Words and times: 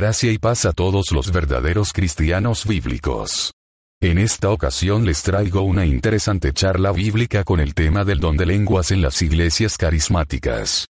Gracia 0.00 0.32
y 0.32 0.38
paz 0.38 0.64
a 0.64 0.72
todos 0.72 1.12
los 1.12 1.30
verdaderos 1.30 1.92
cristianos 1.92 2.66
bíblicos. 2.66 3.52
En 4.00 4.16
esta 4.16 4.48
ocasión 4.48 5.04
les 5.04 5.22
traigo 5.22 5.60
una 5.60 5.84
interesante 5.84 6.54
charla 6.54 6.90
bíblica 6.90 7.44
con 7.44 7.60
el 7.60 7.74
tema 7.74 8.02
del 8.02 8.18
don 8.18 8.38
de 8.38 8.46
lenguas 8.46 8.92
en 8.92 9.02
las 9.02 9.20
iglesias 9.20 9.76
carismáticas. 9.76 10.86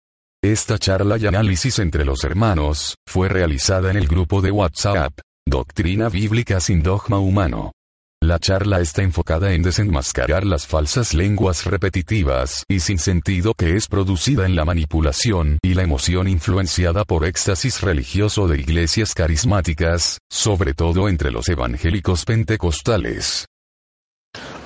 Esta 0.44 0.76
charla 0.76 1.16
y 1.16 1.26
análisis 1.26 1.78
entre 1.78 2.04
los 2.04 2.22
hermanos 2.22 2.96
fue 3.06 3.30
realizada 3.30 3.90
en 3.90 3.96
el 3.96 4.08
grupo 4.08 4.42
de 4.42 4.50
WhatsApp, 4.50 5.18
Doctrina 5.46 6.10
Bíblica 6.10 6.60
sin 6.60 6.82
Dogma 6.82 7.18
Humano. 7.18 7.72
La 8.20 8.40
charla 8.40 8.80
está 8.80 9.02
enfocada 9.02 9.52
en 9.52 9.62
desenmascarar 9.62 10.44
las 10.44 10.66
falsas 10.66 11.14
lenguas 11.14 11.64
repetitivas 11.64 12.64
y 12.68 12.80
sin 12.80 12.98
sentido 12.98 13.54
que 13.54 13.76
es 13.76 13.86
producida 13.86 14.44
en 14.44 14.56
la 14.56 14.64
manipulación 14.64 15.58
y 15.62 15.74
la 15.74 15.84
emoción 15.84 16.26
influenciada 16.26 17.04
por 17.04 17.24
éxtasis 17.24 17.80
religioso 17.80 18.48
de 18.48 18.58
iglesias 18.58 19.14
carismáticas, 19.14 20.18
sobre 20.28 20.74
todo 20.74 21.08
entre 21.08 21.30
los 21.30 21.48
evangélicos 21.48 22.24
pentecostales. 22.24 23.46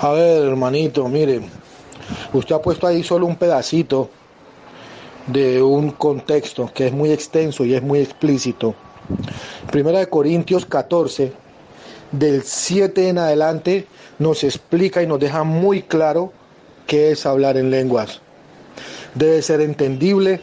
A 0.01 0.11
ver, 0.13 0.49
hermanito, 0.49 1.07
mire, 1.07 1.43
usted 2.33 2.55
ha 2.55 2.63
puesto 2.63 2.87
ahí 2.87 3.03
solo 3.03 3.27
un 3.27 3.37
pedacito 3.37 4.11
de 5.27 5.63
un 5.63 5.91
contexto 5.91 6.73
que 6.75 6.87
es 6.87 6.93
muy 6.93 7.13
extenso 7.13 7.67
y 7.67 7.75
es 7.75 7.83
muy 7.83 8.01
explícito. 8.01 8.75
Primera 9.71 9.99
de 9.99 10.09
Corintios 10.09 10.65
14, 10.65 11.33
del 12.13 12.43
7 12.43 13.09
en 13.09 13.19
adelante, 13.19 13.87
nos 14.19 14.45
explica 14.45 15.03
y 15.03 15.07
nos 15.07 15.19
deja 15.19 15.43
muy 15.45 15.83
claro 15.83 16.33
qué 16.87 17.11
es 17.11 17.27
hablar 17.27 17.57
en 17.57 17.71
lenguas. 17.71 18.21
Debe 19.15 19.43
ser 19.43 19.61
entendible 19.61 20.41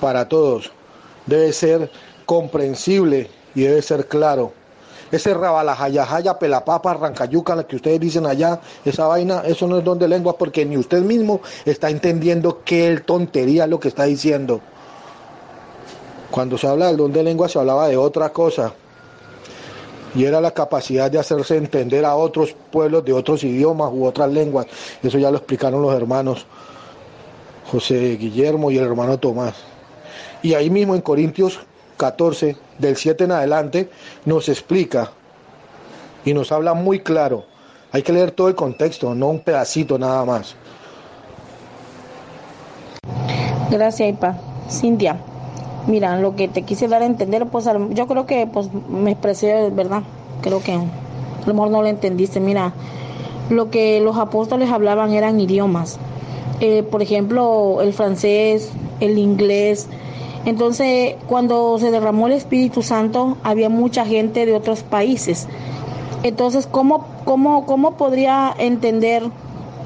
para 0.00 0.28
todos, 0.28 0.70
debe 1.26 1.52
ser 1.52 1.90
comprensible 2.26 3.30
y 3.54 3.62
debe 3.62 3.82
ser 3.82 4.06
claro. 4.06 4.52
Ese 5.10 5.32
rabalajayajaya, 5.32 6.38
pelapapa, 6.38 6.92
rancayuca, 6.92 7.56
la 7.56 7.66
que 7.66 7.76
ustedes 7.76 7.98
dicen 7.98 8.26
allá, 8.26 8.60
esa 8.84 9.06
vaina, 9.06 9.42
eso 9.46 9.66
no 9.66 9.78
es 9.78 9.84
don 9.84 9.98
de 9.98 10.06
lenguas 10.06 10.36
porque 10.38 10.66
ni 10.66 10.76
usted 10.76 11.00
mismo 11.00 11.40
está 11.64 11.88
entendiendo 11.88 12.60
qué 12.62 13.00
tontería 13.04 13.64
es 13.64 13.70
lo 13.70 13.80
que 13.80 13.88
está 13.88 14.04
diciendo. 14.04 14.60
Cuando 16.30 16.58
se 16.58 16.66
habla 16.66 16.88
del 16.88 16.98
don 16.98 17.12
de 17.12 17.22
lenguas 17.22 17.52
se 17.52 17.58
hablaba 17.58 17.88
de 17.88 17.96
otra 17.96 18.28
cosa 18.34 18.74
y 20.14 20.24
era 20.24 20.40
la 20.40 20.52
capacidad 20.52 21.10
de 21.10 21.18
hacerse 21.18 21.56
entender 21.56 22.04
a 22.04 22.14
otros 22.16 22.54
pueblos 22.70 23.04
de 23.04 23.12
otros 23.12 23.44
idiomas 23.44 23.90
u 23.92 24.04
otras 24.04 24.30
lenguas. 24.30 24.66
Eso 25.02 25.18
ya 25.18 25.30
lo 25.30 25.38
explicaron 25.38 25.82
los 25.82 25.94
hermanos 25.94 26.46
José 27.70 28.16
Guillermo 28.16 28.70
y 28.70 28.78
el 28.78 28.84
hermano 28.84 29.18
Tomás. 29.18 29.54
Y 30.42 30.54
ahí 30.54 30.70
mismo 30.70 30.94
en 30.94 31.00
Corintios 31.00 31.60
14, 31.96 32.56
del 32.78 32.96
7 32.96 33.24
en 33.24 33.32
adelante, 33.32 33.90
nos 34.24 34.48
explica 34.48 35.10
y 36.24 36.32
nos 36.32 36.52
habla 36.52 36.74
muy 36.74 37.00
claro. 37.00 37.44
Hay 37.92 38.02
que 38.02 38.12
leer 38.12 38.30
todo 38.30 38.48
el 38.48 38.54
contexto, 38.54 39.14
no 39.14 39.28
un 39.28 39.40
pedacito 39.40 39.98
nada 39.98 40.24
más. 40.24 40.54
Gracias, 43.70 44.08
Ipa. 44.10 44.38
Cintia, 44.70 45.18
mira, 45.88 46.20
lo 46.20 46.36
que 46.36 46.46
te 46.48 46.62
quise 46.62 46.86
dar 46.86 47.02
a 47.02 47.06
entender, 47.06 47.46
pues 47.46 47.68
yo 47.90 48.06
creo 48.06 48.26
que 48.26 48.46
pues 48.46 48.68
me 48.88 49.12
expresé, 49.12 49.70
¿verdad? 49.70 50.02
Creo 50.42 50.62
que 50.62 50.72
a 50.72 50.80
no 51.52 51.82
lo 51.82 51.86
entendiste. 51.86 52.40
Mira, 52.40 52.72
lo 53.50 53.70
que 53.70 54.00
los 54.00 54.16
apóstoles 54.16 54.70
hablaban 54.70 55.12
eran 55.12 55.40
idiomas. 55.40 55.98
Eh, 56.60 56.82
por 56.82 57.02
ejemplo, 57.02 57.80
el 57.82 57.92
francés, 57.92 58.70
el 59.00 59.18
inglés. 59.18 59.88
Entonces, 60.44 61.16
cuando 61.26 61.78
se 61.78 61.90
derramó 61.90 62.26
el 62.26 62.34
Espíritu 62.34 62.82
Santo, 62.82 63.36
había 63.42 63.68
mucha 63.68 64.04
gente 64.04 64.46
de 64.46 64.54
otros 64.54 64.82
países. 64.82 65.48
Entonces, 66.22 66.66
¿cómo, 66.66 67.06
cómo, 67.24 67.64
cómo 67.66 67.96
podría 67.96 68.54
entender 68.58 69.22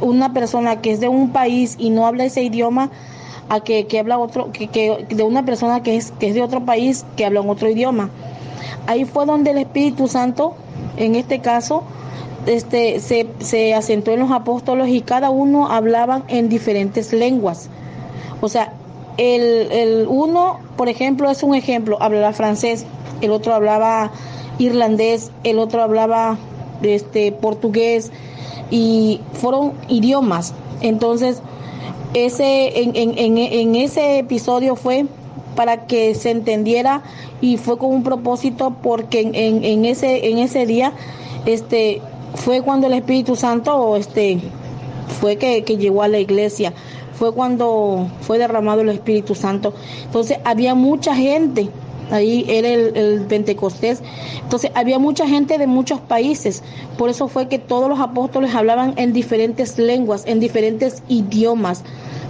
una 0.01 0.33
persona 0.33 0.81
que 0.81 0.91
es 0.93 1.01
de 1.01 1.09
un 1.09 1.31
país 1.31 1.77
y 1.79 1.91
no 1.91 2.07
habla 2.07 2.25
ese 2.25 2.43
idioma 2.43 2.91
a 3.49 3.61
que, 3.61 3.87
que 3.87 3.99
habla 3.99 4.19
otro, 4.19 4.53
que, 4.53 4.69
que, 4.69 5.07
de 5.09 5.23
una 5.23 5.45
persona 5.45 5.83
que 5.83 5.97
es, 5.97 6.13
que 6.13 6.29
es 6.29 6.35
de 6.35 6.43
otro 6.43 6.65
país 6.65 7.05
que 7.17 7.25
habla 7.25 7.41
en 7.41 7.49
otro 7.49 7.69
idioma? 7.69 8.11
Ahí 8.87 9.05
fue 9.05 9.27
donde 9.27 9.51
el 9.51 9.59
Espíritu 9.59 10.09
Santo, 10.09 10.55
en 10.97 11.15
este 11.15 11.41
caso, 11.41 11.85
este, 12.47 13.01
se, 13.01 13.29
se 13.39 13.75
asentó 13.75 14.11
en 14.11 14.21
los 14.21 14.31
apóstoles 14.31 14.89
y 14.89 15.01
cada 15.03 15.31
uno 15.31 15.71
hablaban 15.71 16.25
en 16.29 16.49
diferentes 16.49 17.13
lenguas. 17.13 17.69
O 18.41 18.49
sea, 18.49 18.73
el, 19.19 19.71
el, 19.71 20.07
uno, 20.09 20.59
por 20.77 20.89
ejemplo, 20.89 21.31
es 21.31 21.43
un 21.43 21.55
ejemplo, 21.55 21.99
hablaba 22.01 22.33
francés, 22.33 22.87
el 23.21 23.31
otro 23.31 23.55
hablaba 23.55 24.11
irlandés, 24.59 25.31
el 25.45 25.59
otro 25.59 25.83
hablaba 25.83 26.39
este, 26.83 27.33
portugués 27.33 28.11
y 28.71 29.21
fueron 29.35 29.75
idiomas. 29.89 30.55
Entonces, 30.81 31.43
ese, 32.15 32.83
en, 32.83 32.93
en, 32.95 33.39
en 33.39 33.75
ese 33.77 34.19
episodio 34.19 34.77
fue 34.77 35.07
para 35.57 35.87
que 35.87 36.15
se 36.15 36.31
entendiera 36.31 37.03
y 37.41 37.57
fue 37.57 37.79
con 37.79 37.91
un 37.93 38.03
propósito 38.03 38.75
porque 38.83 39.21
en, 39.21 39.65
en, 39.65 39.85
ese, 39.85 40.29
en 40.29 40.39
ese 40.39 40.67
día 40.67 40.93
este, 41.47 42.01
fue 42.35 42.63
cuando 42.63 42.87
el 42.87 42.95
Espíritu 42.95 43.37
Santo 43.37 43.97
este, 43.97 44.41
fue 45.21 45.37
que, 45.37 45.65
que 45.65 45.77
llegó 45.77 46.03
a 46.03 46.09
la 46.09 46.19
iglesia 46.19 46.73
fue 47.23 47.33
cuando 47.33 48.09
fue 48.23 48.39
derramado 48.39 48.81
el 48.81 48.89
Espíritu 48.89 49.37
Santo. 49.37 49.73
Entonces 50.03 50.39
había 50.45 50.75
mucha 50.75 51.15
gente, 51.15 51.69
ahí 52.13 52.45
era 52.49 52.69
el, 52.69 53.23
Pentecostés, 53.29 54.03
entonces 54.43 54.71
había 54.75 54.99
mucha 54.99 55.27
gente 55.27 55.59
de 55.59 55.67
muchos 55.67 56.01
países, 56.01 56.63
por 56.99 57.11
eso 57.11 57.29
fue 57.29 57.49
que 57.49 57.59
todos 57.59 57.89
los 57.89 58.01
apóstoles 58.01 58.55
hablaban 58.55 58.95
en 58.97 59.13
diferentes 59.13 59.79
lenguas, 59.79 60.25
en 60.27 60.41
diferentes 60.41 61.03
idiomas, 61.09 61.83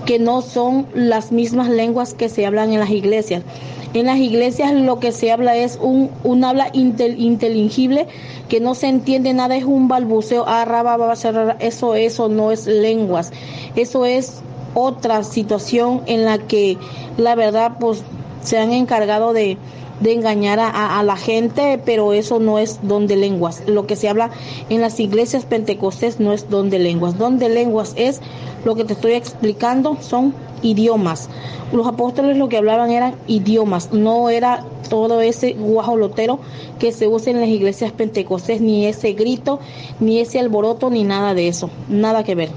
que 0.06 0.18
no 0.18 0.42
son 0.42 0.86
las 0.94 1.32
mismas 1.32 1.68
lenguas 1.68 2.14
que 2.14 2.28
se 2.28 2.46
hablan 2.46 2.72
en 2.72 2.80
las 2.80 2.90
iglesias. 2.90 3.42
En 3.94 4.06
las 4.06 4.18
iglesias 4.18 4.72
lo 4.72 4.98
que 4.98 5.12
se 5.12 5.30
habla 5.30 5.54
es 5.54 5.78
un, 5.80 6.10
un 6.24 6.44
habla 6.44 6.70
intel, 6.72 7.20
inteligible 7.20 8.06
que 8.48 8.58
no 8.58 8.74
se 8.74 8.88
entiende 8.88 9.34
nada, 9.34 9.54
es 9.54 9.64
un 9.64 9.86
balbuceo, 9.86 10.44
ah, 10.46 10.64
raba, 10.64 11.12
eso, 11.60 11.94
eso 11.94 12.28
no 12.28 12.50
es 12.52 12.66
lenguas, 12.66 13.32
eso 13.76 14.06
es 14.06 14.42
otra 14.74 15.22
situación 15.24 16.02
en 16.06 16.24
la 16.24 16.38
que 16.38 16.78
la 17.18 17.34
verdad 17.34 17.76
pues 17.78 18.02
se 18.42 18.58
han 18.58 18.72
encargado 18.72 19.32
de, 19.32 19.56
de 20.00 20.12
engañar 20.12 20.58
a, 20.60 20.98
a, 20.98 21.02
la 21.02 21.16
gente, 21.16 21.80
pero 21.84 22.12
eso 22.12 22.38
no 22.40 22.58
es 22.58 22.80
don 22.82 23.06
de 23.06 23.16
lenguas. 23.16 23.62
Lo 23.66 23.86
que 23.86 23.96
se 23.96 24.08
habla 24.08 24.30
en 24.68 24.80
las 24.80 25.00
iglesias 25.00 25.44
pentecostés 25.44 26.20
no 26.20 26.32
es 26.32 26.50
don 26.50 26.70
de 26.70 26.78
lenguas. 26.78 27.18
Don 27.18 27.38
de 27.38 27.48
lenguas 27.48 27.94
es 27.96 28.20
lo 28.64 28.74
que 28.74 28.84
te 28.84 28.92
estoy 28.92 29.12
explicando, 29.12 29.96
son 30.00 30.34
idiomas. 30.62 31.28
Los 31.72 31.86
apóstoles 31.86 32.36
lo 32.36 32.48
que 32.48 32.56
hablaban 32.56 32.90
eran 32.90 33.14
idiomas, 33.26 33.92
no 33.92 34.28
era 34.28 34.64
todo 34.88 35.20
ese 35.20 35.54
guajolotero 35.54 36.38
que 36.78 36.92
se 36.92 37.08
usa 37.08 37.32
en 37.32 37.40
las 37.40 37.48
iglesias 37.48 37.92
pentecostés, 37.92 38.60
ni 38.60 38.86
ese 38.86 39.12
grito, 39.12 39.58
ni 40.00 40.20
ese 40.20 40.38
alboroto, 40.38 40.90
ni 40.90 41.04
nada 41.04 41.34
de 41.34 41.48
eso, 41.48 41.70
nada 41.88 42.24
que 42.24 42.34
ver. 42.34 42.50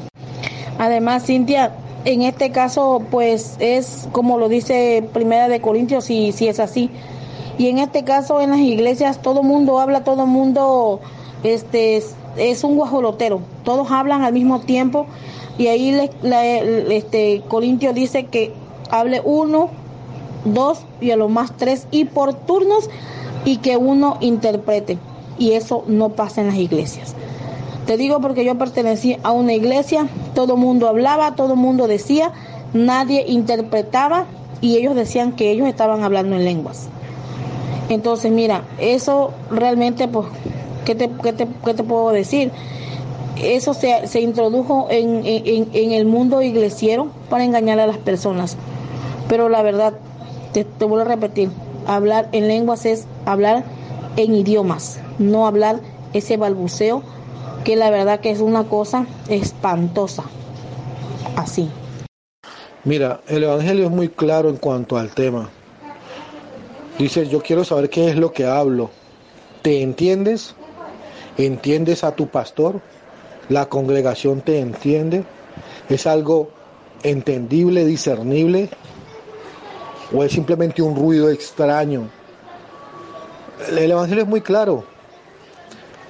Además, 0.78 1.26
Cintia, 1.26 1.74
en 2.06 2.22
este 2.22 2.52
caso, 2.52 3.02
pues 3.10 3.56
es 3.60 4.08
como 4.12 4.38
lo 4.38 4.48
dice 4.48 5.04
Primera 5.12 5.48
de 5.48 5.60
Corintios, 5.60 6.06
si, 6.06 6.32
si 6.32 6.48
es 6.48 6.60
así. 6.60 6.92
Y 7.58 7.68
en 7.68 7.80
este 7.80 8.04
caso, 8.04 8.42
en 8.42 8.52
las 8.52 8.60
iglesias, 8.60 9.22
todo 9.22 9.42
mundo 9.42 9.80
habla, 9.80 10.04
todo 10.04 10.28
mundo 10.28 11.00
este, 11.44 12.04
es 12.38 12.64
un 12.64 12.76
guajolotero. 12.76 13.42
Todos 13.64 13.90
hablan 13.92 14.22
al 14.22 14.34
mismo 14.34 14.60
tiempo. 14.62 15.08
Y 15.58 15.68
ahí 15.68 15.92
le, 15.92 16.96
este, 16.96 17.42
Corintios 17.48 17.96
dice 17.96 18.26
que 18.26 18.54
hable 18.92 19.22
uno, 19.24 19.70
dos 20.44 20.82
y 21.02 21.10
a 21.10 21.16
lo 21.16 21.28
más 21.28 21.58
tres, 21.58 21.88
y 21.90 22.06
por 22.06 22.34
turnos, 22.34 22.90
y 23.46 23.58
que 23.58 23.78
uno 23.78 24.18
interprete. 24.20 25.00
Y 25.40 25.54
eso 25.54 25.84
no 25.88 26.10
pasa 26.10 26.42
en 26.42 26.48
las 26.48 26.58
iglesias. 26.58 27.16
Te 27.86 27.98
digo 27.98 28.20
porque 28.20 28.44
yo 28.44 28.58
pertenecí 28.58 29.18
a 29.22 29.32
una 29.32 29.54
iglesia, 29.54 30.08
todo 30.34 30.58
mundo 30.58 30.88
hablaba, 30.88 31.36
todo 31.36 31.56
mundo 31.56 31.88
decía, 31.88 32.32
nadie 32.74 33.26
interpretaba 33.28 34.26
y 34.60 34.78
ellos 34.78 34.96
decían 34.96 35.34
que 35.34 35.52
ellos 35.52 35.68
estaban 35.68 36.04
hablando 36.04 36.36
en 36.36 36.46
lenguas. 36.46 36.90
Entonces, 37.90 38.32
mira, 38.32 38.64
eso 38.80 39.32
realmente, 39.52 40.08
pues, 40.08 40.26
¿qué 40.86 40.96
te, 40.96 41.08
puedo 41.84 42.10
decir? 42.10 42.52
Eso 43.40 43.76
se, 43.76 44.20
introdujo 44.20 44.88
en, 44.90 45.24
el 45.74 46.06
mundo 46.06 46.42
iglesiero 46.42 47.10
para 47.30 47.44
engañar 47.44 47.80
a 47.80 47.86
las 47.86 47.98
personas. 47.98 48.58
Pero 49.30 49.50
la 49.50 49.62
verdad, 49.62 49.94
te 50.54 50.64
vuelvo 50.86 51.06
a 51.06 51.10
repetir, 51.10 51.52
hablar 51.86 52.30
en 52.32 52.48
lenguas 52.48 52.86
es 52.86 53.06
hablar 53.26 53.64
en 54.18 54.34
idiomas, 54.34 55.00
no 55.20 55.46
hablar 55.46 55.80
ese 56.14 56.38
balbuceo, 56.38 57.04
que 57.66 57.76
la 57.76 57.90
verdad 57.90 58.22
que 58.22 58.30
es 58.30 58.40
una 58.40 58.64
cosa 58.64 59.08
espantosa. 59.28 60.24
Así. 61.36 61.70
Mira, 62.86 63.20
el 63.28 63.44
Evangelio 63.44 63.86
es 63.86 63.92
muy 63.92 64.08
claro 64.08 64.50
en 64.50 64.58
cuanto 64.58 64.98
al 64.98 65.10
tema. 65.10 65.50
Dice, 67.00 67.28
yo 67.28 67.42
quiero 67.42 67.66
saber 67.66 67.90
qué 67.90 68.10
es 68.10 68.16
lo 68.16 68.32
que 68.32 68.46
hablo. 68.46 68.92
¿Te 69.64 69.82
entiendes? 69.82 70.56
¿Entiendes 71.38 72.04
a 72.04 72.16
tu 72.16 72.28
pastor? 72.28 72.80
¿La 73.50 73.66
congregación 73.66 74.42
te 74.42 74.60
entiende? 74.60 75.24
¿Es 75.90 76.06
algo 76.06 76.52
entendible, 77.02 77.84
discernible? 77.84 78.70
¿O 80.14 80.24
es 80.24 80.32
simplemente 80.32 80.84
un 80.84 80.96
ruido 80.96 81.32
extraño? 81.32 82.10
El 83.68 83.92
Evangelio 83.92 84.24
es 84.24 84.30
muy 84.30 84.42
claro. 84.42 84.84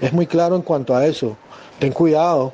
Es 0.01 0.11
muy 0.11 0.27
claro 0.27 0.57
en 0.57 0.61
cuanto 0.61 0.93
a 0.93 1.05
eso. 1.05 1.37
Ten 1.79 1.91
cuidado, 1.91 2.53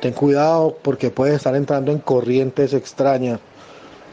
ten 0.00 0.12
cuidado 0.12 0.76
porque 0.82 1.10
puedes 1.10 1.36
estar 1.36 1.54
entrando 1.54 1.92
en 1.92 1.98
corrientes 1.98 2.72
extrañas. 2.72 3.38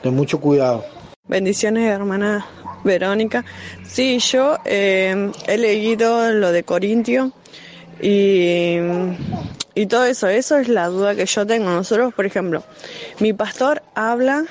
Ten 0.01 0.15
mucho 0.15 0.39
cuidado. 0.39 0.83
Bendiciones, 1.27 1.89
hermana 1.89 2.45
Verónica. 2.83 3.45
Sí, 3.83 4.19
yo 4.19 4.57
eh, 4.65 5.31
he 5.47 5.57
leído 5.57 6.31
lo 6.31 6.51
de 6.51 6.63
Corintio 6.63 7.31
y, 8.01 8.77
y 9.75 9.85
todo 9.85 10.05
eso. 10.05 10.27
Eso 10.27 10.57
es 10.57 10.67
la 10.67 10.87
duda 10.87 11.15
que 11.15 11.25
yo 11.25 11.45
tengo. 11.45 11.69
Nosotros, 11.69 12.13
por 12.13 12.25
ejemplo, 12.25 12.63
mi 13.19 13.33
pastor 13.33 13.83
habla 13.95 14.45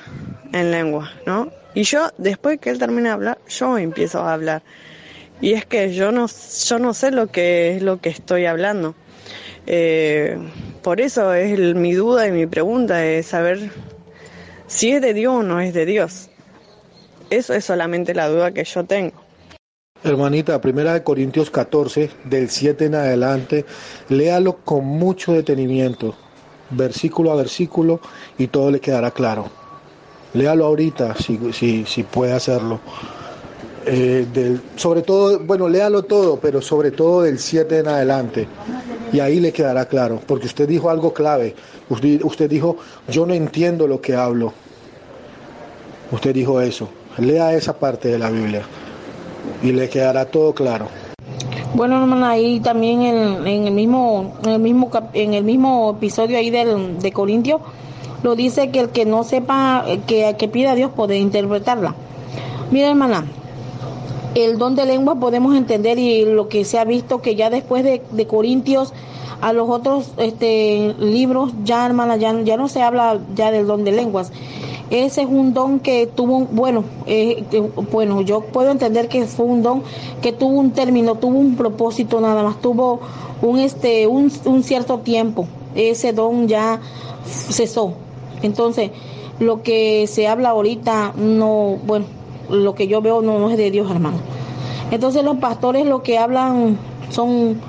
en 0.53 0.71
lengua, 0.71 1.11
¿no? 1.25 1.51
Y 1.75 1.83
yo, 1.83 2.09
después 2.17 2.59
que 2.59 2.71
él 2.71 2.79
termina 2.79 3.09
de 3.09 3.13
hablar, 3.13 3.37
yo 3.47 3.77
empiezo 3.77 4.21
a 4.21 4.33
hablar. 4.33 4.63
Y 5.41 5.53
es 5.53 5.65
que 5.65 5.93
yo 5.93 6.11
no, 6.11 6.27
yo 6.27 6.79
no 6.79 6.93
sé 6.93 7.11
lo 7.11 7.27
que 7.27 7.75
es 7.75 7.81
lo 7.81 8.01
que 8.01 8.09
estoy 8.09 8.45
hablando. 8.45 8.95
Eh, 9.71 10.35
por 10.81 10.99
eso 10.99 11.31
es 11.35 11.75
mi 11.75 11.93
duda 11.93 12.27
y 12.27 12.31
mi 12.31 12.47
pregunta 12.47 13.05
es 13.05 13.27
saber 13.27 13.69
si 14.65 14.91
es 14.91 15.01
de 15.03 15.13
Dios 15.13 15.35
o 15.35 15.43
no 15.43 15.59
es 15.59 15.75
de 15.75 15.85
Dios. 15.85 16.31
Eso 17.29 17.53
es 17.53 17.65
solamente 17.65 18.15
la 18.15 18.29
duda 18.29 18.51
que 18.51 18.63
yo 18.63 18.83
tengo. 18.85 19.13
Hermanita, 20.03 20.59
primera 20.59 20.93
de 20.93 21.03
Corintios 21.03 21.51
14, 21.51 22.09
del 22.23 22.49
7 22.49 22.85
en 22.85 22.95
adelante, 22.95 23.65
léalo 24.07 24.57
con 24.65 24.85
mucho 24.85 25.33
detenimiento, 25.33 26.15
versículo 26.71 27.31
a 27.31 27.35
versículo, 27.35 27.99
y 28.39 28.47
todo 28.47 28.71
le 28.71 28.79
quedará 28.79 29.11
claro. 29.11 29.49
Léalo 30.33 30.65
ahorita, 30.65 31.13
si, 31.15 31.37
si, 31.53 31.85
si 31.85 32.01
puede 32.01 32.31
hacerlo. 32.31 32.79
Eh, 33.85 34.25
sobre 34.75 35.03
todo, 35.03 35.39
bueno, 35.39 35.69
léalo 35.69 36.03
todo, 36.03 36.39
pero 36.39 36.59
sobre 36.59 36.89
todo 36.89 37.21
del 37.21 37.37
7 37.37 37.79
en 37.79 37.87
adelante. 37.87 38.47
Y 39.11 39.19
ahí 39.19 39.39
le 39.39 39.51
quedará 39.51 39.85
claro, 39.85 40.19
porque 40.25 40.47
usted 40.47 40.67
dijo 40.67 40.89
algo 40.89 41.13
clave. 41.13 41.55
Usted, 41.89 42.49
dijo, 42.49 42.77
yo 43.09 43.25
no 43.25 43.33
entiendo 43.33 43.87
lo 43.87 44.01
que 44.01 44.15
hablo. 44.15 44.53
Usted 46.11 46.33
dijo 46.33 46.61
eso. 46.61 46.89
Lea 47.17 47.53
esa 47.53 47.77
parte 47.77 48.09
de 48.09 48.19
la 48.19 48.29
Biblia 48.29 48.61
y 49.63 49.71
le 49.71 49.89
quedará 49.89 50.25
todo 50.25 50.53
claro. 50.53 50.87
Bueno, 51.73 51.99
hermana, 52.01 52.31
ahí 52.31 52.59
también 52.59 53.01
en, 53.01 53.47
el 53.47 53.71
mismo 53.71 54.37
en 54.43 54.51
el 54.51 54.59
mismo 54.59 54.89
en 55.13 55.33
el 55.33 55.43
mismo 55.43 55.95
episodio 55.97 56.37
ahí 56.37 56.49
del, 56.49 56.99
de 56.99 57.11
Corintio 57.11 57.61
lo 58.23 58.35
dice 58.35 58.69
que 58.69 58.79
el 58.79 58.89
que 58.89 59.05
no 59.05 59.23
sepa 59.23 59.85
que, 60.07 60.35
que 60.37 60.47
pida 60.47 60.71
a 60.71 60.75
Dios 60.75 60.91
puede 60.95 61.17
interpretarla. 61.17 61.95
Mira, 62.71 62.89
hermana, 62.89 63.25
el 64.35 64.57
don 64.57 64.75
de 64.75 64.85
lengua 64.85 65.15
podemos 65.15 65.55
entender 65.55 65.99
y 65.99 66.25
lo 66.25 66.47
que 66.47 66.65
se 66.65 66.79
ha 66.79 66.85
visto 66.85 67.21
que 67.21 67.35
ya 67.35 67.49
después 67.49 67.83
de, 67.83 68.01
de 68.11 68.27
Corintios 68.27 68.93
a 69.41 69.53
los 69.53 69.69
otros 69.69 70.11
este, 70.17 70.93
libros 70.99 71.53
ya 71.63 71.91
ya, 72.17 72.41
ya 72.41 72.57
no 72.57 72.67
se 72.67 72.81
habla 72.81 73.19
ya 73.35 73.51
del 73.51 73.67
don 73.67 73.83
de 73.83 73.91
lenguas 73.91 74.31
ese 74.89 75.21
es 75.21 75.27
un 75.27 75.53
don 75.53 75.79
que 75.79 76.07
tuvo, 76.07 76.47
bueno, 76.51 76.83
eh, 77.05 77.43
bueno, 77.91 78.21
yo 78.21 78.41
puedo 78.41 78.71
entender 78.71 79.07
que 79.07 79.25
fue 79.27 79.45
un 79.45 79.61
don 79.61 79.83
que 80.21 80.31
tuvo 80.31 80.59
un 80.59 80.71
término, 80.71 81.15
tuvo 81.15 81.37
un 81.37 81.55
propósito 81.55 82.19
nada 82.19 82.41
más, 82.41 82.59
tuvo 82.59 82.99
un, 83.43 83.59
este, 83.59 84.07
un, 84.07 84.31
un 84.45 84.63
cierto 84.63 84.99
tiempo, 84.99 85.47
ese 85.75 86.11
don 86.11 86.47
ya 86.47 86.79
cesó. 87.23 87.93
Entonces, 88.41 88.89
lo 89.39 89.61
que 89.61 90.07
se 90.07 90.27
habla 90.27 90.49
ahorita, 90.49 91.13
no, 91.15 91.77
bueno, 91.85 92.05
lo 92.49 92.75
que 92.75 92.87
yo 92.87 93.01
veo 93.01 93.21
no, 93.21 93.49
es 93.49 93.57
de 93.57 93.71
Dios, 93.71 93.89
hermano. 93.89 94.17
Entonces 94.91 95.23
los 95.23 95.37
pastores 95.37 95.85
lo 95.85 96.03
que 96.03 96.17
hablan 96.17 96.77
son 97.09 97.59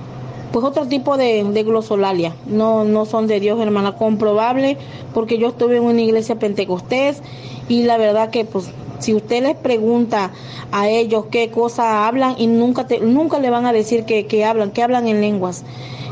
pues 0.52 0.64
otro 0.64 0.86
tipo 0.86 1.16
de, 1.16 1.44
de, 1.44 1.62
glosolalia, 1.62 2.34
no, 2.46 2.84
no 2.84 3.04
son 3.06 3.28
de 3.28 3.38
Dios, 3.38 3.60
hermana, 3.60 3.92
comprobable, 3.92 4.78
porque 5.14 5.38
yo 5.38 5.48
estuve 5.48 5.76
en 5.76 5.84
una 5.84 6.00
iglesia 6.00 6.40
pentecostés 6.40 7.22
y 7.68 7.84
la 7.84 7.98
verdad 7.98 8.30
que 8.30 8.44
pues 8.44 8.72
si 9.00 9.14
usted 9.14 9.42
les 9.42 9.56
pregunta 9.56 10.30
a 10.72 10.88
ellos 10.88 11.26
qué 11.30 11.50
cosa 11.50 12.06
hablan 12.06 12.34
y 12.38 12.46
nunca 12.46 12.86
te, 12.86 13.00
nunca 13.00 13.38
le 13.38 13.50
van 13.50 13.66
a 13.66 13.72
decir 13.72 14.04
que, 14.04 14.26
que 14.26 14.44
hablan, 14.44 14.70
que 14.70 14.82
hablan 14.82 15.08
en 15.08 15.20
lenguas. 15.20 15.64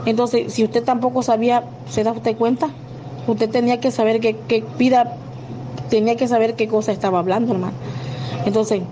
Entonces, 0.06 0.52
si 0.52 0.64
usted 0.64 0.82
tampoco 0.84 1.22
sabía, 1.22 1.64
¿se 1.88 2.02
da 2.02 2.12
usted 2.12 2.36
cuenta? 2.36 2.70
Usted 3.26 3.50
tenía 3.50 3.78
que 3.78 3.90
saber 3.90 4.20
que, 4.20 4.36
que 4.36 4.62
pida, 4.78 5.16
tenía 5.88 6.16
que 6.16 6.28
saber 6.28 6.54
qué 6.54 6.68
cosa 6.68 6.92
estaba 6.92 7.18
hablando, 7.18 7.52
hermano. 7.52 7.74
Entonces, 8.44 8.82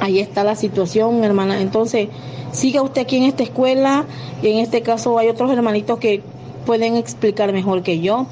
ahí 0.00 0.20
está 0.20 0.44
la 0.44 0.56
situación, 0.56 1.24
hermana. 1.24 1.60
Entonces, 1.60 2.08
siga 2.52 2.82
usted 2.82 3.02
aquí 3.02 3.16
en 3.16 3.24
esta 3.24 3.42
escuela. 3.42 4.04
Y 4.42 4.48
en 4.50 4.58
este 4.58 4.82
caso 4.82 5.18
hay 5.18 5.28
otros 5.28 5.50
hermanitos 5.50 5.98
que 5.98 6.22
pueden 6.66 6.96
explicar 6.96 7.52
mejor 7.52 7.82
que 7.82 8.00
yo. 8.00 8.26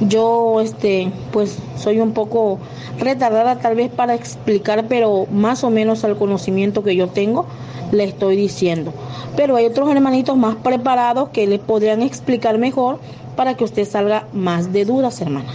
Yo, 0.00 0.60
este, 0.60 1.12
pues 1.30 1.58
soy 1.76 2.00
un 2.00 2.12
poco 2.12 2.58
retardada 2.98 3.58
tal 3.58 3.74
vez 3.74 3.90
para 3.90 4.14
explicar, 4.14 4.86
pero 4.88 5.26
más 5.30 5.62
o 5.62 5.70
menos 5.70 6.04
al 6.04 6.16
conocimiento 6.16 6.82
que 6.82 6.96
yo 6.96 7.08
tengo 7.08 7.46
le 7.92 8.04
estoy 8.04 8.36
diciendo. 8.36 8.94
Pero 9.36 9.56
hay 9.56 9.66
otros 9.66 9.90
hermanitos 9.90 10.36
más 10.36 10.56
preparados 10.56 11.30
que 11.30 11.46
le 11.46 11.58
podrían 11.58 12.02
explicar 12.02 12.56
mejor 12.56 12.98
para 13.36 13.54
que 13.56 13.64
usted 13.64 13.86
salga 13.86 14.26
más 14.32 14.72
de 14.72 14.84
dudas, 14.84 15.20
hermana. 15.20 15.50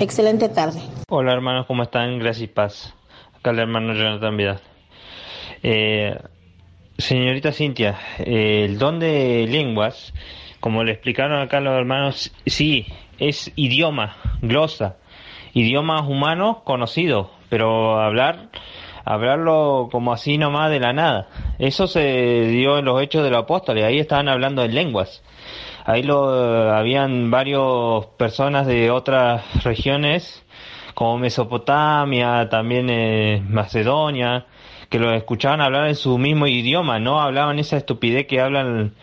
Excelente 0.00 0.48
tarde. 0.48 0.80
Hola 1.10 1.34
hermanos, 1.34 1.66
¿cómo 1.66 1.82
están? 1.82 2.18
Gracias 2.18 2.44
y 2.44 2.46
paz. 2.46 2.94
Acá 3.38 3.50
el 3.50 3.58
hermano 3.58 3.92
Jonathan 3.92 4.34
Vidal. 4.34 4.60
Eh, 5.62 6.18
señorita 6.96 7.52
Cintia, 7.52 7.98
eh, 8.18 8.64
el 8.64 8.78
don 8.78 8.98
de 8.98 9.46
lenguas, 9.46 10.14
como 10.58 10.84
le 10.84 10.92
explicaron 10.92 11.42
acá 11.42 11.60
los 11.60 11.74
hermanos, 11.74 12.32
sí, 12.46 12.86
es 13.18 13.52
idioma, 13.56 14.16
glosa, 14.40 14.96
idiomas 15.52 16.08
humanos 16.08 16.62
conocidos, 16.64 17.26
pero 17.50 18.00
hablar, 18.00 18.48
hablarlo 19.04 19.90
como 19.92 20.14
así 20.14 20.38
nomás 20.38 20.70
de 20.70 20.80
la 20.80 20.94
nada. 20.94 21.28
Eso 21.58 21.86
se 21.86 22.46
dio 22.46 22.78
en 22.78 22.86
los 22.86 23.02
hechos 23.02 23.22
de 23.22 23.28
los 23.28 23.42
apóstoles, 23.42 23.84
ahí 23.84 23.98
estaban 23.98 24.30
hablando 24.30 24.64
en 24.64 24.74
lenguas. 24.74 25.22
Ahí 25.90 26.04
lo, 26.04 26.72
habían 26.72 27.32
varias 27.32 28.06
personas 28.16 28.64
de 28.64 28.92
otras 28.92 29.64
regiones 29.64 30.44
como 30.94 31.18
Mesopotamia, 31.18 32.48
también 32.48 32.88
eh, 32.88 33.42
Macedonia, 33.48 34.46
que 34.88 35.00
lo 35.00 35.12
escuchaban 35.12 35.60
hablar 35.60 35.88
en 35.88 35.96
su 35.96 36.16
mismo 36.16 36.46
idioma, 36.46 37.00
no 37.00 37.20
hablaban 37.20 37.58
esa 37.58 37.76
estupidez 37.76 38.28
que 38.28 38.40
hablan 38.40 38.94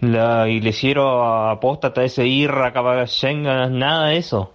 la 0.00 0.48
iglesiero 0.48 1.48
apóstata, 1.48 2.04
ese 2.04 2.28
irra, 2.28 2.72
nada 2.72 4.06
de 4.06 4.16
eso. 4.16 4.54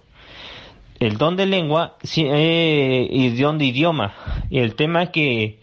El 0.98 1.18
don 1.18 1.36
de 1.36 1.44
lengua 1.44 1.96
sí, 2.02 2.24
eh, 2.26 3.34
don 3.38 3.58
de 3.58 3.66
idioma. 3.66 4.14
Y 4.48 4.60
el 4.60 4.76
tema 4.76 5.02
es 5.02 5.10
que 5.10 5.58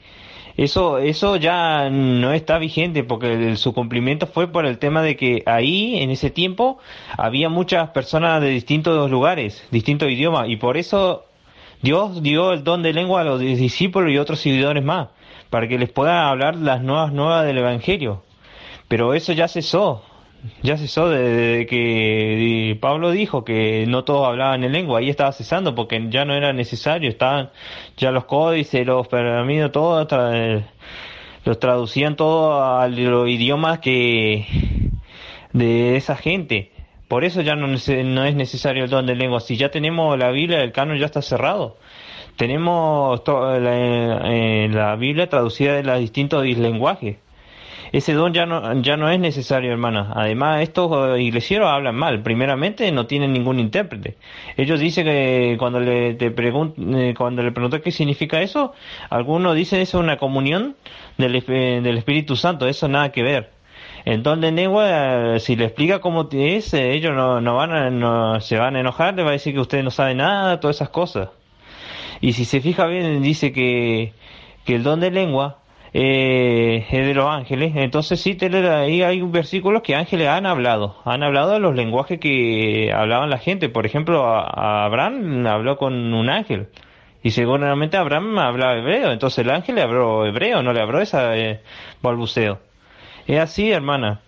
eso, 0.63 0.97
eso 0.97 1.37
ya 1.37 1.89
no 1.89 2.33
está 2.33 2.57
vigente 2.57 3.05
porque 3.05 3.55
su 3.55 3.73
cumplimiento 3.73 4.27
fue 4.27 4.47
por 4.51 4.65
el 4.65 4.77
tema 4.77 5.01
de 5.01 5.15
que 5.15 5.41
ahí, 5.45 6.01
en 6.01 6.11
ese 6.11 6.31
tiempo, 6.31 6.79
había 7.17 7.47
muchas 7.47 7.91
personas 7.91 8.41
de 8.41 8.49
distintos 8.49 9.09
lugares, 9.09 9.65
distintos 9.71 10.09
idiomas, 10.09 10.49
y 10.49 10.57
por 10.57 10.75
eso 10.75 11.25
Dios 11.81 12.21
dio 12.21 12.51
el 12.51 12.65
don 12.65 12.83
de 12.83 12.91
lengua 12.91 13.21
a 13.21 13.23
los 13.23 13.39
discípulos 13.39 14.11
y 14.11 14.17
otros 14.17 14.41
seguidores 14.41 14.83
más, 14.83 15.07
para 15.49 15.67
que 15.69 15.77
les 15.77 15.89
puedan 15.89 16.17
hablar 16.25 16.57
las 16.57 16.81
nuevas 16.81 17.13
nuevas 17.13 17.45
del 17.45 17.59
Evangelio. 17.59 18.23
Pero 18.89 19.13
eso 19.13 19.31
ya 19.31 19.47
cesó. 19.47 20.03
Ya 20.62 20.77
cesó 20.77 21.10
desde 21.10 21.65
que 21.65 22.77
Pablo 22.79 23.12
dijo 23.12 23.43
que 23.43 23.86
no 23.88 24.03
todos 24.03 24.27
hablaban 24.27 24.63
en 24.63 24.72
lengua, 24.72 25.00
ahí 25.00 25.10
estaba 25.10 25.31
cesando 25.31 25.75
porque 25.75 26.08
ya 26.10 26.25
no 26.25 26.34
era 26.34 26.53
necesario, 26.53 27.10
estaban 27.10 27.50
ya 27.98 28.12
los 28.12 28.25
códices, 28.25 28.86
los 28.86 29.08
pergaminos, 29.08 29.72
todo, 29.72 30.08
los 31.46 31.60
traducían 31.60 32.15
todo 32.15 32.63
a 32.63 32.88
los 32.88 33.29
idiomas 33.29 33.79
que 33.79 34.46
de 35.53 35.98
esa 35.98 36.15
gente. 36.15 36.72
Por 37.08 37.24
eso 37.24 37.41
ya 37.41 37.55
no, 37.55 37.74
es 37.74 38.36
necesario 38.36 38.84
el 38.84 38.89
don 38.89 39.05
de 39.08 39.15
lengua. 39.15 39.39
Si 39.39 39.58
ya 39.58 39.69
tenemos 39.72 40.17
la 40.17 40.29
Biblia, 40.31 40.62
el 40.62 40.72
canon 40.72 40.98
ya 41.00 41.08
está 41.08 41.22
cerrado. 41.22 41.77
Tenemos 42.38 43.22
la, 43.27 44.22
eh, 44.25 44.69
la 44.72 44.96
Biblia 44.96 45.27
traducida 45.27 45.79
en 45.79 45.88
los 45.88 46.00
distintos 46.00 46.46
lenguajes. 46.46 47.17
Ese 47.91 48.13
don 48.13 48.34
ya 48.34 48.46
no, 48.46 48.81
ya 48.81 48.98
no 48.98 49.10
es 49.10 49.19
necesario, 49.19 49.72
hermana. 49.72 50.12
Además, 50.15 50.62
estos 50.62 51.17
eh, 51.17 51.22
iglesieros 51.22 51.67
hablan 51.69 51.96
mal. 51.96 52.22
Primeramente, 52.22 52.91
no 52.91 53.05
tienen 53.08 53.34
ningún 53.34 53.60
intérprete. 53.60 54.17
Ellos 54.58 54.79
dicen 54.79 55.05
que 55.05 55.55
cuando 55.60 55.79
le, 55.79 56.13
te 56.13 56.34
pregun- 56.36 56.74
eh, 56.96 57.13
cuando 57.17 57.41
le 57.43 57.51
pregunté 57.51 57.81
qué 57.81 57.91
significa 57.91 58.41
eso, 58.41 58.74
algunos 59.10 59.55
dicen 59.55 59.79
eso 59.81 59.98
es 60.00 60.03
una 60.03 60.17
comunión 60.17 60.75
del, 61.17 61.43
del 61.46 61.98
Espíritu 61.98 62.36
Santo. 62.36 62.67
Eso 62.67 62.88
nada 62.88 63.12
que 63.12 63.24
ver. 63.24 63.50
De 64.05 64.51
lengua, 64.51 65.36
eh, 65.36 65.39
si 65.39 65.55
le 65.55 65.65
explica 65.65 66.00
cómo 66.00 66.27
es, 66.31 66.74
ellos 66.74 67.13
no, 67.13 67.41
no 67.41 67.55
van 67.55 67.72
a, 67.72 67.89
no, 67.89 68.39
se 68.39 68.58
van 68.58 68.75
a 68.75 68.79
enojar, 68.79 69.13
le 69.15 69.24
va 69.24 69.29
a 69.29 69.34
decir 69.34 69.53
que 69.53 69.60
usted 69.60 69.84
no 69.84 69.91
sabe 69.91 70.15
nada, 70.15 70.60
todas 70.60 70.77
esas 70.77 70.89
cosas. 70.89 71.29
Y 72.22 72.34
si 72.34 72.46
se 72.46 72.62
fija 72.62 72.86
bien, 72.88 73.22
dice 73.22 73.51
que, 73.51 74.13
que 74.65 74.75
el 74.75 74.84
don 74.84 75.00
de 75.00 75.12
lengua 75.12 75.58
eh, 75.93 76.86
es 76.89 77.05
de 77.08 77.13
los 77.13 77.25
ángeles. 77.29 77.74
Entonces 77.75 78.22
sí, 78.22 78.36
te 78.36 78.50
le- 78.50 78.69
ahí 78.69 79.01
hay 79.01 79.22
versículos 79.22 79.81
que 79.81 79.96
ángeles 79.96 80.27
han 80.27 80.46
hablado. 80.46 80.96
Han 81.05 81.24
hablado 81.24 81.51
de 81.51 81.60
los 81.60 81.75
lenguajes 81.75 82.19
que 82.19 82.91
hablaban 82.93 83.29
la 83.29 83.38
gente. 83.39 83.69
Por 83.69 83.86
ejemplo, 83.86 84.25
a, 84.25 84.86
Abraham 84.86 85.46
habló 85.48 85.77
con 85.77 86.13
un 86.13 86.29
ángel. 86.29 86.67
Y 87.24 87.31
seguramente 87.31 87.98
Abraham 87.98 88.38
hablaba 88.39 88.77
hebreo. 88.77 89.12
Entonces 89.12 89.39
el 89.39 89.50
ángel 89.51 89.75
le 89.75 89.81
habló 89.81 90.25
hebreo, 90.25 90.62
no 90.63 90.74
le 90.74 90.81
habló 90.81 91.01
esa 91.01 91.36
eh, 91.38 91.62
balbuceo. 92.01 92.60
Es 93.27 93.39
así, 93.39 93.72
hermana. 93.72 94.22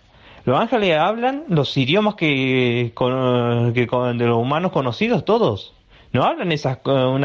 Los 0.44 0.60
ángeles 0.60 0.96
hablan 0.98 1.44
los 1.48 1.76
idiomas 1.76 2.16
que, 2.16 2.90
con- 2.94 3.72
que 3.74 3.86
con- 3.86 4.18
de 4.18 4.26
los 4.26 4.38
humanos 4.38 4.72
conocidos, 4.72 5.24
todos. 5.24 5.74
No 6.12 6.24
hablan 6.24 6.52
esas 6.52 6.78
un 6.84 7.22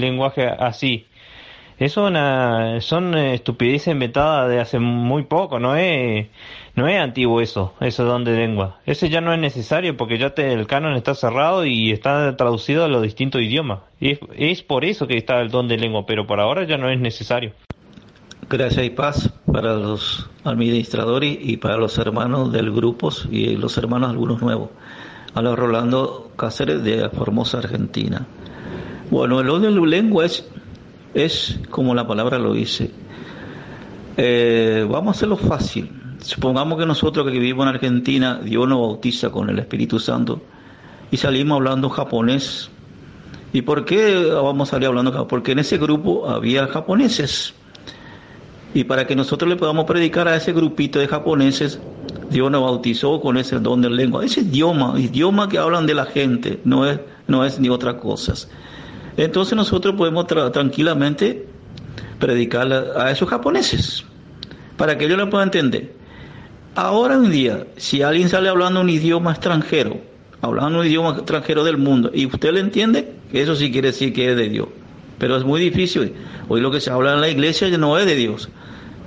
lenguaje 0.00 0.46
así. 0.48 1.06
Eso 1.82 2.04
una, 2.04 2.80
son 2.80 3.16
eh, 3.16 3.34
estupideces 3.34 3.88
inventadas 3.88 4.48
de 4.48 4.60
hace 4.60 4.78
muy 4.78 5.24
poco, 5.24 5.58
no 5.58 5.74
es, 5.74 6.28
no 6.76 6.86
es 6.86 7.00
antiguo 7.00 7.40
eso, 7.40 7.74
eso 7.80 8.04
don 8.04 8.22
de 8.22 8.36
lengua. 8.36 8.78
Ese 8.86 9.08
ya 9.08 9.20
no 9.20 9.32
es 9.32 9.40
necesario 9.40 9.96
porque 9.96 10.16
ya 10.16 10.32
el 10.36 10.68
canon 10.68 10.94
está 10.94 11.16
cerrado 11.16 11.66
y 11.66 11.90
está 11.90 12.36
traducido 12.36 12.84
a 12.84 12.88
los 12.88 13.02
distintos 13.02 13.42
idiomas. 13.42 13.80
Y 13.98 14.12
es, 14.12 14.20
es 14.36 14.62
por 14.62 14.84
eso 14.84 15.08
que 15.08 15.16
está 15.16 15.40
el 15.40 15.50
don 15.50 15.66
de 15.66 15.76
lengua, 15.76 16.06
pero 16.06 16.24
por 16.24 16.38
ahora 16.38 16.62
ya 16.62 16.76
no 16.76 16.88
es 16.88 17.00
necesario. 17.00 17.50
Gracias 18.48 18.86
y 18.86 18.90
paz 18.90 19.32
para 19.50 19.74
los 19.74 20.30
administradores 20.44 21.36
y 21.40 21.56
para 21.56 21.78
los 21.78 21.98
hermanos 21.98 22.52
del 22.52 22.70
grupo 22.70 23.10
y 23.28 23.56
los 23.56 23.76
hermanos 23.76 24.10
algunos 24.10 24.40
nuevos. 24.40 24.70
Habla 25.34 25.56
Rolando 25.56 26.30
Cáceres 26.36 26.84
de 26.84 27.08
Formosa, 27.08 27.58
Argentina. 27.58 28.24
Bueno, 29.10 29.40
el 29.40 29.46
don 29.48 29.62
de 29.62 29.70
lengua 29.70 30.24
es, 30.24 30.48
es 31.14 31.58
como 31.70 31.94
la 31.94 32.06
palabra 32.06 32.38
lo 32.38 32.52
dice. 32.52 32.90
Eh, 34.16 34.86
vamos 34.88 35.14
a 35.14 35.18
hacerlo 35.18 35.36
fácil. 35.36 35.90
Supongamos 36.20 36.78
que 36.78 36.86
nosotros 36.86 37.26
que 37.26 37.32
vivimos 37.32 37.64
en 37.64 37.74
Argentina, 37.74 38.40
Dios 38.42 38.68
nos 38.68 38.80
bautiza 38.80 39.30
con 39.30 39.50
el 39.50 39.58
Espíritu 39.58 39.98
Santo 39.98 40.40
y 41.10 41.16
salimos 41.16 41.56
hablando 41.56 41.88
japonés. 41.88 42.70
¿Y 43.52 43.62
por 43.62 43.84
qué 43.84 44.24
vamos 44.32 44.68
a 44.68 44.70
salir 44.72 44.88
hablando 44.88 45.10
japonés? 45.10 45.28
Porque 45.28 45.52
en 45.52 45.58
ese 45.58 45.78
grupo 45.78 46.28
había 46.28 46.66
japoneses. 46.68 47.54
Y 48.74 48.84
para 48.84 49.06
que 49.06 49.14
nosotros 49.14 49.50
le 49.50 49.56
podamos 49.56 49.84
predicar 49.84 50.28
a 50.28 50.36
ese 50.36 50.52
grupito 50.52 50.98
de 50.98 51.06
japoneses, 51.06 51.78
Dios 52.30 52.50
nos 52.50 52.62
bautizó 52.62 53.20
con 53.20 53.36
ese 53.36 53.58
don 53.58 53.82
de 53.82 53.90
lengua. 53.90 54.24
Ese 54.24 54.40
idioma, 54.40 54.98
idioma 54.98 55.48
que 55.48 55.58
hablan 55.58 55.86
de 55.86 55.94
la 55.94 56.06
gente, 56.06 56.60
no 56.64 56.86
es, 56.86 56.98
no 57.26 57.44
es 57.44 57.60
ni 57.60 57.68
otra 57.68 57.98
cosa. 57.98 58.34
Entonces 59.16 59.54
nosotros 59.54 59.94
podemos 59.94 60.26
tra- 60.26 60.50
tranquilamente 60.52 61.46
predicar 62.18 62.72
a, 62.72 63.10
esos 63.10 63.28
japoneses, 63.28 64.04
para 64.76 64.96
que 64.96 65.04
ellos 65.06 65.18
lo 65.18 65.28
puedan 65.28 65.48
entender. 65.48 65.92
Ahora 66.74 67.14
en 67.14 67.30
día, 67.30 67.66
si 67.76 68.02
alguien 68.02 68.28
sale 68.28 68.48
hablando 68.48 68.80
un 68.80 68.88
idioma 68.88 69.32
extranjero, 69.32 70.00
hablando 70.40 70.80
un 70.80 70.86
idioma 70.86 71.10
extranjero 71.10 71.64
del 71.64 71.76
mundo, 71.76 72.10
y 72.14 72.26
usted 72.26 72.52
le 72.52 72.60
entiende, 72.60 73.12
eso 73.32 73.54
sí 73.54 73.70
quiere 73.70 73.88
decir 73.88 74.12
que 74.12 74.30
es 74.30 74.36
de 74.36 74.48
Dios. 74.48 74.68
Pero 75.18 75.36
es 75.36 75.44
muy 75.44 75.60
difícil. 75.60 76.14
Hoy 76.48 76.60
lo 76.60 76.70
que 76.70 76.80
se 76.80 76.90
habla 76.90 77.14
en 77.14 77.20
la 77.20 77.28
iglesia 77.28 77.68
ya 77.68 77.78
no 77.78 77.96
es 77.98 78.06
de 78.06 78.14
Dios. 78.16 78.48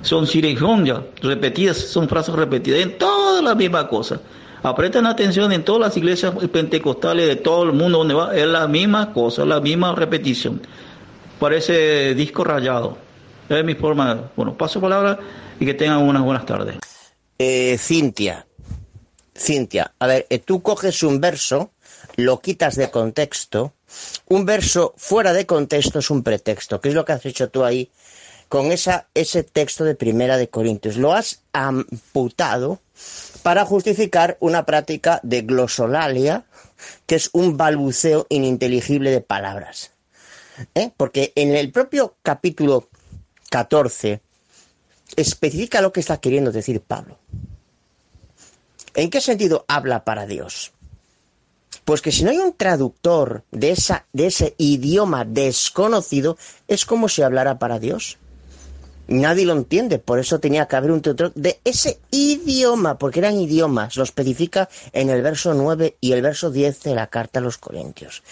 Son 0.02 0.26
sirejón 0.26 0.84
ya, 0.84 1.02
repetidas, 1.20 1.76
son 1.78 2.08
frases 2.08 2.34
repetidas 2.34 2.80
en 2.80 2.96
todas 2.96 3.42
las 3.42 3.56
mismas 3.56 3.84
cosas. 3.84 4.20
Apretan 4.66 5.06
atención 5.06 5.52
en 5.52 5.64
todas 5.64 5.80
las 5.80 5.96
iglesias 5.96 6.34
pentecostales 6.50 7.28
de 7.28 7.36
todo 7.36 7.62
el 7.62 7.72
mundo 7.72 7.98
donde 7.98 8.14
va, 8.14 8.36
es 8.36 8.48
la 8.48 8.66
misma 8.66 9.12
cosa, 9.12 9.44
la 9.44 9.60
misma 9.60 9.94
repetición. 9.94 10.60
Parece 11.38 12.16
disco 12.16 12.42
rayado. 12.42 12.98
Es 13.48 13.64
mi 13.64 13.76
forma. 13.76 14.28
Bueno, 14.34 14.58
paso 14.58 14.80
palabra 14.80 15.20
y 15.60 15.66
que 15.66 15.74
tengan 15.74 15.98
unas 16.02 16.24
buenas 16.24 16.44
tardes. 16.46 16.78
Eh, 17.38 17.78
Cintia, 17.78 18.44
Cintia, 19.36 19.92
a 20.00 20.06
ver, 20.08 20.26
eh, 20.30 20.40
tú 20.40 20.60
coges 20.62 21.00
un 21.04 21.20
verso, 21.20 21.70
lo 22.16 22.40
quitas 22.40 22.74
de 22.74 22.90
contexto, 22.90 23.72
un 24.26 24.46
verso 24.46 24.94
fuera 24.96 25.32
de 25.32 25.46
contexto 25.46 26.00
es 26.00 26.10
un 26.10 26.24
pretexto, 26.24 26.80
que 26.80 26.88
es 26.88 26.94
lo 26.96 27.04
que 27.04 27.12
has 27.12 27.24
hecho 27.24 27.50
tú 27.50 27.62
ahí 27.62 27.88
con 28.48 28.72
esa, 28.72 29.06
ese 29.14 29.44
texto 29.44 29.84
de 29.84 29.94
Primera 29.94 30.36
de 30.36 30.48
Corintios. 30.48 30.96
Lo 30.96 31.12
has 31.12 31.42
amputado 31.52 32.80
para 33.46 33.64
justificar 33.64 34.36
una 34.40 34.66
práctica 34.66 35.20
de 35.22 35.42
glosolalia, 35.42 36.46
que 37.06 37.14
es 37.14 37.30
un 37.32 37.56
balbuceo 37.56 38.26
ininteligible 38.28 39.12
de 39.12 39.20
palabras. 39.20 39.92
¿Eh? 40.74 40.90
Porque 40.96 41.32
en 41.36 41.54
el 41.54 41.70
propio 41.70 42.16
capítulo 42.24 42.88
14 43.50 44.20
especifica 45.14 45.80
lo 45.80 45.92
que 45.92 46.00
está 46.00 46.16
queriendo 46.16 46.50
decir 46.50 46.80
Pablo. 46.80 47.20
¿En 48.96 49.10
qué 49.10 49.20
sentido 49.20 49.64
habla 49.68 50.02
para 50.02 50.26
Dios? 50.26 50.72
Pues 51.84 52.02
que 52.02 52.10
si 52.10 52.24
no 52.24 52.32
hay 52.32 52.38
un 52.38 52.52
traductor 52.52 53.44
de, 53.52 53.70
esa, 53.70 54.06
de 54.12 54.26
ese 54.26 54.56
idioma 54.58 55.24
desconocido, 55.24 56.36
es 56.66 56.84
como 56.84 57.08
si 57.08 57.22
hablara 57.22 57.60
para 57.60 57.78
Dios. 57.78 58.18
Nadie 59.08 59.46
lo 59.46 59.52
entiende, 59.52 59.98
por 59.98 60.18
eso 60.18 60.40
tenía 60.40 60.66
que 60.66 60.76
haber 60.76 60.90
un 60.90 61.00
traductor 61.00 61.32
de 61.34 61.60
ese 61.64 62.00
idioma, 62.10 62.98
porque 62.98 63.20
eran 63.20 63.38
idiomas, 63.38 63.96
lo 63.96 64.02
especifica 64.02 64.68
en 64.92 65.10
el 65.10 65.22
verso 65.22 65.54
9 65.54 65.96
y 66.00 66.12
el 66.12 66.22
verso 66.22 66.50
10 66.50 66.82
de 66.82 66.94
la 66.94 67.06
carta 67.06 67.38
a 67.38 67.42
los 67.42 67.58
Corintios. 67.58 68.22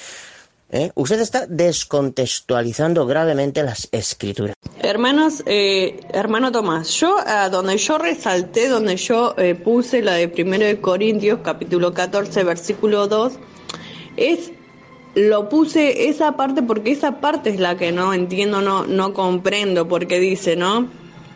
¿Eh? 0.71 0.91
Usted 0.97 1.21
está 1.21 1.47
descontextualizando 1.47 3.07
gravemente 3.07 3.63
las 3.63 3.87
escrituras. 3.93 4.57
Hermanos, 4.81 5.45
eh, 5.47 6.01
hermano 6.13 6.51
Tomás, 6.51 6.89
yo 6.99 7.17
a 7.25 7.49
donde 7.49 7.77
yo 7.77 7.97
resalté, 7.97 8.69
donde 8.69 8.97
yo 8.97 9.37
eh, 9.39 9.55
puse 9.55 10.03
la 10.03 10.15
de 10.15 10.27
Primero 10.27 10.67
de 10.67 10.81
Corintios, 10.81 11.41
capítulo 11.45 11.95
14, 11.95 12.43
versículo 12.43 13.07
2, 13.07 13.35
es 14.17 14.51
lo 15.15 15.49
puse 15.49 16.09
esa 16.09 16.33
parte 16.33 16.63
porque 16.63 16.93
esa 16.93 17.21
parte 17.21 17.51
es 17.51 17.61
la 17.61 17.77
que 17.77 17.93
no 17.93 18.13
entiendo, 18.13 18.61
no, 18.61 18.87
no 18.87 19.15
comprendo, 19.15 19.87
porque 19.87 20.19
dice, 20.19 20.57
¿no? 20.57 20.89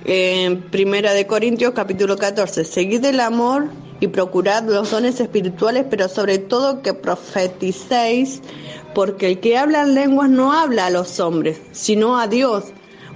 En 0.05 0.63
Primera 0.63 1.13
de 1.13 1.27
Corintios, 1.27 1.73
capítulo 1.75 2.17
14, 2.17 2.65
seguid 2.65 3.05
el 3.05 3.21
amor 3.21 3.69
y 4.01 4.09
procurad 4.09 4.65
los 4.65 4.91
dones 4.91 5.21
espirituales, 5.21 5.85
pero 5.91 6.09
sobre 6.09 6.39
todo 6.39 6.83
que 6.83 6.95
profeticéis, 6.95 8.43
porque 8.95 9.27
el 9.27 9.41
que 9.41 9.59
habla 9.59 9.83
en 9.83 9.95
lenguas 9.95 10.31
no 10.31 10.53
habla 10.53 10.87
a 10.87 10.91
los 10.91 11.21
hombres, 11.21 11.61
sino 11.73 12.19
a 12.19 12.27
Dios, 12.27 12.65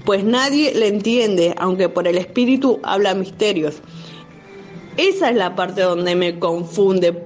pues 0.04 0.24
nadie 0.24 0.74
le 0.74 0.88
entiende, 0.88 1.54
aunque 1.58 1.88
por 1.88 2.08
el 2.08 2.18
Espíritu 2.18 2.80
habla 2.82 3.14
misterios. 3.14 3.76
Esa 4.96 5.30
es 5.30 5.36
la 5.36 5.54
parte 5.54 5.82
donde 5.82 6.14
me 6.14 6.38
confunde, 6.38 7.24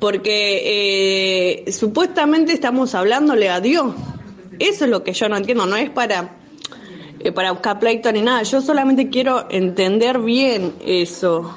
porque 0.00 1.64
eh, 1.66 1.72
supuestamente 1.72 2.52
estamos 2.52 2.94
hablándole 2.94 3.50
a 3.50 3.60
Dios. 3.60 3.94
Eso 4.58 4.84
es 4.84 4.90
lo 4.90 5.04
que 5.04 5.12
yo 5.12 5.28
no 5.28 5.36
entiendo, 5.36 5.66
no 5.66 5.76
es 5.76 5.90
para, 5.90 6.36
eh, 7.20 7.32
para 7.32 7.52
buscar 7.52 7.78
pleito 7.78 8.10
ni 8.12 8.22
nada, 8.22 8.42
yo 8.42 8.60
solamente 8.60 9.08
quiero 9.10 9.46
entender 9.50 10.18
bien 10.18 10.74
eso. 10.84 11.56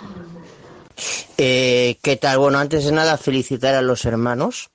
Eh, 1.37 1.97
¿Qué 2.01 2.17
tal? 2.17 2.37
Bueno, 2.37 2.59
antes 2.59 2.85
de 2.85 2.91
nada, 2.91 3.17
felicitar 3.17 3.73
a 3.75 3.81
los 3.81 4.05
hermanos, 4.05 4.69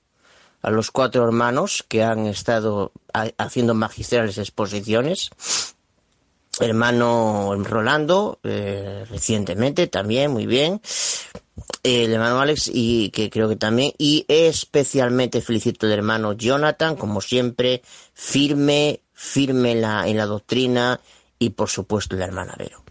a 0.62 0.70
los 0.70 0.90
cuatro 0.90 1.24
hermanos 1.24 1.84
que 1.88 2.02
han 2.02 2.26
estado 2.26 2.92
ha- 3.12 3.30
haciendo 3.38 3.74
magistrales 3.74 4.36
exposiciones. 4.38 5.30
Hermano 6.60 7.54
Rolando, 7.62 8.40
eh, 8.42 9.04
recientemente 9.08 9.86
también, 9.86 10.32
muy 10.32 10.46
bien. 10.46 10.80
El 11.82 12.12
hermano 12.12 12.40
Alex 12.40 12.70
y 12.72 13.10
que 13.10 13.30
creo 13.30 13.48
que 13.48 13.56
también 13.56 13.92
y 13.98 14.24
especialmente 14.28 15.40
felicito 15.40 15.86
al 15.86 15.92
hermano 15.92 16.32
Jonathan 16.32 16.96
como 16.96 17.20
siempre 17.20 17.82
firme 18.14 19.00
firme 19.12 19.72
en 19.72 19.80
la, 19.80 20.08
en 20.08 20.16
la 20.16 20.26
doctrina 20.26 21.00
y 21.38 21.50
por 21.50 21.68
supuesto 21.68 22.16
la 22.16 22.26
hermana 22.26 22.54
Vero 22.58 22.82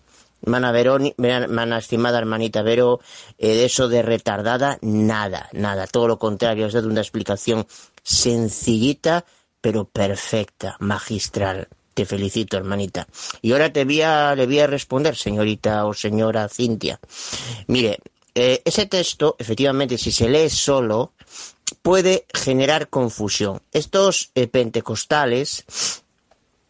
hermana 0.41 0.71
Vero 0.71 0.97
hermana 1.17 1.77
estimada 1.77 2.19
hermanita 2.19 2.61
Vero 2.61 2.99
eh, 3.37 3.55
de 3.55 3.65
eso 3.65 3.87
de 3.87 4.01
retardada 4.01 4.77
nada 4.81 5.49
nada 5.53 5.87
todo 5.87 6.07
lo 6.07 6.19
contrario 6.19 6.67
es 6.67 6.73
de 6.73 6.79
una 6.79 7.01
explicación 7.01 7.67
sencillita 8.03 9.25
pero 9.61 9.85
perfecta 9.85 10.77
magistral 10.79 11.67
te 11.97 12.05
felicito, 12.05 12.57
hermanita. 12.57 13.07
Y 13.41 13.53
ahora 13.53 13.73
te 13.73 13.83
voy 13.83 14.03
a, 14.03 14.35
le 14.35 14.45
voy 14.45 14.59
a 14.59 14.67
responder, 14.67 15.15
señorita 15.15 15.83
o 15.87 15.95
señora 15.95 16.47
Cintia. 16.47 16.99
Mire, 17.65 17.97
eh, 18.39 18.61
ese 18.65 18.85
texto, 18.85 19.35
efectivamente, 19.39 19.97
si 19.97 20.11
se 20.11 20.29
lee 20.29 20.51
solo, 20.51 21.13
puede 21.81 22.27
generar 22.31 22.87
confusión. 22.87 23.63
Estos 23.71 24.29
eh, 24.35 24.45
pentecostales, 24.45 25.65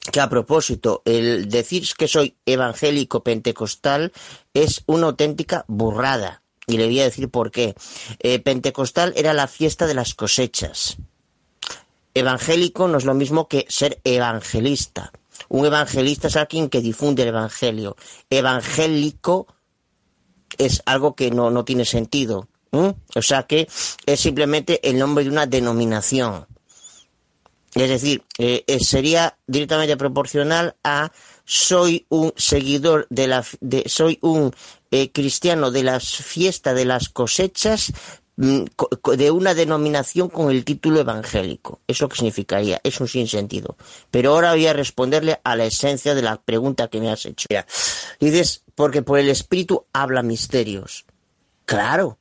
que 0.09 0.21
a 0.21 0.29
propósito, 0.29 1.01
el 1.03 1.50
decir 1.50 1.86
que 1.97 2.07
soy 2.07 2.38
evangélico 2.45 3.21
pentecostal 3.21 4.13
es 4.53 4.83
una 4.86 5.07
auténtica 5.07 5.65
burrada. 5.67 6.41
Y 6.67 6.77
le 6.77 6.86
voy 6.86 7.01
a 7.01 7.03
decir 7.03 7.27
por 7.29 7.51
qué. 7.51 7.75
Eh, 8.19 8.39
pentecostal 8.39 9.12
era 9.17 9.33
la 9.33 9.47
fiesta 9.47 9.88
de 9.88 9.93
las 9.93 10.15
cosechas. 10.15 10.95
Evangélico 12.13 12.88
no 12.88 12.97
es 12.97 13.03
lo 13.03 13.13
mismo 13.13 13.50
que 13.50 13.65
ser 13.67 14.00
evangelista. 14.05 15.12
Un 15.50 15.65
evangelista 15.65 16.29
es 16.29 16.38
alguien 16.38 16.69
que 16.69 16.79
difunde 16.79 17.24
el 17.24 17.29
evangelio. 17.29 17.97
Evangélico 18.29 19.47
es 20.57 20.81
algo 20.85 21.15
que 21.15 21.31
no, 21.31 21.49
no 21.49 21.65
tiene 21.65 21.85
sentido. 21.85 22.47
O 22.71 23.21
sea 23.21 23.43
que 23.43 23.67
es 24.05 24.19
simplemente 24.19 24.87
el 24.87 24.99
nombre 24.99 25.23
de 25.23 25.29
una 25.29 25.45
denominación. 25.45 26.45
Es 27.73 27.89
decir, 27.89 28.23
eh, 28.37 28.63
eh, 28.67 28.79
sería 28.79 29.37
directamente 29.45 29.97
proporcional 29.97 30.75
a 30.83 31.11
soy 31.45 32.05
un 32.09 32.33
seguidor 32.35 33.07
de 33.09 33.27
la 33.27 33.45
de, 33.61 33.83
soy 33.87 34.17
un 34.21 34.53
eh, 34.91 35.11
cristiano 35.11 35.69
de 35.69 35.83
las 35.83 36.05
fiestas 36.05 36.75
de 36.75 36.85
las 36.85 37.09
cosechas 37.09 37.93
de 38.38 39.32
una 39.32 39.56
denominación 39.56 40.29
con 40.29 40.51
el 40.51 40.63
título 40.63 41.00
evangélico. 41.00 41.82
Eso 41.88 42.08
que 42.08 42.17
significaría, 42.17 42.79
es 42.84 43.01
un 43.01 43.08
sinsentido. 43.08 43.75
Pero 44.12 44.32
ahora 44.32 44.51
voy 44.51 44.67
a 44.67 44.74
responderle 44.74 45.41
a 45.44 45.56
la 45.56 45.65
esencia 45.65 46.13
de 46.13 46.22
la 46.22 46.39
pregunta 46.39 46.88
que 46.88 47.00
me 47.00 47.10
has 47.10 47.25
hecho. 47.25 47.48
Dices, 48.20 48.63
porque 48.75 49.01
por 49.01 49.17
el 49.17 49.29
Espíritu 49.29 49.86
habla 49.91 50.22
misterios. 50.22 51.06
Claro. 51.65 52.20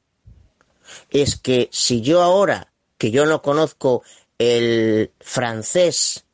Es 1.11 1.37
que 1.37 1.69
si 1.71 2.01
yo 2.01 2.23
ahora, 2.23 2.73
que 2.97 3.11
yo 3.11 3.27
no 3.27 3.43
conozco 3.43 4.03
el 4.39 5.13
francés, 5.21 6.25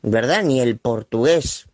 ¿verdad? 0.00 0.42
Ni 0.42 0.60
el 0.60 0.78
portugués, 0.78 1.66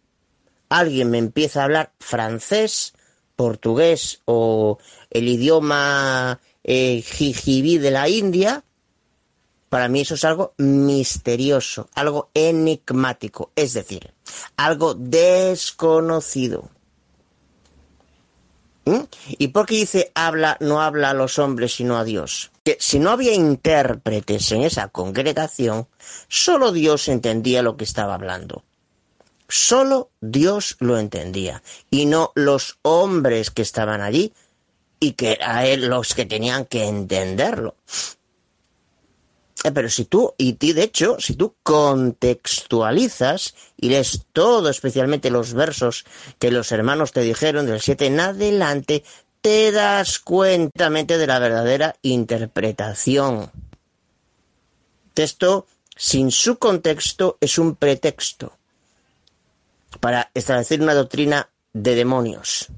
alguien 0.68 1.10
me 1.10 1.18
empieza 1.18 1.60
a 1.60 1.64
hablar 1.64 1.92
francés, 2.00 2.94
portugués 3.36 4.22
o 4.24 4.78
el 5.10 5.28
idioma 5.28 6.40
eh, 6.68 7.00
jijibí 7.00 7.78
de 7.78 7.92
la 7.92 8.08
India, 8.08 8.64
para 9.68 9.88
mí 9.88 10.00
eso 10.00 10.14
es 10.14 10.24
algo 10.24 10.52
misterioso, 10.58 11.88
algo 11.94 12.30
enigmático, 12.34 13.52
es 13.54 13.72
decir, 13.72 14.12
algo 14.56 14.94
desconocido. 14.94 16.68
¿Mm? 18.84 19.00
¿Y 19.38 19.48
por 19.48 19.66
qué 19.66 19.76
dice 19.76 20.10
habla, 20.14 20.56
no 20.60 20.82
habla 20.82 21.10
a 21.10 21.14
los 21.14 21.38
hombres 21.38 21.74
sino 21.74 21.98
a 21.98 22.04
Dios? 22.04 22.50
Que 22.64 22.76
si 22.80 22.98
no 22.98 23.10
había 23.10 23.32
intérpretes 23.32 24.50
en 24.50 24.62
esa 24.62 24.88
congregación, 24.88 25.86
solo 26.28 26.72
Dios 26.72 27.06
entendía 27.06 27.62
lo 27.62 27.76
que 27.76 27.84
estaba 27.84 28.14
hablando. 28.14 28.64
Solo 29.48 30.10
Dios 30.20 30.76
lo 30.80 30.98
entendía 30.98 31.62
y 31.90 32.06
no 32.06 32.32
los 32.34 32.78
hombres 32.82 33.52
que 33.52 33.62
estaban 33.62 34.00
allí 34.00 34.32
y 35.00 35.12
que 35.12 35.38
a 35.42 35.66
él 35.66 35.86
los 35.86 36.14
que 36.14 36.24
tenían 36.24 36.64
que 36.64 36.86
entenderlo. 36.86 37.74
Eh, 39.64 39.72
pero 39.72 39.88
si 39.88 40.04
tú, 40.04 40.34
y 40.38 40.52
de 40.52 40.82
hecho, 40.82 41.16
si 41.18 41.34
tú 41.34 41.56
contextualizas 41.62 43.54
y 43.76 43.88
lees 43.88 44.26
todo, 44.32 44.68
especialmente 44.68 45.30
los 45.30 45.54
versos 45.54 46.04
que 46.38 46.50
los 46.50 46.70
hermanos 46.72 47.12
te 47.12 47.22
dijeron 47.22 47.66
del 47.66 47.80
7 47.80 48.06
en 48.06 48.20
adelante, 48.20 49.02
te 49.40 49.72
das 49.72 50.18
cuenta 50.18 50.90
de 50.90 51.26
la 51.26 51.38
verdadera 51.38 51.96
interpretación. 52.02 53.50
Esto, 55.14 55.66
sin 55.96 56.30
su 56.30 56.58
contexto, 56.58 57.38
es 57.40 57.58
un 57.58 57.74
pretexto 57.74 58.52
para 60.00 60.30
establecer 60.34 60.80
una 60.82 60.94
doctrina 60.94 61.48
de 61.72 61.94
demonios. 61.94 62.68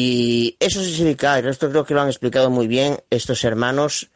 Y 0.00 0.56
eso 0.60 0.80
significa, 0.84 1.40
y 1.40 1.48
esto 1.48 1.68
creo 1.70 1.84
que 1.84 1.92
lo 1.92 2.00
han 2.00 2.06
explicado 2.06 2.50
muy 2.50 2.68
bien 2.68 3.02
estos 3.10 3.42
hermanos, 3.42 4.10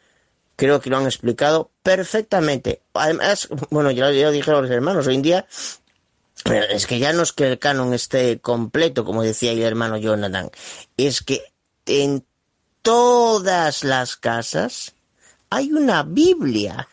creo 0.54 0.80
que 0.80 0.90
lo 0.90 0.96
han 0.96 1.06
explicado 1.06 1.72
perfectamente. 1.82 2.82
Además, 2.94 3.48
bueno, 3.70 3.90
ya, 3.90 4.08
lo 4.08 4.30
dijeron 4.30 4.62
los 4.62 4.70
hermanos, 4.70 5.08
hoy 5.08 5.16
en 5.16 5.22
día 5.22 5.46
es 6.70 6.86
que 6.86 7.00
ya 7.00 7.12
no 7.12 7.22
es 7.24 7.32
que 7.32 7.50
el 7.50 7.58
canon 7.58 7.94
esté 7.94 8.38
completo, 8.40 9.04
como 9.04 9.24
decía 9.24 9.50
el 9.50 9.62
hermano 9.62 9.96
Jonathan, 9.96 10.52
es 10.96 11.20
que 11.20 11.42
en 11.86 12.24
todas 12.82 13.82
las 13.82 14.14
casas 14.14 14.94
hay 15.50 15.72
una 15.72 16.04
Biblia. 16.04 16.86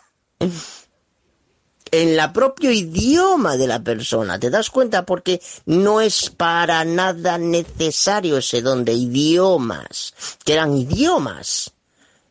En 1.91 2.15
la 2.15 2.31
propio 2.31 2.71
idioma 2.71 3.57
de 3.57 3.67
la 3.67 3.83
persona, 3.83 4.39
¿te 4.39 4.49
das 4.49 4.69
cuenta? 4.69 5.05
Porque 5.05 5.41
no 5.65 6.01
es 6.01 6.29
para 6.29 6.85
nada 6.85 7.37
necesario 7.37 8.37
ese 8.37 8.61
don 8.61 8.85
de 8.85 8.93
idiomas, 8.93 10.13
que 10.45 10.53
eran 10.53 10.75
idiomas 10.75 11.73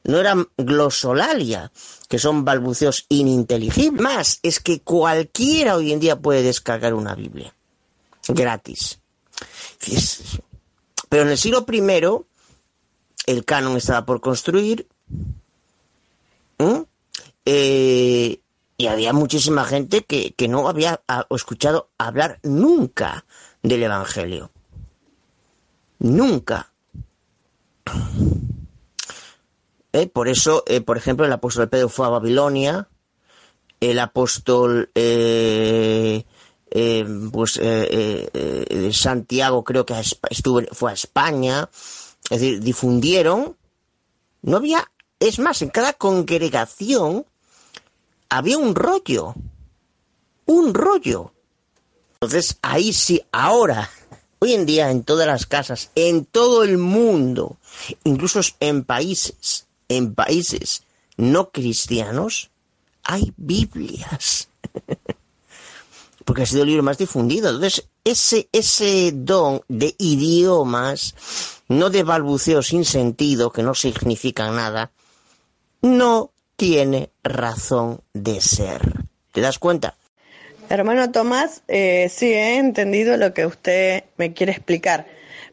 no 0.08 0.18
eran 0.18 0.48
glosolalia, 0.56 1.70
que 2.08 2.18
son 2.18 2.44
balbuceos 2.44 3.04
ininteligibles. 3.10 4.00
Más, 4.00 4.40
es 4.42 4.58
que 4.58 4.80
cualquiera 4.80 5.76
hoy 5.76 5.92
en 5.92 6.00
día 6.00 6.18
puede 6.18 6.42
descargar 6.42 6.94
una 6.94 7.14
Biblia. 7.14 7.54
Gratis. 8.26 9.00
Pero 11.10 11.24
en 11.24 11.28
el 11.28 11.36
siglo 11.36 11.66
I, 11.70 11.82
el 13.26 13.44
canon 13.44 13.76
estaba 13.76 14.06
por 14.06 14.22
construir. 14.22 14.88
Eh, 17.44 17.87
y 18.78 18.86
había 18.86 19.12
muchísima 19.12 19.64
gente 19.64 20.04
que, 20.04 20.32
que 20.34 20.46
no 20.46 20.68
había 20.68 21.02
escuchado 21.30 21.90
hablar 21.98 22.38
nunca 22.44 23.24
del 23.60 23.82
Evangelio. 23.82 24.52
Nunca. 25.98 26.72
¿eh? 29.92 30.06
Por 30.06 30.28
eso, 30.28 30.62
eh, 30.68 30.80
por 30.80 30.96
ejemplo, 30.96 31.26
el 31.26 31.32
apóstol 31.32 31.68
Pedro 31.68 31.88
fue 31.88 32.06
a 32.06 32.10
Babilonia, 32.10 32.88
el 33.80 33.98
apóstol 33.98 34.90
eh, 34.94 36.24
pues 37.32 37.60
Santiago 38.92 39.64
creo 39.64 39.84
que 39.84 39.94
estuvo, 40.30 40.62
fue 40.70 40.92
a 40.92 40.94
España, 40.94 41.68
es 42.30 42.40
decir, 42.40 42.60
difundieron, 42.60 43.56
no 44.42 44.56
había, 44.56 44.88
es 45.18 45.40
más, 45.40 45.62
en 45.62 45.70
cada 45.70 45.94
congregación 45.94 47.26
había 48.28 48.58
un 48.58 48.74
rollo, 48.74 49.34
un 50.46 50.74
rollo. 50.74 51.32
Entonces, 52.20 52.58
ahí 52.62 52.92
sí, 52.92 53.22
ahora, 53.32 53.90
hoy 54.40 54.54
en 54.54 54.66
día 54.66 54.90
en 54.90 55.04
todas 55.04 55.26
las 55.26 55.46
casas, 55.46 55.90
en 55.94 56.24
todo 56.24 56.62
el 56.62 56.78
mundo, 56.78 57.58
incluso 58.04 58.40
en 58.60 58.84
países 58.84 59.68
en 59.88 60.14
países 60.14 60.82
no 61.16 61.50
cristianos 61.50 62.50
hay 63.02 63.32
Biblias. 63.36 64.48
Porque 66.24 66.42
ha 66.42 66.46
sido 66.46 66.62
el 66.62 66.68
libro 66.68 66.82
más 66.82 66.98
difundido. 66.98 67.48
Entonces, 67.48 67.88
ese, 68.04 68.48
ese 68.52 69.12
don 69.14 69.62
de 69.68 69.94
idiomas, 69.98 71.14
no 71.68 71.88
de 71.88 72.02
balbuceo 72.02 72.62
sin 72.62 72.84
sentido, 72.84 73.50
que 73.50 73.62
no 73.62 73.74
significan 73.74 74.54
nada, 74.56 74.92
no 75.80 76.30
tiene 76.58 77.08
razón 77.22 78.02
de 78.12 78.42
ser. 78.42 78.82
¿Te 79.32 79.40
das 79.40 79.58
cuenta? 79.58 79.94
Hermano 80.68 81.10
Tomás, 81.10 81.62
eh, 81.68 82.10
sí 82.14 82.26
he 82.26 82.58
entendido 82.58 83.16
lo 83.16 83.32
que 83.32 83.46
usted 83.46 84.04
me 84.18 84.34
quiere 84.34 84.52
explicar 84.52 85.06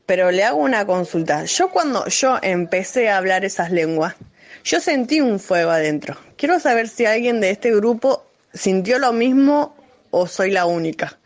pero 0.06 0.32
le 0.32 0.44
hago 0.44 0.58
una 0.58 0.86
consulta. 0.86 1.46
Yo 1.46 1.70
cuando 1.70 2.08
yo 2.08 2.38
empecé 2.42 3.10
a 3.10 3.18
hablar 3.18 3.46
esas 3.46 3.72
lenguas, 3.72 4.16
yo 4.64 4.80
sentí 4.80 5.22
un 5.22 5.40
fuego 5.40 5.72
adentro. 5.72 6.18
Quiero 6.38 6.60
saber 6.60 6.88
si 6.90 7.06
alguien 7.06 7.42
de 7.42 7.52
este 7.52 7.76
grupo 7.76 8.26
sintió 8.54 9.00
lo 9.00 9.14
mismo 9.14 9.76
o 10.12 10.28
soy 10.28 10.52
la 10.52 10.66
única. 10.66 11.18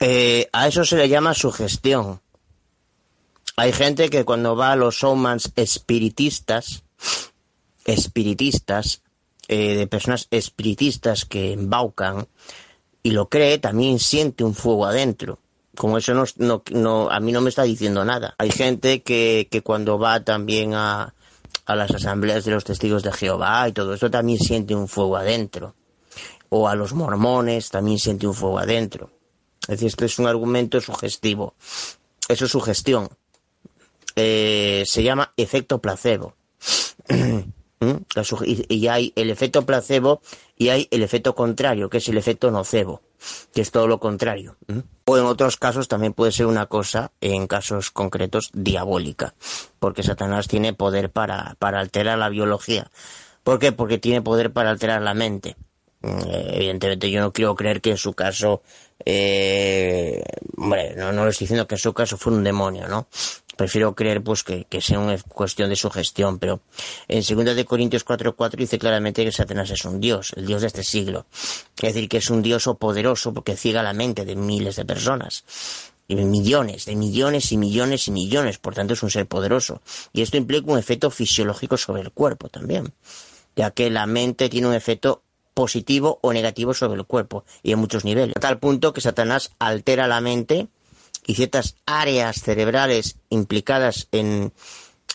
Eh, 0.00 0.48
a 0.52 0.68
eso 0.68 0.84
se 0.84 0.96
le 0.96 1.08
llama 1.08 1.34
sugestión. 1.34 2.20
Hay 3.56 3.72
gente 3.72 4.08
que 4.10 4.24
cuando 4.24 4.54
va 4.54 4.72
a 4.72 4.76
los 4.76 4.96
showmans 4.96 5.52
espiritistas, 5.56 6.84
espiritistas, 7.88 9.02
eh, 9.48 9.74
de 9.76 9.86
personas 9.86 10.28
espiritistas 10.30 11.24
que 11.24 11.52
embaucan 11.52 12.28
y 13.02 13.12
lo 13.12 13.28
cree, 13.28 13.58
también 13.58 13.98
siente 13.98 14.44
un 14.44 14.54
fuego 14.54 14.86
adentro. 14.86 15.38
Como 15.76 15.96
eso 15.98 16.12
no, 16.12 16.24
no, 16.36 16.62
no- 16.70 17.10
a 17.10 17.20
mí 17.20 17.32
no 17.32 17.40
me 17.40 17.48
está 17.50 17.62
diciendo 17.62 18.04
nada. 18.04 18.34
Hay 18.38 18.50
gente 18.50 19.02
que, 19.02 19.48
que 19.50 19.62
cuando 19.62 19.98
va 19.98 20.22
también 20.24 20.74
a, 20.74 21.14
a 21.66 21.76
las 21.76 21.90
asambleas 21.92 22.44
de 22.44 22.50
los 22.50 22.64
testigos 22.64 23.02
de 23.02 23.12
Jehová 23.12 23.68
y 23.68 23.72
todo 23.72 23.94
eso 23.94 24.10
también 24.10 24.38
siente 24.38 24.74
un 24.74 24.88
fuego 24.88 25.16
adentro. 25.16 25.74
O 26.50 26.68
a 26.68 26.74
los 26.74 26.92
mormones 26.94 27.70
también 27.70 27.98
siente 27.98 28.26
un 28.26 28.34
fuego 28.34 28.58
adentro. 28.58 29.10
Es 29.62 29.68
decir, 29.68 29.88
esto 29.88 30.04
es 30.04 30.18
un 30.18 30.26
argumento 30.26 30.80
sugestivo. 30.80 31.54
Eso 32.28 32.44
es 32.46 32.50
sugestión. 32.50 33.08
Eh, 34.16 34.82
se 34.86 35.02
llama 35.02 35.32
efecto 35.36 35.80
placebo. 35.80 36.34
Y, 38.68 38.88
hay 38.88 39.12
el 39.14 39.30
efecto 39.30 39.64
placebo 39.64 40.20
y 40.56 40.70
hay 40.70 40.88
el 40.90 41.02
efecto 41.02 41.34
contrario, 41.34 41.88
que 41.88 41.98
es 41.98 42.08
el 42.08 42.18
efecto 42.18 42.50
nocebo, 42.50 43.02
que 43.52 43.60
es 43.60 43.70
todo 43.70 43.86
lo 43.86 44.00
contrario. 44.00 44.56
O 45.04 45.16
en 45.16 45.24
otros 45.24 45.56
casos 45.56 45.86
también 45.86 46.12
puede 46.12 46.32
ser 46.32 46.46
una 46.46 46.66
cosa, 46.66 47.12
en 47.20 47.46
casos 47.46 47.90
concretos, 47.90 48.50
diabólica, 48.52 49.34
porque 49.78 50.02
Satanás 50.02 50.48
tiene 50.48 50.72
poder 50.72 51.10
para, 51.10 51.56
para 51.58 51.80
alterar 51.80 52.18
la 52.18 52.28
biología. 52.28 52.90
¿Por 53.44 53.58
qué? 53.58 53.72
Porque 53.72 53.98
tiene 53.98 54.22
poder 54.22 54.52
para 54.52 54.70
alterar 54.70 55.00
la 55.02 55.14
mente. 55.14 55.56
Mm, 56.02 56.20
eh, 56.26 56.50
Evidentemente 56.54 57.10
yo 57.10 57.20
no 57.20 57.32
quiero 57.32 57.54
creer 57.54 57.80
que 57.80 57.90
en 57.90 57.96
su 57.96 58.12
caso, 58.12 58.62
eh, 59.04 60.22
hombre, 60.56 60.94
no, 60.96 61.12
no 61.12 61.24
le 61.24 61.30
estoy 61.30 61.44
diciendo 61.44 61.66
que 61.66 61.76
en 61.76 61.80
su 61.80 61.92
caso 61.92 62.16
fue 62.16 62.32
un 62.32 62.44
demonio, 62.44 62.88
¿no? 62.88 63.06
Prefiero 63.58 63.92
creer 63.96 64.22
pues 64.22 64.44
que, 64.44 64.66
que 64.66 64.80
sea 64.80 65.00
una 65.00 65.18
cuestión 65.18 65.68
de 65.68 65.74
sugestión, 65.74 66.38
pero 66.38 66.60
en 67.08 67.22
2 67.22 67.56
de 67.56 67.64
Corintios 67.64 68.06
4.4 68.06 68.50
dice 68.56 68.78
claramente 68.78 69.24
que 69.24 69.32
Satanás 69.32 69.68
es 69.70 69.84
un 69.84 69.98
dios, 69.98 70.32
el 70.36 70.46
dios 70.46 70.60
de 70.60 70.68
este 70.68 70.84
siglo. 70.84 71.26
Es 71.82 71.92
decir, 71.92 72.08
que 72.08 72.18
es 72.18 72.30
un 72.30 72.40
dios 72.40 72.70
poderoso 72.78 73.34
porque 73.34 73.56
ciega 73.56 73.82
la 73.82 73.92
mente 73.94 74.24
de 74.24 74.36
miles 74.36 74.76
de 74.76 74.84
personas. 74.84 75.44
Y 76.06 76.14
millones, 76.14 76.84
de 76.84 76.94
millones 76.94 77.50
y 77.50 77.56
millones 77.56 78.06
y 78.06 78.12
millones, 78.12 78.58
por 78.58 78.76
tanto 78.76 78.94
es 78.94 79.02
un 79.02 79.10
ser 79.10 79.26
poderoso. 79.26 79.82
Y 80.12 80.22
esto 80.22 80.36
implica 80.36 80.70
un 80.70 80.78
efecto 80.78 81.10
fisiológico 81.10 81.76
sobre 81.76 82.02
el 82.02 82.12
cuerpo 82.12 82.48
también, 82.48 82.94
ya 83.56 83.72
que 83.72 83.90
la 83.90 84.06
mente 84.06 84.48
tiene 84.48 84.68
un 84.68 84.74
efecto 84.74 85.24
positivo 85.52 86.20
o 86.22 86.32
negativo 86.32 86.74
sobre 86.74 87.00
el 87.00 87.06
cuerpo 87.06 87.44
y 87.64 87.72
en 87.72 87.80
muchos 87.80 88.04
niveles. 88.04 88.36
A 88.36 88.40
tal 88.40 88.60
punto 88.60 88.92
que 88.92 89.00
Satanás 89.00 89.50
altera 89.58 90.06
la 90.06 90.20
mente 90.20 90.68
y 91.28 91.34
ciertas 91.34 91.76
áreas 91.84 92.40
cerebrales 92.40 93.16
implicadas 93.28 94.08
en, 94.12 94.50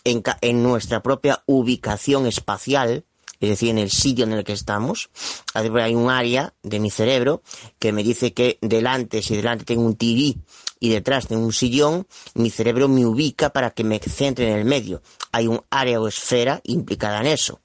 en, 0.04 0.63
nuestra 0.63 1.02
propia 1.02 1.41
ubicación 1.47 2.28
espacial, 2.28 3.04
es 3.39 3.49
decir, 3.49 3.69
en 3.69 3.80
el 3.80 3.89
sitio 3.89 4.23
en 4.23 4.34
el 4.34 4.43
que 4.43 4.54
estamos. 4.54 5.10
Hay 5.56 5.95
un 5.95 6.12
área 6.12 6.54
de 6.62 6.80
mi 6.80 6.91
cerebro 6.91 7.41
que 7.80 7.91
me 7.91 8.04
dice 8.04 8.32
que 8.32 8.60
delante, 8.62 9.23
si 9.23 9.36
delante 9.36 9.65
tengo 9.65 9.82
un 9.82 9.95
TV 9.95 10.36
y 10.80 10.89
detrás 10.89 11.26
tengo 11.28 11.43
un 11.43 11.52
sillón, 11.52 12.06
mi 12.36 12.52
cerebro 12.52 12.88
me 12.88 13.08
ubica 13.08 13.49
para 13.52 13.71
que 13.71 13.84
me 13.84 13.97
centre 13.97 14.52
en 14.52 14.60
el 14.60 14.65
medio. 14.65 15.02
Hay 15.32 15.47
un 15.47 15.63
área 15.71 15.99
o 15.99 16.08
esfera 16.08 16.62
implicada 16.63 17.21
en 17.21 17.28
eso. 17.28 17.60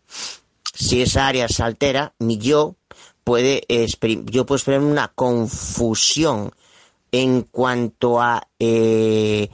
Si 0.72 1.02
esa 1.02 1.26
área 1.28 1.48
se 1.48 1.62
altera, 1.62 2.14
mi 2.18 2.38
yo 2.38 2.76
puede, 3.24 3.66
experi- 3.68 4.24
yo 4.24 4.46
puedo 4.46 4.56
experimentar 4.56 4.90
una 4.92 5.08
confusión 5.08 6.54
en 7.12 7.42
cuanto 7.42 8.20
a 8.20 8.46
eh, 8.58 9.48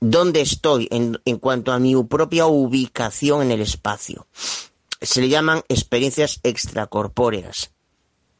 dónde 0.00 0.40
estoy, 0.40 0.88
en, 0.90 1.20
en 1.24 1.38
cuanto 1.38 1.72
a 1.72 1.78
mi 1.78 1.94
propia 2.04 2.46
ubicación 2.46 3.42
en 3.42 3.50
el 3.52 3.60
espacio. 3.60 4.26
Se 5.00 5.20
le 5.20 5.28
llaman 5.28 5.62
experiencias 5.68 6.40
extracorpóreas. 6.42 7.70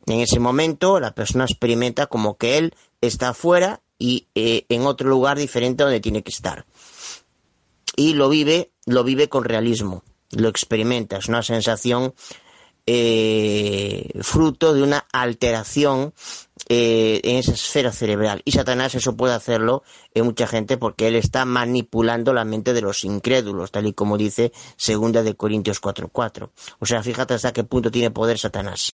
En 0.06 0.20
ese 0.20 0.40
momento 0.40 0.98
la 1.00 1.14
persona 1.14 1.44
experimenta 1.44 2.06
como 2.06 2.36
que 2.36 2.58
él 2.58 2.74
está 3.00 3.30
afuera 3.30 3.80
y 3.98 4.26
eh, 4.34 4.66
en 4.68 4.86
otro 4.86 5.08
lugar 5.08 5.38
diferente 5.38 5.84
donde 5.84 6.00
tiene 6.00 6.22
que 6.22 6.32
estar. 6.32 6.66
Y 7.94 8.14
lo 8.14 8.28
vive, 8.28 8.72
lo 8.86 9.04
vive 9.04 9.28
con 9.28 9.44
realismo, 9.44 10.02
lo 10.30 10.48
experimenta, 10.48 11.18
es 11.18 11.28
una 11.28 11.42
sensación 11.42 12.14
eh, 12.86 14.10
fruto 14.22 14.74
de 14.74 14.82
una 14.82 15.06
alteración 15.12 16.14
eh, 16.74 17.20
en 17.24 17.36
esa 17.36 17.52
esfera 17.52 17.92
cerebral. 17.92 18.40
Y 18.46 18.52
Satanás 18.52 18.94
eso 18.94 19.14
puede 19.14 19.34
hacerlo 19.34 19.82
en 20.14 20.24
mucha 20.24 20.46
gente 20.46 20.78
porque 20.78 21.06
él 21.06 21.16
está 21.16 21.44
manipulando 21.44 22.32
la 22.32 22.46
mente 22.46 22.72
de 22.72 22.80
los 22.80 23.04
incrédulos, 23.04 23.70
tal 23.72 23.86
y 23.88 23.92
como 23.92 24.16
dice 24.16 24.52
segunda 24.76 25.22
de 25.22 25.34
Corintios 25.34 25.82
4.4. 25.82 26.48
O 26.78 26.86
sea, 26.86 27.02
fíjate 27.02 27.34
hasta 27.34 27.52
qué 27.52 27.62
punto 27.62 27.90
tiene 27.90 28.10
poder 28.10 28.38
Satanás. 28.38 28.90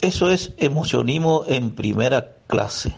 Eso 0.00 0.30
es 0.30 0.52
emocionismo 0.58 1.42
en 1.48 1.74
primera 1.74 2.36
clase. 2.46 2.94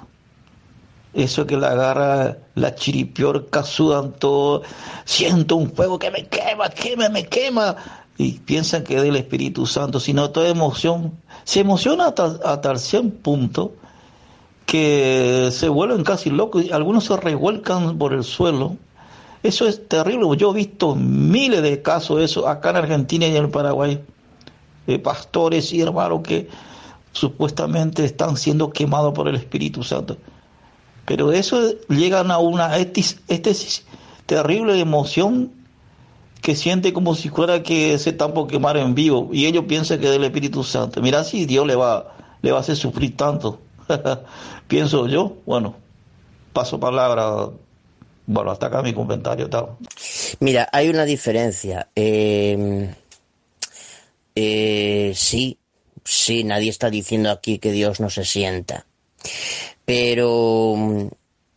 Eso 1.14 1.46
que 1.46 1.56
la 1.56 1.70
agarra 1.70 2.36
la 2.56 2.74
chiripiorca, 2.74 3.62
sudan 3.62 4.12
todo, 4.12 4.64
siento 5.06 5.56
un 5.56 5.72
fuego 5.72 5.98
que 5.98 6.10
me 6.10 6.26
quema, 6.26 6.68
quema, 6.68 7.08
me 7.08 7.26
quema. 7.26 8.04
Y 8.18 8.32
piensan 8.40 8.84
que 8.84 8.96
es 8.96 9.02
del 9.02 9.16
Espíritu 9.16 9.64
Santo, 9.64 9.98
sino 9.98 10.30
toda 10.30 10.50
emoción. 10.50 11.18
Se 11.48 11.60
emociona 11.60 12.08
hasta, 12.08 12.38
hasta 12.44 12.72
el 12.72 12.78
100 12.78 13.10
punto 13.10 13.72
que 14.66 15.48
se 15.50 15.70
vuelven 15.70 16.04
casi 16.04 16.28
locos 16.28 16.62
y 16.62 16.72
algunos 16.72 17.04
se 17.04 17.16
revuelcan 17.16 17.96
por 17.96 18.12
el 18.12 18.22
suelo. 18.22 18.76
Eso 19.42 19.66
es 19.66 19.88
terrible. 19.88 20.28
Yo 20.36 20.50
he 20.50 20.56
visto 20.56 20.94
miles 20.94 21.62
de 21.62 21.80
casos 21.80 22.18
de 22.18 22.24
eso 22.26 22.46
acá 22.46 22.68
en 22.68 22.76
Argentina 22.76 23.26
y 23.26 23.34
en 23.34 23.44
el 23.44 23.48
Paraguay. 23.48 23.98
De 24.86 24.98
pastores 24.98 25.72
y 25.72 25.80
hermanos 25.80 26.20
que 26.22 26.50
supuestamente 27.12 28.04
están 28.04 28.36
siendo 28.36 28.70
quemados 28.70 29.14
por 29.14 29.26
el 29.26 29.36
Espíritu 29.36 29.82
Santo. 29.82 30.18
Pero 31.06 31.32
eso 31.32 31.62
llegan 31.88 32.30
a 32.30 32.36
una 32.36 32.76
éxtasis 32.76 33.86
terrible 34.26 34.74
de 34.74 34.80
emoción 34.80 35.50
que 36.48 36.56
siente 36.56 36.94
como 36.94 37.14
si 37.14 37.28
fuera 37.28 37.62
que 37.62 37.98
se 37.98 38.08
están 38.08 38.32
por 38.32 38.48
quemar 38.48 38.78
en 38.78 38.94
vivo 38.94 39.28
y 39.34 39.44
ellos 39.44 39.66
piensan 39.68 40.00
que 40.00 40.06
es 40.06 40.12
del 40.12 40.24
Espíritu 40.24 40.64
Santo. 40.64 41.02
Mira 41.02 41.22
si 41.22 41.44
Dios 41.44 41.66
le 41.66 41.74
va, 41.76 42.16
le 42.40 42.52
va 42.52 42.56
a 42.56 42.60
hacer 42.62 42.74
sufrir 42.74 43.14
tanto. 43.18 43.60
Pienso 44.66 45.06
yo, 45.08 45.36
bueno, 45.44 45.76
paso 46.54 46.80
palabra. 46.80 47.50
Bueno, 48.24 48.50
hasta 48.50 48.68
acá 48.68 48.80
mi 48.80 48.94
comentario. 48.94 49.50
Tal. 49.50 49.76
Mira, 50.40 50.70
hay 50.72 50.88
una 50.88 51.04
diferencia. 51.04 51.90
Eh, 51.94 52.94
eh, 54.34 55.12
sí, 55.14 55.58
sí, 56.02 56.44
nadie 56.44 56.70
está 56.70 56.88
diciendo 56.88 57.30
aquí 57.30 57.58
que 57.58 57.72
Dios 57.72 58.00
no 58.00 58.08
se 58.08 58.24
sienta. 58.24 58.86
Pero 59.84 60.72
mm, 60.78 61.08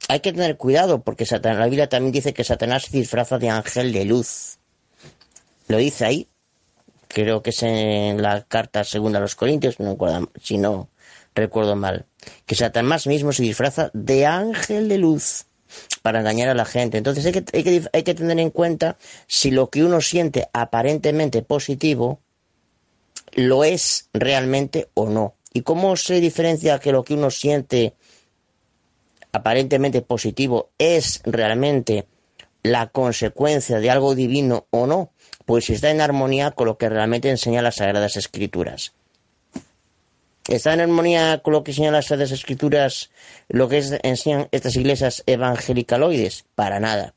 hay 0.10 0.20
que 0.20 0.34
tener 0.34 0.58
cuidado 0.58 1.02
porque 1.02 1.26
Satan- 1.26 1.60
la 1.60 1.66
Biblia 1.68 1.88
también 1.88 2.12
dice 2.12 2.34
que 2.34 2.44
Satanás 2.44 2.84
se 2.92 2.98
disfraza 2.98 3.38
de 3.38 3.48
ángel 3.50 3.94
de 3.94 4.04
luz. 4.04 4.58
Lo 5.72 5.78
dice 5.78 6.06
ahí. 6.06 6.28
Creo 7.08 7.42
que 7.42 7.52
es 7.52 7.64
en 7.64 8.22
la 8.22 8.44
carta 8.44 8.84
segunda 8.84 9.20
a 9.20 9.22
los 9.22 9.36
Corintios, 9.36 9.80
no 9.80 9.92
recuerdo- 9.92 10.30
si 10.42 10.58
no 10.58 10.90
recuerdo 11.34 11.78
mal. 11.78 12.06
Que 12.46 12.56
Satanás 12.56 13.08
mismo 13.08 13.32
se 13.32 13.44
disfraza 13.44 13.90
de 13.94 14.26
ángel 14.26 14.90
de 14.90 14.98
luz 14.98 15.46
para 16.02 16.20
engañar 16.20 16.50
a 16.50 16.54
la 16.54 16.66
gente. 16.66 16.98
Entonces 16.98 17.26
hay 17.26 17.32
que, 17.32 17.46
hay 17.54 17.64
que, 17.64 17.90
hay 17.94 18.04
que 18.04 18.14
tener 18.14 18.38
en 18.40 18.50
cuenta 18.50 18.98
si 19.28 19.50
lo 19.52 19.70
que 19.70 19.84
uno 19.86 20.02
siente 20.02 20.50
aparentemente 20.52 21.42
positivo 21.42 22.20
lo 23.34 23.64
es 23.64 24.10
realmente 24.12 24.90
o 24.94 25.10
no. 25.10 25.36
¿Y 25.54 25.62
cómo 25.62 25.96
se 25.96 26.20
diferencia 26.20 26.80
que 26.80 26.92
lo 26.92 27.06
que 27.06 27.14
uno 27.14 27.32
siente 27.32 27.94
aparentemente 29.32 30.02
positivo 30.02 30.72
es 30.78 31.22
realmente 31.24 32.08
la 32.64 32.88
consecuencia 32.88 33.80
de 33.80 33.90
algo 33.90 34.16
divino 34.16 34.68
o 34.70 34.86
no? 34.86 35.12
Pues 35.52 35.70
está 35.70 35.92
en 35.92 36.00
armonía 36.00 36.52
con 36.52 36.68
lo 36.68 36.78
que 36.78 36.88
realmente 36.88 37.30
enseñan 37.30 37.66
las 37.66 37.76
Sagradas 37.76 38.16
Escrituras. 38.16 38.94
¿Está 40.48 40.74
en 40.74 40.80
armonía 40.80 41.42
con 41.44 41.52
lo 41.52 41.62
que 41.62 41.72
enseñan 41.72 41.92
las 41.92 42.06
Sagradas 42.06 42.32
Escrituras, 42.32 43.10
lo 43.50 43.68
que 43.68 43.84
enseñan 44.04 44.48
estas 44.54 44.78
iglesias 44.78 45.24
evangelicaloides? 45.26 46.46
Para 46.56 46.80
nada. 46.80 47.16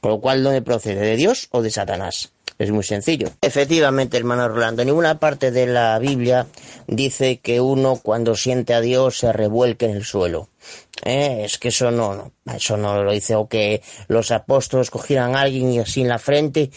Con 0.00 0.12
lo 0.12 0.20
cual, 0.22 0.42
¿dónde 0.42 0.62
procede? 0.62 1.00
¿De 1.00 1.16
Dios 1.16 1.48
o 1.50 1.60
de 1.60 1.70
Satanás? 1.70 2.32
Es 2.56 2.70
muy 2.70 2.84
sencillo. 2.84 3.28
Efectivamente, 3.40 4.16
hermano 4.16 4.48
Rolando, 4.48 4.82
en 4.82 4.88
ninguna 4.88 5.18
parte 5.18 5.50
de 5.50 5.66
la 5.66 5.98
Biblia 5.98 6.46
dice 6.86 7.38
que 7.38 7.60
uno 7.60 7.96
cuando 7.96 8.36
siente 8.36 8.74
a 8.74 8.80
Dios 8.80 9.18
se 9.18 9.32
revuelque 9.32 9.86
en 9.86 9.96
el 9.96 10.04
suelo. 10.04 10.48
Eh, 11.04 11.42
Es 11.44 11.58
que 11.58 11.68
eso 11.68 11.90
no, 11.90 12.32
eso 12.54 12.76
no 12.76 13.02
lo 13.02 13.12
dice. 13.12 13.34
O 13.34 13.48
que 13.48 13.82
los 14.06 14.30
apóstoles 14.30 14.90
cogieran 14.90 15.34
a 15.34 15.40
alguien 15.40 15.72
y 15.72 15.80
así 15.80 16.02
en 16.02 16.08
la 16.08 16.18
frente, 16.18 16.70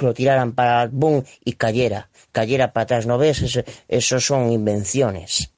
lo 0.00 0.12
tiraran 0.12 0.52
para 0.52 0.88
boom 0.88 1.24
y 1.42 1.54
cayera, 1.54 2.10
cayera 2.30 2.74
para 2.74 2.84
atrás. 2.84 3.06
¿No 3.06 3.16
ves? 3.16 3.64
Eso 3.88 4.20
son 4.20 4.52
invenciones. 4.52 5.52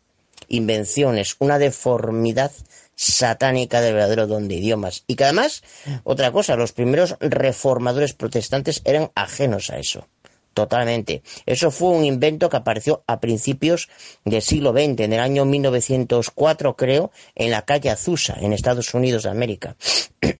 Invenciones, 0.48 1.34
una 1.40 1.58
deformidad 1.58 2.52
satánica 2.96 3.80
del 3.80 3.94
verdadero 3.94 4.26
don 4.26 4.48
de 4.48 4.56
idiomas. 4.56 5.04
Y 5.06 5.14
que 5.14 5.24
además, 5.24 5.62
otra 6.02 6.32
cosa, 6.32 6.56
los 6.56 6.72
primeros 6.72 7.16
reformadores 7.20 8.14
protestantes 8.14 8.82
eran 8.84 9.12
ajenos 9.14 9.70
a 9.70 9.78
eso. 9.78 10.08
Totalmente. 10.56 11.22
Eso 11.44 11.70
fue 11.70 11.90
un 11.90 12.06
invento 12.06 12.48
que 12.48 12.56
apareció 12.56 13.04
a 13.06 13.20
principios 13.20 13.90
del 14.24 14.40
siglo 14.40 14.72
XX, 14.72 15.00
en 15.00 15.12
el 15.12 15.20
año 15.20 15.44
1904, 15.44 16.76
creo, 16.76 17.10
en 17.34 17.50
la 17.50 17.60
calle 17.66 17.90
Azusa, 17.90 18.38
en 18.40 18.54
Estados 18.54 18.94
Unidos 18.94 19.24
de 19.24 19.28
América. 19.28 19.76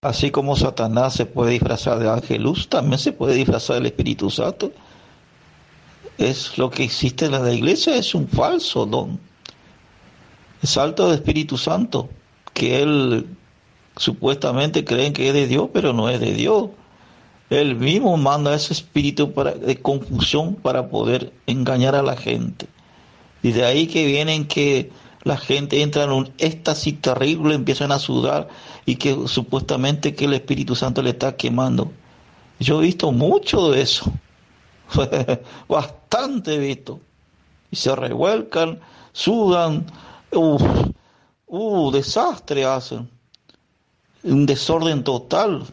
Así 0.01 0.31
como 0.31 0.55
Satanás 0.55 1.13
se 1.13 1.27
puede 1.27 1.51
disfrazar 1.51 1.99
de 1.99 2.09
Angelus, 2.09 2.67
también 2.67 2.97
se 2.97 3.11
puede 3.11 3.35
disfrazar 3.35 3.75
del 3.75 3.85
Espíritu 3.85 4.31
Santo. 4.31 4.71
Es 6.17 6.57
lo 6.57 6.71
que 6.71 6.83
existe 6.83 7.25
en 7.25 7.33
la 7.33 7.53
iglesia, 7.53 7.95
es 7.95 8.15
un 8.15 8.27
falso 8.27 8.87
don. 8.87 9.19
El 10.63 10.67
salto 10.67 11.05
del 11.05 11.19
Espíritu 11.19 11.59
Santo, 11.59 12.09
que 12.57 12.81
él 12.81 13.27
supuestamente 13.97 14.83
creen 14.83 15.13
que 15.13 15.27
es 15.27 15.33
de 15.35 15.45
Dios, 15.45 15.69
pero 15.71 15.93
no 15.93 16.09
es 16.09 16.19
de 16.19 16.33
Dios. 16.33 16.69
Él 17.51 17.75
mismo 17.75 18.17
manda 18.17 18.55
ese 18.55 18.73
espíritu 18.73 19.31
para, 19.31 19.51
de 19.51 19.79
confusión 19.79 20.55
para 20.55 20.89
poder 20.89 21.31
engañar 21.45 21.93
a 21.93 22.01
la 22.01 22.17
gente. 22.17 22.65
Y 23.43 23.51
de 23.51 23.63
ahí 23.63 23.85
que 23.85 24.07
vienen 24.07 24.47
que 24.47 24.89
la 25.23 25.37
gente 25.37 25.83
entra 25.83 26.05
en 26.05 26.09
un 26.09 26.33
éxtasis 26.39 26.99
terrible, 26.99 27.53
empiezan 27.53 27.91
a 27.91 27.99
sudar 27.99 28.47
y 28.87 28.95
que 28.95 29.15
supuestamente 29.27 30.15
que 30.15 30.25
el 30.25 30.33
Espíritu 30.33 30.73
Santo 30.75 31.03
le 31.03 31.11
está 31.11 31.35
quemando. 31.35 31.91
Yo 32.59 32.81
he 32.81 32.85
visto 32.85 33.11
mucho 33.11 33.69
de 33.69 33.81
eso, 33.81 34.11
bastante 35.69 36.57
visto. 36.57 37.01
Y 37.69 37.75
se 37.75 37.95
revuelcan, 37.95 38.79
sudan, 39.13 39.85
uff, 40.31 40.63
uh, 41.47 41.91
desastre 41.91 42.65
hacen, 42.65 43.09
un 44.23 44.45
desorden 44.45 45.03
total. 45.03 45.63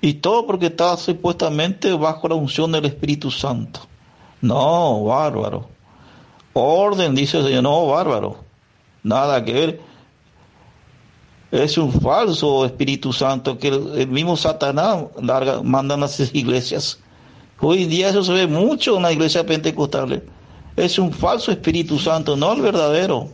Y 0.00 0.14
todo 0.14 0.46
porque 0.46 0.66
estaba 0.66 0.96
supuestamente 0.96 1.92
bajo 1.94 2.28
la 2.28 2.34
unción 2.34 2.70
del 2.72 2.84
Espíritu 2.84 3.30
Santo. 3.30 3.80
No, 4.42 5.04
bárbaro. 5.04 5.68
Orden, 6.52 7.14
dice 7.14 7.38
el 7.38 7.44
Señor, 7.44 7.62
no, 7.62 7.86
bárbaro. 7.86 8.36
Nada 9.02 9.42
que 9.44 9.52
ver. 9.52 9.80
Es 11.50 11.78
un 11.78 11.92
falso 11.92 12.66
Espíritu 12.66 13.12
Santo 13.12 13.56
que 13.58 13.68
el, 13.68 14.08
mismo 14.08 14.36
Satanás 14.36 15.04
larga, 15.20 15.62
manda 15.62 15.94
a 15.94 15.98
las 15.98 16.34
iglesias. 16.34 16.98
Hoy 17.60 17.84
en 17.84 17.90
día 17.90 18.08
eso 18.10 18.22
se 18.22 18.32
ve 18.32 18.46
mucho 18.46 18.96
en 18.96 19.02
la 19.02 19.12
iglesia 19.12 19.46
pentecostal. 19.46 20.22
Es 20.76 20.98
un 20.98 21.12
falso 21.12 21.50
Espíritu 21.50 21.98
Santo, 21.98 22.36
no 22.36 22.52
el 22.52 22.60
verdadero. 22.60 23.30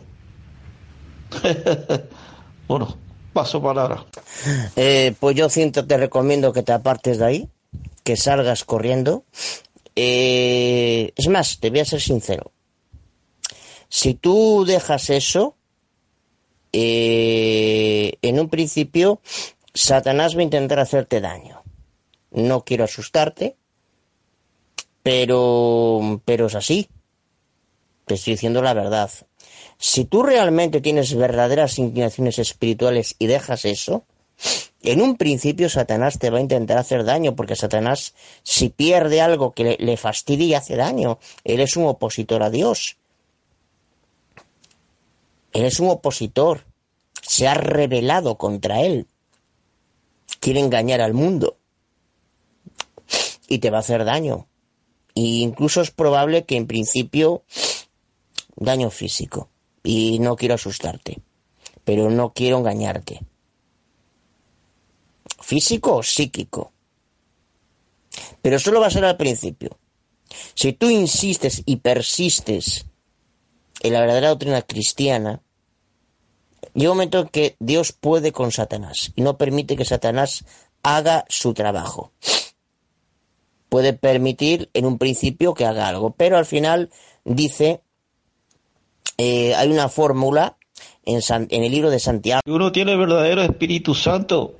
bueno, 2.67 2.97
paso 3.33 3.61
palabra. 3.61 4.05
Eh, 4.75 5.13
pues 5.19 5.35
yo 5.35 5.49
siento, 5.49 5.85
te 5.85 5.97
recomiendo 5.97 6.53
que 6.53 6.63
te 6.63 6.71
apartes 6.71 7.17
de 7.17 7.25
ahí, 7.25 7.49
que 8.03 8.17
salgas 8.17 8.63
corriendo. 8.63 9.23
Eh, 9.95 11.11
es 11.15 11.27
más, 11.27 11.59
te 11.59 11.69
voy 11.69 11.79
a 11.79 11.85
ser 11.85 12.01
sincero. 12.01 12.51
Si 13.89 14.15
tú 14.15 14.65
dejas 14.65 15.09
eso, 15.09 15.55
eh, 16.71 18.17
en 18.23 18.39
un 18.39 18.49
principio, 18.49 19.21
Satanás 19.73 20.35
va 20.35 20.39
a 20.39 20.43
intentar 20.43 20.79
hacerte 20.79 21.21
daño. 21.21 21.61
No 22.31 22.63
quiero 22.63 22.83
asustarte, 22.83 23.55
pero, 25.03 26.21
pero 26.25 26.47
es 26.47 26.55
así. 26.55 26.89
Te 28.05 28.15
estoy 28.15 28.33
diciendo 28.33 28.61
la 28.61 28.73
verdad. 28.73 29.11
Si 29.85 30.05
tú 30.05 30.23
realmente 30.23 30.79
tienes 30.79 31.13
verdaderas 31.13 31.77
inclinaciones 31.77 32.39
espirituales 32.39 33.17
y 33.19 33.27
dejas 33.27 33.65
eso, 33.65 34.05
en 34.81 35.01
un 35.01 35.17
principio 35.17 35.67
Satanás 35.69 36.19
te 36.19 36.29
va 36.29 36.37
a 36.37 36.41
intentar 36.41 36.77
hacer 36.77 37.03
daño, 37.03 37.35
porque 37.35 37.57
Satanás, 37.57 38.13
si 38.43 38.69
pierde 38.69 39.19
algo 39.19 39.51
que 39.51 39.75
le, 39.77 39.97
fastidia 39.97 40.45
y 40.45 40.53
hace 40.53 40.77
daño, 40.77 41.19
él 41.43 41.59
es 41.59 41.75
un 41.75 41.85
opositor 41.85 42.43
a 42.43 42.49
Dios. 42.49 42.95
Él 45.51 45.65
es 45.65 45.81
un 45.81 45.89
opositor. 45.89 46.65
Se 47.21 47.49
ha 47.49 47.53
rebelado 47.53 48.37
contra 48.37 48.83
él. 48.83 49.07
Quiere 50.39 50.61
engañar 50.61 51.01
al 51.01 51.13
mundo. 51.13 51.57
Y 53.49 53.57
te 53.57 53.69
va 53.69 53.79
a 53.79 53.81
hacer 53.81 54.05
daño. 54.05 54.47
E 55.13 55.19
incluso 55.43 55.81
es 55.81 55.91
probable 55.91 56.45
que 56.45 56.55
en 56.55 56.67
principio 56.67 57.43
daño 58.55 58.89
físico. 58.89 59.49
Y 59.83 60.19
no 60.19 60.35
quiero 60.35 60.55
asustarte. 60.55 61.21
Pero 61.83 62.09
no 62.09 62.33
quiero 62.33 62.57
engañarte. 62.57 63.19
Físico 65.41 65.97
o 65.97 66.03
psíquico. 66.03 66.71
Pero 68.41 68.59
solo 68.59 68.79
va 68.79 68.87
a 68.87 68.91
ser 68.91 69.05
al 69.05 69.17
principio. 69.17 69.77
Si 70.55 70.73
tú 70.73 70.89
insistes 70.89 71.61
y 71.65 71.77
persistes 71.77 72.85
en 73.81 73.93
la 73.93 73.99
verdadera 73.99 74.29
doctrina 74.29 74.61
cristiana, 74.61 75.41
llega 76.73 76.91
un 76.91 76.97
momento 76.97 77.19
en 77.19 77.27
que 77.27 77.55
Dios 77.59 77.91
puede 77.91 78.31
con 78.31 78.51
Satanás 78.51 79.11
y 79.15 79.21
no 79.21 79.37
permite 79.37 79.75
que 79.75 79.85
Satanás 79.85 80.45
haga 80.81 81.25
su 81.29 81.53
trabajo. 81.53 82.11
Puede 83.69 83.93
permitir 83.93 84.69
en 84.73 84.85
un 84.85 84.97
principio 84.97 85.53
que 85.53 85.65
haga 85.65 85.87
algo, 85.87 86.11
pero 86.11 86.37
al 86.37 86.45
final 86.45 86.91
dice, 87.25 87.81
eh, 89.25 89.55
hay 89.55 89.71
una 89.71 89.87
fórmula 89.87 90.57
en, 91.05 91.21
el 91.49 91.71
libro 91.71 91.89
de 91.89 91.99
Santiago. 91.99 92.41
Si 92.43 92.51
uno 92.51 92.73
tiene 92.73 92.91
el 92.91 92.97
verdadero 92.97 93.41
Espíritu 93.41 93.95
Santo, 93.95 94.55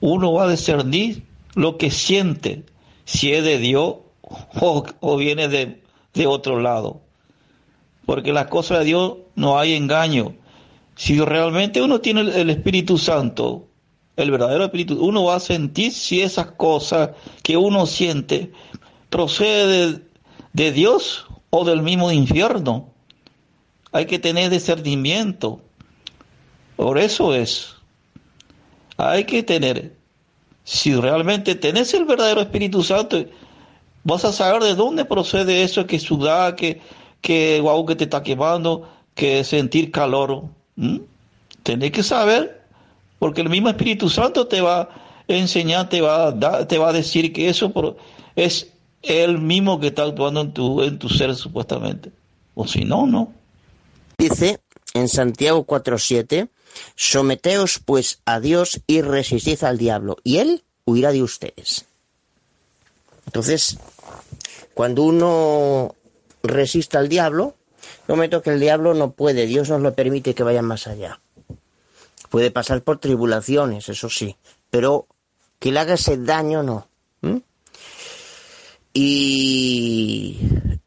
uno 0.00 0.32
va 0.32 0.44
a 0.44 0.50
discernir 0.50 1.24
lo 1.56 1.76
que 1.76 1.90
siente, 1.90 2.62
si 3.04 3.32
es 3.32 3.42
de 3.42 3.58
Dios 3.58 3.96
o, 4.60 5.16
viene 5.16 5.48
de, 5.48 6.26
otro 6.28 6.60
lado. 6.60 7.00
Porque 8.04 8.32
las 8.32 8.46
cosas 8.46 8.78
de 8.78 8.84
Dios 8.84 9.14
no 9.34 9.58
hay 9.58 9.74
engaño. 9.74 10.36
Si 10.94 11.18
realmente 11.18 11.82
uno 11.82 12.00
tiene 12.00 12.20
el, 12.20 12.48
Espíritu 12.48 12.98
Santo, 12.98 13.66
el 14.14 14.30
verdadero 14.30 14.66
Espíritu, 14.66 15.04
uno 15.04 15.24
va 15.24 15.34
a 15.34 15.40
sentir 15.40 15.90
si 15.90 16.22
esas 16.22 16.52
cosas 16.52 17.10
que 17.42 17.56
uno 17.56 17.86
siente 17.86 18.52
procede 19.10 19.66
de, 19.66 20.00
de 20.52 20.70
Dios 20.70 21.26
o 21.50 21.64
del 21.64 21.82
mismo 21.82 22.12
infierno. 22.12 22.94
Hay 23.96 24.04
que 24.04 24.18
tener 24.18 24.50
discernimiento. 24.50 25.62
Por 26.76 26.98
eso 26.98 27.34
es. 27.34 27.76
Hay 28.98 29.24
que 29.24 29.42
tener. 29.42 29.96
Si 30.64 30.94
realmente 30.94 31.54
tenés 31.54 31.94
el 31.94 32.04
verdadero 32.04 32.42
Espíritu 32.42 32.82
Santo, 32.82 33.24
vas 34.04 34.26
a 34.26 34.34
saber 34.34 34.62
de 34.64 34.74
dónde 34.74 35.06
procede 35.06 35.62
eso 35.62 35.86
que 35.86 35.98
sudar, 35.98 36.56
que, 36.56 36.82
que 37.22 37.58
guau 37.62 37.86
que 37.86 37.96
te 37.96 38.04
está 38.04 38.22
quemando, 38.22 38.86
que 39.14 39.42
sentir 39.44 39.90
calor. 39.90 40.44
¿Mm? 40.74 40.98
Que 41.64 42.02
saber, 42.02 42.66
porque 43.18 43.40
el 43.40 43.48
mismo 43.48 43.70
Espíritu 43.70 44.10
Santo 44.10 44.46
te 44.46 44.60
va 44.60 44.80
a 44.82 44.88
enseñar, 45.26 45.88
te 45.88 46.02
va 46.02 46.26
a, 46.26 46.32
dar, 46.32 46.68
te 46.68 46.76
va 46.76 46.90
a 46.90 46.92
decir 46.92 47.32
que 47.32 47.48
eso 47.48 47.72
es 48.34 48.70
el 49.00 49.38
mismo 49.38 49.80
que 49.80 49.86
está 49.86 50.02
actuando 50.02 50.42
en 50.42 50.52
tu, 50.52 50.82
en 50.82 50.98
tu 50.98 51.08
ser 51.08 51.34
supuestamente. 51.34 52.12
O 52.54 52.66
si 52.66 52.84
no, 52.84 53.06
no. 53.06 53.32
Dice 54.18 54.60
en 54.94 55.08
Santiago 55.08 55.66
4.7, 55.66 56.48
someteos 56.94 57.80
pues 57.84 58.20
a 58.24 58.40
Dios 58.40 58.80
y 58.86 59.02
resistid 59.02 59.62
al 59.64 59.78
diablo, 59.78 60.16
y 60.24 60.38
él 60.38 60.64
huirá 60.84 61.12
de 61.12 61.22
ustedes. 61.22 61.84
Entonces, 63.26 63.78
cuando 64.74 65.02
uno 65.02 65.94
resiste 66.42 66.96
al 66.96 67.08
diablo, 67.08 67.54
no 68.08 68.14
momento 68.14 68.42
que 68.42 68.50
el 68.50 68.60
diablo 68.60 68.94
no 68.94 69.12
puede, 69.12 69.46
Dios 69.46 69.68
nos 69.68 69.82
lo 69.82 69.94
permite 69.94 70.34
que 70.34 70.42
vaya 70.42 70.62
más 70.62 70.86
allá. 70.86 71.20
Puede 72.30 72.50
pasar 72.50 72.82
por 72.82 72.98
tribulaciones, 72.98 73.88
eso 73.88 74.08
sí, 74.08 74.36
pero 74.70 75.06
que 75.58 75.72
le 75.72 75.80
haga 75.80 75.94
ese 75.94 76.16
daño 76.16 76.62
no. 76.62 76.88
Y, 78.98 80.38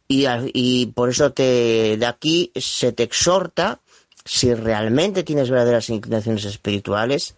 y, 0.09 0.25
y, 0.53 0.87
por 0.87 1.09
eso 1.09 1.31
te, 1.31 1.95
de 1.97 2.05
aquí 2.07 2.51
se 2.55 2.91
te 2.91 3.03
exhorta, 3.03 3.79
si 4.25 4.53
realmente 4.55 5.23
tienes 5.23 5.51
verdaderas 5.51 5.89
inclinaciones 5.91 6.45
espirituales, 6.45 7.35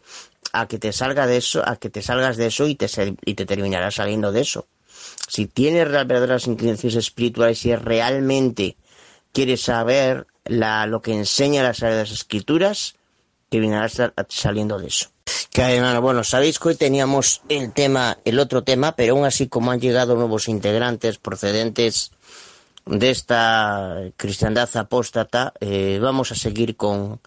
a 0.53 0.67
que 0.67 0.79
te 0.79 0.93
salga 0.93 1.27
de 1.27 1.37
eso, 1.37 1.61
a 1.67 1.75
que 1.75 1.89
te 1.89 2.01
salgas 2.01 2.37
de 2.37 2.47
eso 2.47 2.67
y 2.67 2.75
te, 2.75 2.87
y 3.25 3.33
te 3.33 3.45
terminarás 3.45 3.95
saliendo 3.95 4.31
de 4.31 4.41
eso. 4.41 4.67
Si 5.27 5.47
tienes 5.47 5.89
verdaderas 5.89 6.47
inclinaciones 6.47 6.95
espirituales 6.95 7.65
y 7.65 7.75
realmente 7.75 8.77
quieres 9.33 9.61
saber 9.61 10.27
la, 10.45 10.85
lo 10.87 11.01
que 11.01 11.13
enseña 11.13 11.63
las 11.63 11.77
Sagradas 11.77 12.11
Escrituras, 12.11 12.95
terminarás 13.49 14.01
saliendo 14.29 14.79
de 14.79 14.87
eso. 14.87 15.09
Bueno, 16.01 16.23
sabéis 16.23 16.57
que 16.57 16.69
hoy 16.69 16.75
teníamos 16.75 17.41
el 17.49 17.73
tema, 17.73 18.17
el 18.23 18.39
otro 18.39 18.63
tema, 18.63 18.95
pero 18.95 19.15
aún 19.15 19.25
así 19.25 19.47
como 19.47 19.71
han 19.71 19.81
llegado 19.81 20.15
nuevos 20.15 20.47
integrantes 20.47 21.17
procedentes 21.17 22.11
de 22.85 23.09
esta 23.09 23.97
cristiandad 24.17 24.69
apóstata, 24.75 25.53
eh, 25.59 25.99
vamos 26.01 26.31
a 26.31 26.35
seguir 26.35 26.75
con 26.75 27.19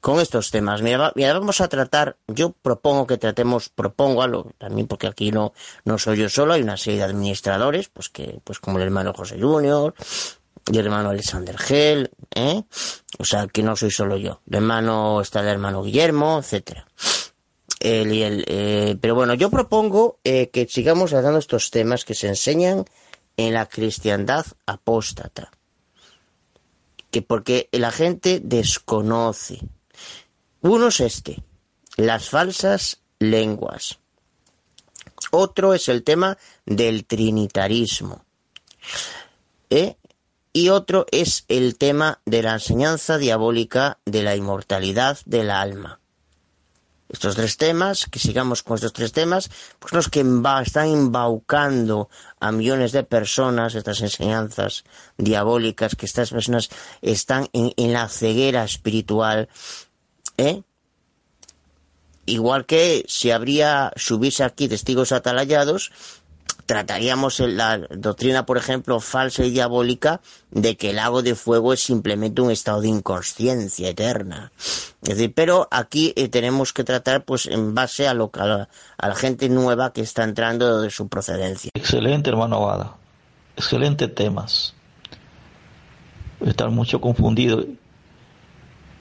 con 0.00 0.18
estos 0.18 0.50
temas. 0.50 0.80
Mira, 0.80 0.96
va- 0.96 1.12
mira, 1.14 1.34
vamos 1.38 1.60
a 1.60 1.68
tratar, 1.68 2.16
yo 2.26 2.52
propongo 2.62 3.06
que 3.06 3.18
tratemos, 3.18 3.68
propongo 3.68 4.22
algo, 4.22 4.50
también 4.56 4.86
porque 4.86 5.06
aquí 5.06 5.30
no, 5.30 5.52
no 5.84 5.98
soy 5.98 6.16
yo 6.18 6.30
solo, 6.30 6.54
hay 6.54 6.62
una 6.62 6.78
serie 6.78 7.00
de 7.00 7.04
administradores, 7.04 7.90
pues 7.90 8.08
que, 8.08 8.40
pues 8.42 8.60
como 8.60 8.78
el 8.78 8.84
hermano 8.84 9.12
José 9.12 9.38
Junior, 9.38 9.94
y 10.72 10.78
el 10.78 10.86
hermano 10.86 11.10
Alexander 11.10 11.58
Gel, 11.58 12.10
¿eh? 12.34 12.62
O 13.18 13.26
sea, 13.26 13.46
que 13.46 13.62
no 13.62 13.76
soy 13.76 13.90
solo 13.90 14.16
yo. 14.16 14.40
El 14.48 14.56
hermano, 14.56 15.20
está 15.20 15.40
el 15.40 15.48
hermano 15.48 15.82
Guillermo, 15.82 16.38
etcétera. 16.38 16.86
El, 17.78 18.10
el, 18.12 18.44
eh, 18.46 18.96
pero 19.00 19.14
bueno, 19.14 19.34
yo 19.34 19.50
propongo 19.50 20.18
eh, 20.24 20.48
que 20.50 20.66
sigamos 20.66 21.10
tratando 21.10 21.38
estos 21.38 21.70
temas 21.70 22.04
que 22.06 22.14
se 22.14 22.28
enseñan 22.28 22.84
en 23.46 23.54
la 23.54 23.66
cristiandad 23.66 24.46
apóstata. 24.66 25.50
Que 27.10 27.22
porque 27.22 27.68
la 27.72 27.90
gente 27.90 28.40
desconoce. 28.42 29.60
Uno 30.60 30.88
es 30.88 31.00
este, 31.00 31.42
las 31.96 32.28
falsas 32.28 33.00
lenguas. 33.18 33.98
Otro 35.30 35.74
es 35.74 35.88
el 35.88 36.02
tema 36.02 36.38
del 36.66 37.04
trinitarismo. 37.04 38.24
¿eh? 39.70 39.96
Y 40.52 40.70
otro 40.70 41.06
es 41.12 41.44
el 41.48 41.78
tema 41.78 42.20
de 42.24 42.42
la 42.42 42.54
enseñanza 42.54 43.18
diabólica 43.18 43.98
de 44.04 44.22
la 44.22 44.34
inmortalidad 44.34 45.18
del 45.24 45.50
alma. 45.50 45.99
Estos 47.10 47.34
tres 47.34 47.56
temas, 47.56 48.06
que 48.06 48.20
sigamos 48.20 48.62
con 48.62 48.76
estos 48.76 48.92
tres 48.92 49.10
temas, 49.12 49.50
pues 49.80 49.92
los 49.92 50.08
que 50.08 50.24
están 50.62 50.86
embaucando 50.86 52.08
a 52.38 52.52
millones 52.52 52.92
de 52.92 53.02
personas, 53.02 53.74
estas 53.74 54.00
enseñanzas 54.00 54.84
diabólicas, 55.18 55.96
que 55.96 56.06
estas 56.06 56.30
personas 56.30 56.70
están 57.02 57.48
en, 57.52 57.72
en 57.76 57.92
la 57.92 58.08
ceguera 58.08 58.62
espiritual, 58.62 59.48
¿eh? 60.36 60.62
Igual 62.26 62.64
que 62.64 63.04
si 63.08 63.32
habría, 63.32 63.92
si 63.96 64.14
hubiese 64.14 64.44
aquí 64.44 64.68
testigos 64.68 65.10
atalayados, 65.10 65.90
trataríamos 66.70 67.40
la 67.40 67.78
doctrina, 67.78 68.46
por 68.46 68.56
ejemplo, 68.56 69.00
falsa 69.00 69.44
y 69.44 69.50
diabólica 69.50 70.20
de 70.52 70.76
que 70.76 70.90
el 70.90 70.96
lago 70.96 71.20
de 71.20 71.34
fuego 71.34 71.72
es 71.72 71.82
simplemente 71.82 72.42
un 72.42 72.52
estado 72.52 72.80
de 72.80 72.86
inconsciencia 72.86 73.88
eterna. 73.88 74.52
Es 75.02 75.16
decir, 75.16 75.34
pero 75.34 75.66
aquí 75.72 76.12
eh, 76.14 76.28
tenemos 76.28 76.72
que 76.72 76.84
tratar 76.84 77.24
pues 77.24 77.46
en 77.46 77.74
base 77.74 78.06
a 78.06 78.14
lo 78.14 78.30
que 78.30 78.38
a 78.38 78.46
la, 78.46 78.68
a 78.98 79.08
la 79.08 79.16
gente 79.16 79.48
nueva 79.48 79.92
que 79.92 80.02
está 80.02 80.22
entrando 80.22 80.80
de 80.80 80.90
su 80.90 81.08
procedencia. 81.08 81.72
Excelente, 81.74 82.30
hermano 82.30 82.58
Abada. 82.58 82.94
Excelentes 83.56 84.14
temas. 84.14 84.72
Están 86.38 86.72
mucho 86.72 87.00
confundidos. 87.00 87.66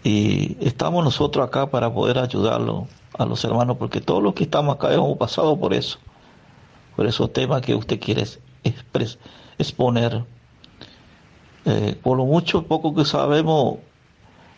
Y 0.03 0.57
estamos 0.59 1.03
nosotros 1.03 1.47
acá 1.47 1.69
para 1.69 1.93
poder 1.93 2.17
ayudarlo 2.17 2.87
a 3.15 3.25
los 3.25 3.43
hermanos, 3.43 3.77
porque 3.77 4.01
todos 4.01 4.23
los 4.23 4.33
que 4.33 4.45
estamos 4.45 4.75
acá 4.75 4.91
hemos 4.91 5.19
pasado 5.19 5.55
por 5.55 5.75
eso. 5.75 5.99
Por 6.99 7.07
esos 7.07 7.31
temas 7.31 7.61
que 7.61 7.73
usted 7.75 7.97
quiere 7.97 8.23
expres- 8.65 9.17
exponer. 9.57 10.25
Eh, 11.63 11.95
por 12.03 12.17
lo 12.17 12.25
mucho, 12.25 12.63
poco 12.63 12.93
que 12.93 13.05
sabemos, 13.05 13.77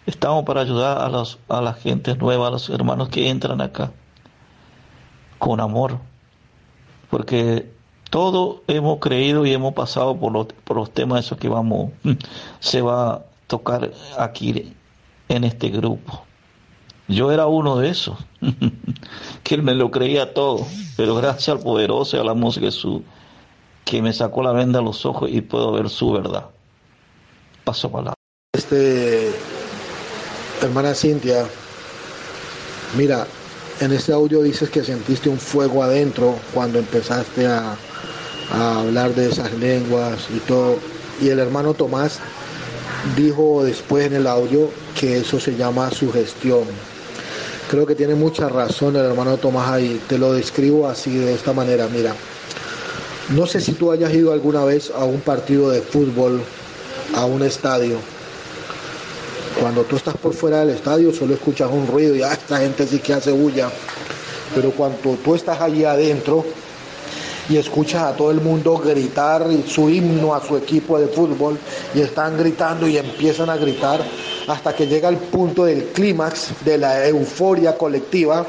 estamos 0.08 0.44
para 0.44 0.62
ayudar 0.62 0.98
a, 0.98 1.08
los, 1.08 1.38
a 1.48 1.62
la 1.62 1.74
gente 1.74 2.16
nueva, 2.16 2.48
a 2.48 2.50
los 2.50 2.68
hermanos 2.72 3.10
que 3.10 3.30
entran 3.30 3.62
acá, 3.62 3.92
con 5.38 5.60
amor 5.60 6.00
porque 7.12 7.72
todo 8.10 8.64
hemos 8.66 8.98
creído 8.98 9.46
y 9.46 9.54
hemos 9.54 9.76
pasado 9.76 10.18
por 10.18 10.32
los, 10.32 10.48
por 10.64 10.78
los 10.78 10.92
temas 10.92 11.24
esos 11.24 11.38
que 11.38 11.48
vamos, 11.48 11.92
se 12.60 12.82
va 12.82 13.14
a 13.14 13.22
tocar 13.46 13.92
aquí 14.18 14.74
en 15.30 15.44
este 15.44 15.70
grupo. 15.70 16.26
Yo 17.12 17.32
era 17.32 17.46
uno 17.46 17.78
de 17.78 17.90
esos, 17.90 18.18
que 19.44 19.58
me 19.58 19.76
lo 19.76 19.92
creía 19.92 20.34
todo, 20.34 20.66
pero 20.96 21.16
gracias 21.16 21.50
al 21.50 21.60
poderoso 21.60 22.16
y 22.16 22.20
a 22.22 22.24
la 22.24 22.34
música 22.34 22.68
de 22.68 22.72
Jesús, 22.72 23.02
que 23.84 24.02
me 24.02 24.14
sacó 24.14 24.42
la 24.44 24.54
venda 24.54 24.80
a 24.80 24.82
los 24.82 25.06
ojos 25.06 25.30
y 25.30 25.42
puedo 25.42 25.74
ver 25.74 25.90
su 25.90 26.14
verdad. 26.14 26.46
Paso 27.66 27.92
palabra. 27.92 28.14
Este, 28.56 29.30
hermana 30.62 30.94
Cintia, 30.94 31.46
mira, 32.98 33.28
en 33.82 33.92
este 33.92 34.14
audio 34.14 34.42
dices 34.42 34.70
que 34.70 34.82
sentiste 34.82 35.28
un 35.28 35.38
fuego 35.38 35.84
adentro 35.84 36.36
cuando 36.54 36.80
empezaste 36.80 37.46
a, 37.46 37.76
a 38.54 38.80
hablar 38.80 39.14
de 39.16 39.30
esas 39.30 39.52
lenguas 39.56 40.30
y 40.34 40.40
todo. 40.40 40.78
Y 41.22 41.28
el 41.28 41.40
hermano 41.40 41.74
Tomás 41.74 42.22
dijo 43.18 43.66
después 43.66 44.06
en 44.06 44.14
el 44.14 44.28
audio 44.28 44.70
que 44.98 45.18
eso 45.18 45.42
se 45.42 45.58
llama 45.58 45.92
sugestión. 45.92 46.64
Creo 47.72 47.86
que 47.86 47.96
tiene 47.96 48.16
mucha 48.16 48.50
razón 48.50 48.98
el 48.98 49.06
hermano 49.06 49.38
Tomás 49.38 49.70
ahí. 49.70 50.02
Te 50.06 50.18
lo 50.18 50.34
describo 50.34 50.90
así 50.90 51.16
de 51.16 51.34
esta 51.34 51.54
manera. 51.54 51.88
Mira, 51.88 52.14
no 53.30 53.48
sé 53.48 53.62
si 53.62 53.72
tú 53.72 53.94
hayas 53.94 54.14
ido 54.14 54.34
alguna 54.34 54.66
vez 54.66 54.92
a 54.94 55.06
un 55.06 55.22
partido 55.22 55.70
de 55.70 55.80
fútbol, 55.80 56.42
a 57.16 57.24
un 57.24 57.44
estadio. 57.44 57.96
Cuando 59.58 59.84
tú 59.84 59.96
estás 59.96 60.18
por 60.18 60.34
fuera 60.34 60.60
del 60.60 60.72
estadio 60.72 61.14
solo 61.14 61.34
escuchas 61.34 61.70
un 61.72 61.88
ruido 61.88 62.14
y 62.14 62.22
ah, 62.24 62.34
esta 62.34 62.58
gente 62.58 62.86
sí 62.86 63.00
que 63.00 63.14
hace 63.14 63.32
bulla. 63.32 63.70
Pero 64.54 64.72
cuando 64.72 65.16
tú 65.24 65.34
estás 65.34 65.62
allí 65.62 65.86
adentro 65.86 66.44
y 67.48 67.56
escuchas 67.56 68.04
a 68.04 68.18
todo 68.18 68.32
el 68.32 68.42
mundo 68.42 68.80
gritar 68.80 69.48
su 69.66 69.90
himno 69.90 70.36
a 70.36 70.46
su 70.46 70.58
equipo 70.58 71.00
de 71.00 71.08
fútbol 71.08 71.58
y 71.96 72.02
están 72.02 72.38
gritando 72.38 72.86
y 72.86 72.98
empiezan 72.98 73.50
a 73.50 73.56
gritar 73.56 74.02
hasta 74.48 74.76
que 74.76 74.88
llega 74.88 75.10
el 75.10 75.18
punto 75.18 75.66
del 75.66 75.86
clímax 75.86 76.64
de 76.66 76.78
la 76.78 77.08
euforia 77.08 77.78
colectiva 77.78 78.46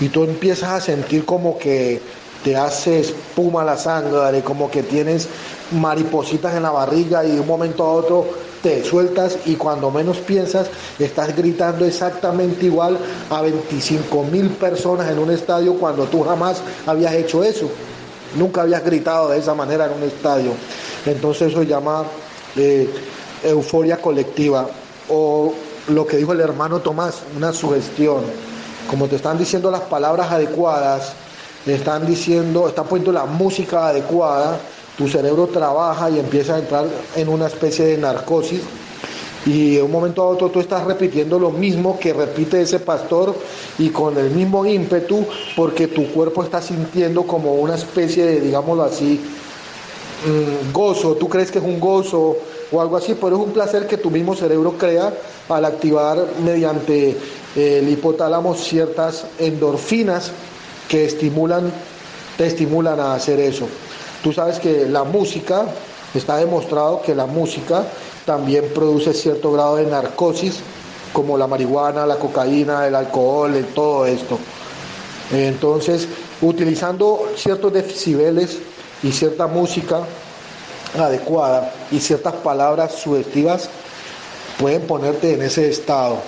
y 0.00 0.08
tú 0.08 0.24
empiezas 0.24 0.70
a 0.70 0.80
sentir 0.80 1.24
como 1.24 1.58
que 1.58 2.00
te 2.42 2.56
hace 2.56 3.00
espuma 3.00 3.64
la 3.64 3.76
sangre, 3.76 4.42
como 4.42 4.70
que 4.70 4.82
tienes 4.82 5.28
maripositas 5.72 6.54
en 6.54 6.64
la 6.64 6.70
barriga 6.70 7.24
y 7.24 7.32
de 7.32 7.40
un 7.40 7.46
momento 7.46 7.84
a 7.84 7.92
otro 7.92 8.26
te 8.62 8.84
sueltas 8.84 9.38
y 9.46 9.56
cuando 9.56 9.90
menos 9.90 10.18
piensas 10.18 10.68
estás 10.98 11.36
gritando 11.36 11.84
exactamente 11.84 12.66
igual 12.66 12.96
a 13.30 13.42
25 13.42 14.24
mil 14.24 14.50
personas 14.50 15.10
en 15.10 15.18
un 15.18 15.30
estadio 15.30 15.74
cuando 15.74 16.04
tú 16.04 16.22
jamás 16.22 16.62
habías 16.86 17.14
hecho 17.14 17.42
eso. 17.42 17.68
Nunca 18.36 18.62
habías 18.62 18.84
gritado 18.84 19.30
de 19.30 19.38
esa 19.38 19.54
manera 19.54 19.86
en 19.86 19.92
un 19.92 20.02
estadio. 20.04 20.52
Entonces 21.06 21.50
eso 21.50 21.60
se 21.60 21.66
llama 21.66 22.04
eh, 22.56 22.88
euforia 23.42 23.96
colectiva 23.96 24.68
o 25.08 25.54
lo 25.88 26.06
que 26.06 26.16
dijo 26.16 26.32
el 26.32 26.40
hermano 26.40 26.80
Tomás, 26.80 27.22
una 27.36 27.52
sugestión. 27.52 28.22
Como 28.88 29.08
te 29.08 29.16
están 29.16 29.38
diciendo 29.38 29.70
las 29.70 29.82
palabras 29.82 30.30
adecuadas, 30.30 31.12
te 31.64 31.74
están 31.74 32.06
diciendo, 32.06 32.68
están 32.68 32.86
poniendo 32.86 33.12
la 33.12 33.26
música 33.26 33.88
adecuada, 33.88 34.58
tu 34.96 35.08
cerebro 35.08 35.46
trabaja 35.46 36.10
y 36.10 36.18
empieza 36.18 36.56
a 36.56 36.58
entrar 36.58 36.86
en 37.16 37.28
una 37.28 37.46
especie 37.46 37.86
de 37.86 37.98
narcosis 37.98 38.60
y 39.44 39.76
de 39.76 39.82
un 39.82 39.90
momento 39.90 40.22
a 40.22 40.26
otro 40.26 40.50
tú 40.50 40.60
estás 40.60 40.84
repitiendo 40.84 41.38
lo 41.38 41.50
mismo 41.50 41.98
que 41.98 42.12
repite 42.12 42.60
ese 42.60 42.78
pastor 42.78 43.34
y 43.78 43.88
con 43.88 44.16
el 44.16 44.30
mismo 44.30 44.64
ímpetu 44.64 45.26
porque 45.56 45.88
tu 45.88 46.06
cuerpo 46.12 46.44
está 46.44 46.62
sintiendo 46.62 47.24
como 47.24 47.54
una 47.54 47.74
especie 47.74 48.24
de, 48.24 48.40
digámoslo 48.40 48.84
así, 48.84 49.20
mm, 50.26 50.72
gozo, 50.72 51.14
tú 51.14 51.28
crees 51.28 51.50
que 51.50 51.58
es 51.58 51.64
un 51.64 51.80
gozo 51.80 52.36
o 52.72 52.80
algo 52.80 52.96
así, 52.96 53.14
pero 53.14 53.36
es 53.36 53.42
un 53.42 53.52
placer 53.52 53.86
que 53.86 53.98
tu 53.98 54.10
mismo 54.10 54.34
cerebro 54.34 54.72
crea 54.78 55.12
al 55.48 55.64
activar 55.64 56.18
mediante 56.42 57.10
eh, 57.54 57.78
el 57.82 57.88
hipotálamo 57.88 58.54
ciertas 58.54 59.26
endorfinas 59.38 60.32
que 60.88 61.04
estimulan, 61.04 61.70
te 62.36 62.46
estimulan 62.46 62.98
a 62.98 63.14
hacer 63.14 63.38
eso. 63.40 63.68
Tú 64.22 64.32
sabes 64.32 64.58
que 64.58 64.86
la 64.88 65.04
música, 65.04 65.66
está 66.14 66.36
demostrado 66.36 67.02
que 67.02 67.14
la 67.14 67.26
música 67.26 67.84
también 68.24 68.66
produce 68.74 69.12
cierto 69.12 69.52
grado 69.52 69.76
de 69.76 69.86
narcosis, 69.86 70.60
como 71.12 71.36
la 71.36 71.46
marihuana, 71.46 72.06
la 72.06 72.16
cocaína, 72.16 72.86
el 72.86 72.94
alcohol, 72.94 73.66
todo 73.74 74.06
esto. 74.06 74.38
Entonces, 75.30 76.08
utilizando 76.40 77.32
ciertos 77.36 77.72
decibeles 77.72 78.58
y 79.02 79.12
cierta 79.12 79.46
música 79.46 80.00
adecuada 80.98 81.72
y 81.90 82.00
ciertas 82.00 82.34
palabras 82.34 82.92
sugestivas, 82.94 83.68
pueden 84.58 84.82
ponerte 84.82 85.34
en 85.34 85.42
ese 85.42 85.68
estado. 85.68 86.18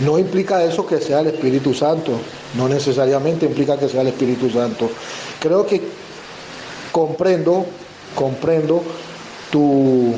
No 0.00 0.18
implica 0.18 0.62
eso 0.62 0.86
que 0.86 1.00
sea 1.00 1.20
el 1.20 1.28
Espíritu 1.28 1.74
Santo, 1.74 2.12
no 2.54 2.68
necesariamente 2.68 3.46
implica 3.46 3.76
que 3.76 3.88
sea 3.88 4.02
el 4.02 4.08
Espíritu 4.08 4.48
Santo. 4.48 4.88
Creo 5.40 5.66
que 5.66 5.82
comprendo, 6.92 7.66
comprendo 8.14 8.82
tu, 9.50 10.14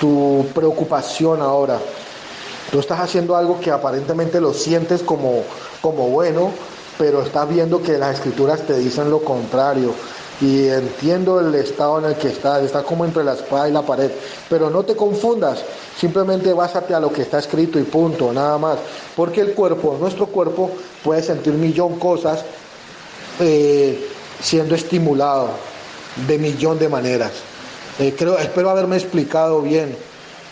tu 0.00 0.46
preocupación 0.54 1.42
ahora. 1.42 1.78
Tú 2.70 2.78
estás 2.78 3.00
haciendo 3.00 3.34
algo 3.34 3.58
que 3.60 3.72
aparentemente 3.72 4.40
lo 4.40 4.54
sientes 4.54 5.02
como, 5.02 5.42
como 5.82 6.08
bueno, 6.08 6.52
pero 6.96 7.22
estás 7.22 7.48
viendo 7.48 7.82
que 7.82 7.98
las 7.98 8.16
escrituras 8.16 8.60
te 8.66 8.78
dicen 8.78 9.10
lo 9.10 9.24
contrario. 9.24 9.92
Y 10.40 10.68
entiendo 10.68 11.40
el 11.40 11.54
estado 11.54 11.98
en 11.98 12.06
el 12.06 12.14
que 12.16 12.28
estás, 12.28 12.62
está 12.62 12.82
como 12.82 13.04
entre 13.04 13.22
la 13.24 13.34
espada 13.34 13.68
y 13.68 13.72
la 13.72 13.82
pared, 13.82 14.10
pero 14.48 14.70
no 14.70 14.82
te 14.82 14.96
confundas, 14.96 15.62
simplemente 15.98 16.52
básate 16.52 16.94
a 16.94 17.00
lo 17.00 17.12
que 17.12 17.22
está 17.22 17.38
escrito 17.38 17.78
y 17.78 17.82
punto, 17.82 18.32
nada 18.32 18.56
más, 18.58 18.78
porque 19.14 19.42
el 19.42 19.52
cuerpo, 19.52 19.96
nuestro 20.00 20.26
cuerpo 20.26 20.70
puede 21.04 21.22
sentir 21.22 21.52
millón 21.54 21.98
cosas 21.98 22.44
eh, 23.38 24.08
siendo 24.40 24.74
estimulado 24.74 25.50
de 26.26 26.38
millón 26.38 26.78
de 26.78 26.88
maneras. 26.88 27.32
Eh, 27.98 28.14
creo, 28.16 28.38
espero 28.38 28.70
haberme 28.70 28.96
explicado 28.96 29.60
bien. 29.60 29.94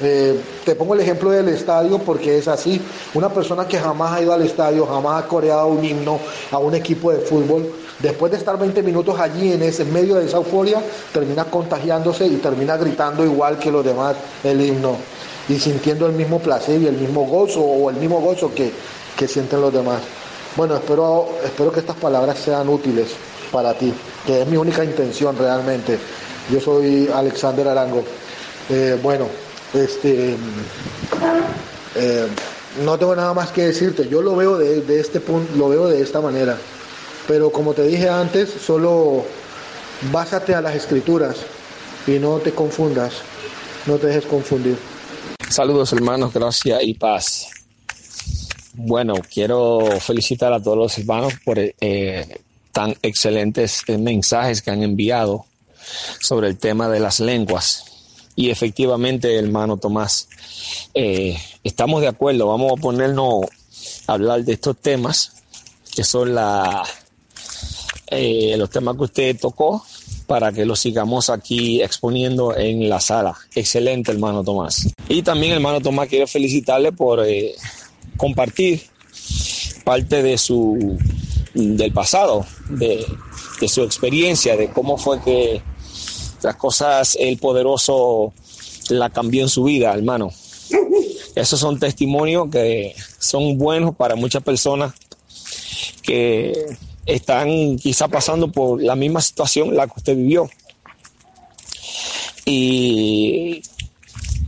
Eh, 0.01 0.39
te 0.65 0.77
pongo 0.77 0.95
el 0.95 1.01
ejemplo 1.01 1.31
del 1.31 1.49
estadio 1.49 1.99
porque 1.99 2.39
es 2.39 2.47
así. 2.47 2.81
Una 3.15 3.31
persona 3.31 3.67
que 3.67 3.79
jamás 3.79 4.13
ha 4.13 4.23
ido 4.23 4.33
al 4.33 4.43
estadio, 4.43 4.87
jamás 4.87 5.25
ha 5.25 5.27
coreado 5.27 5.67
un 5.69 5.85
himno 5.85 6.21
a 6.51 6.59
un 6.59 6.75
equipo 6.75 7.11
de 7.11 7.19
fútbol, 7.19 7.73
después 7.99 8.33
de 8.33 8.39
estar 8.39 8.59
20 8.59 8.83
minutos 8.83 9.19
allí 9.19 9.53
en 9.53 9.63
ese 9.63 9.85
medio 9.85 10.17
de 10.17 10.27
esa 10.27 10.37
euforia, 10.37 10.83
termina 11.13 11.45
contagiándose 11.45 12.27
y 12.27 12.37
termina 12.37 12.77
gritando 12.77 13.25
igual 13.25 13.59
que 13.59 13.71
los 13.71 13.85
demás 13.85 14.17
el 14.45 14.61
himno 14.61 14.97
y 15.49 15.59
sintiendo 15.59 16.07
el 16.07 16.13
mismo 16.13 16.39
placer 16.39 16.81
y 16.81 16.87
el 16.87 16.97
mismo 16.97 17.27
gozo 17.27 17.61
o 17.61 17.91
el 17.91 17.97
mismo 17.97 18.21
gozo 18.21 18.53
que, 18.55 18.73
que 19.17 19.27
sienten 19.27 19.61
los 19.61 19.73
demás. 19.73 20.01
Bueno, 20.57 20.77
espero, 20.77 21.29
espero 21.45 21.73
que 21.73 21.81
estas 21.81 21.97
palabras 21.97 22.39
sean 22.39 22.69
útiles 22.69 23.09
para 23.51 23.75
ti, 23.75 23.93
que 24.27 24.43
es 24.43 24.49
mi 24.49 24.57
única 24.57 24.85
intención 24.85 25.37
realmente. 25.39 25.99
Yo 26.51 26.61
soy 26.61 27.09
Alexander 27.13 27.69
Arango. 27.69 28.05
Eh, 28.69 28.99
bueno, 29.03 29.27
este, 29.73 30.37
eh, 31.95 32.27
no 32.85 32.99
tengo 32.99 33.15
nada 33.15 33.33
más 33.35 33.51
que 33.51 33.67
decirte. 33.67 34.09
Yo 34.09 34.21
lo 34.21 34.37
veo 34.37 34.59
de, 34.59 34.83
de 34.83 35.01
este 35.01 35.21
punto, 35.21 35.51
lo 35.57 35.69
veo 35.69 35.89
de 35.89 36.03
esta 36.03 36.21
manera. 36.21 36.57
Pero 37.29 37.53
como 37.53 37.75
te 37.75 37.87
dije 37.87 38.09
antes, 38.09 38.49
solo 38.51 39.23
básate 40.11 40.55
a 40.55 40.63
las 40.63 40.75
escrituras 40.75 41.37
y 42.07 42.13
no 42.13 42.39
te 42.39 42.53
confundas, 42.53 43.13
no 43.87 43.99
te 43.99 44.07
dejes 44.07 44.25
confundir. 44.25 44.79
Saludos 45.51 45.93
hermanos, 45.93 46.33
gracias 46.33 46.83
y 46.83 46.95
paz. 46.95 47.49
Bueno, 48.73 49.15
quiero 49.31 49.81
felicitar 50.01 50.55
a 50.55 50.63
todos 50.63 50.79
los 50.79 50.99
hermanos 50.99 51.35
por 51.45 51.59
eh, 51.59 52.41
tan 52.73 52.97
excelentes 53.03 53.83
eh, 53.89 53.99
mensajes 53.99 54.63
que 54.63 54.71
han 54.71 54.83
enviado 54.83 55.45
sobre 56.21 56.49
el 56.49 56.57
tema 56.57 56.89
de 56.89 57.01
las 57.01 57.21
lenguas. 57.21 57.85
Y 58.37 58.49
efectivamente, 58.51 59.37
hermano 59.37 59.77
Tomás, 59.77 60.29
eh, 60.95 61.37
estamos 61.63 62.01
de 62.01 62.09
acuerdo, 62.09 62.47
vamos 62.47 62.73
a 62.73 62.81
ponernos 62.81 63.45
a 64.07 64.13
hablar 64.15 64.45
de 64.45 64.53
estos 64.55 64.77
temas, 64.79 65.43
que 65.95 66.05
son 66.05 66.35
la, 66.35 66.85
eh, 68.11 68.55
los 68.57 68.71
temas 68.71 68.97
que 68.97 69.05
usted 69.05 69.39
tocó, 69.39 69.85
para 70.27 70.53
que 70.53 70.67
los 70.67 70.79
sigamos 70.81 71.31
aquí 71.31 71.83
exponiendo 71.83 72.57
en 72.57 72.89
la 72.89 73.01
sala. 73.01 73.35
Excelente, 73.55 74.13
hermano 74.13 74.45
Tomás. 74.45 74.89
Y 75.09 75.23
también, 75.23 75.53
hermano 75.53 75.81
Tomás, 75.81 76.09
quiero 76.09 76.27
felicitarle 76.27 76.93
por 76.93 77.25
eh, 77.27 77.55
compartir 78.17 78.83
parte 79.85 80.23
de 80.23 80.37
su 80.37 80.99
del 81.55 81.93
pasado, 81.93 82.47
de, 82.69 83.05
de 83.61 83.69
su 83.69 83.83
experiencia, 83.83 84.57
de 84.57 84.71
cómo 84.71 84.99
fue 84.99 85.21
que 85.23 85.63
las 86.43 86.57
cosas 86.57 87.17
el 87.19 87.39
poderoso 87.39 88.33
la 88.91 89.11
cambió 89.11 89.43
en 89.43 89.49
su 89.49 89.65
vida, 89.65 89.93
hermano. 89.93 90.31
Esos 91.35 91.59
son 91.59 91.79
testimonios 91.79 92.49
que 92.51 92.95
son 93.19 93.59
buenos 93.59 93.95
para 93.97 94.15
muchas 94.15 94.43
personas 94.43 94.93
que 96.03 96.77
están 97.09 97.77
quizá 97.79 98.07
pasando 98.07 98.53
por 98.53 98.83
la 98.83 98.95
misma 98.95 99.23
situación 99.23 99.75
la 99.75 99.87
que 99.87 99.95
usted 99.97 100.15
vivió. 100.15 100.49
Y 102.45 103.63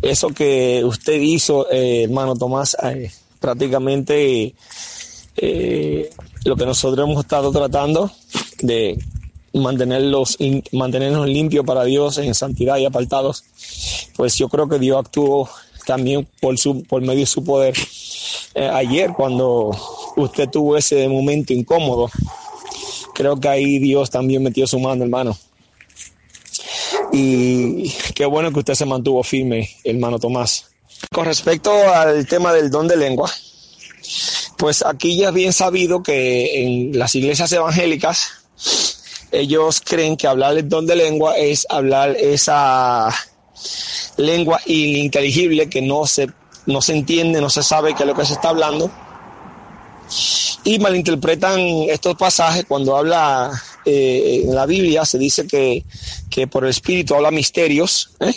eso 0.03 0.29
que 0.29 0.83
usted 0.85 1.21
hizo, 1.21 1.71
eh, 1.71 2.05
hermano 2.05 2.37
Tomás, 2.37 2.77
eh, 2.83 3.11
prácticamente 3.41 4.55
eh, 5.37 6.11
lo 6.45 6.57
que 6.57 6.67
nosotros 6.67 7.09
hemos 7.09 7.25
estado 7.25 7.51
tratando 7.51 8.11
de 8.61 8.99
mantenerlos, 9.55 10.37
mantenernos 10.73 11.27
limpios 11.29 11.65
para 11.65 11.85
Dios 11.85 12.19
en 12.19 12.35
santidad 12.35 12.77
y 12.77 12.85
apartados, 12.85 13.43
pues 14.17 14.37
yo 14.37 14.51
creo 14.51 14.69
que 14.69 14.79
Dios 14.79 14.99
actuó 14.99 15.49
también 15.87 16.29
por, 16.43 16.59
su, 16.59 16.83
por 16.83 17.01
medio 17.01 17.21
de 17.21 17.27
su 17.27 17.43
poder. 17.43 17.75
ayer 18.55 19.13
cuando 19.17 19.71
usted 20.17 20.49
tuvo 20.51 20.77
ese 20.77 21.09
momento 21.09 21.55
incómodo, 21.55 22.11
creo 23.21 23.39
que 23.39 23.49
ahí 23.49 23.79
Dios 23.79 24.09
también 24.09 24.43
metió 24.43 24.67
su 24.67 24.81
mano, 24.81 25.05
hermano. 25.05 25.37
Y 27.13 27.91
qué 28.15 28.25
bueno 28.25 28.51
que 28.51 28.61
usted 28.61 28.73
se 28.73 28.87
mantuvo 28.87 29.23
firme, 29.23 29.69
hermano 29.85 30.19
Tomás. 30.19 30.71
Con 31.13 31.27
respecto 31.27 31.71
al 31.93 32.27
tema 32.27 32.55
del 32.55 32.71
don 32.71 32.89
de 32.89 32.97
lengua, 32.97 33.31
pues 34.57 34.83
aquí 34.83 35.19
ya 35.19 35.29
es 35.29 35.35
bien 35.35 35.53
sabido 35.53 36.03
que 36.03 36.65
en 36.65 36.99
las 36.99 37.15
iglesias 37.15 37.53
evangélicas 37.53 38.47
ellos 39.33 39.83
creen 39.85 40.17
que 40.17 40.27
hablar 40.27 40.57
el 40.57 40.67
don 40.67 40.87
de 40.87 40.97
lengua 40.97 41.37
es 41.37 41.67
hablar 41.69 42.17
esa 42.17 43.15
lengua 44.17 44.63
ininteligible 44.65 45.69
que 45.69 45.83
no 45.83 46.07
se, 46.07 46.31
no 46.65 46.81
se 46.81 46.95
entiende, 46.95 47.43
no 47.43 47.51
se 47.51 47.63
sabe 47.63 47.95
qué 47.95 48.05
es 48.05 48.07
lo 48.07 48.15
que 48.15 48.25
se 48.25 48.33
está 48.33 48.49
hablando 48.49 48.91
y 50.65 50.79
malinterpretan 50.79 51.59
estos 51.89 52.17
pasajes 52.17 52.65
cuando 52.67 52.97
habla 52.97 53.51
eh, 53.85 54.43
en 54.45 54.55
la 54.55 54.67
Biblia, 54.67 55.05
se 55.05 55.19
dice 55.19 55.47
que, 55.47 55.85
que 56.29 56.47
por 56.47 56.65
el 56.65 56.71
Espíritu 56.71 57.15
habla 57.15 57.31
misterios, 57.31 58.11
¿eh? 58.21 58.35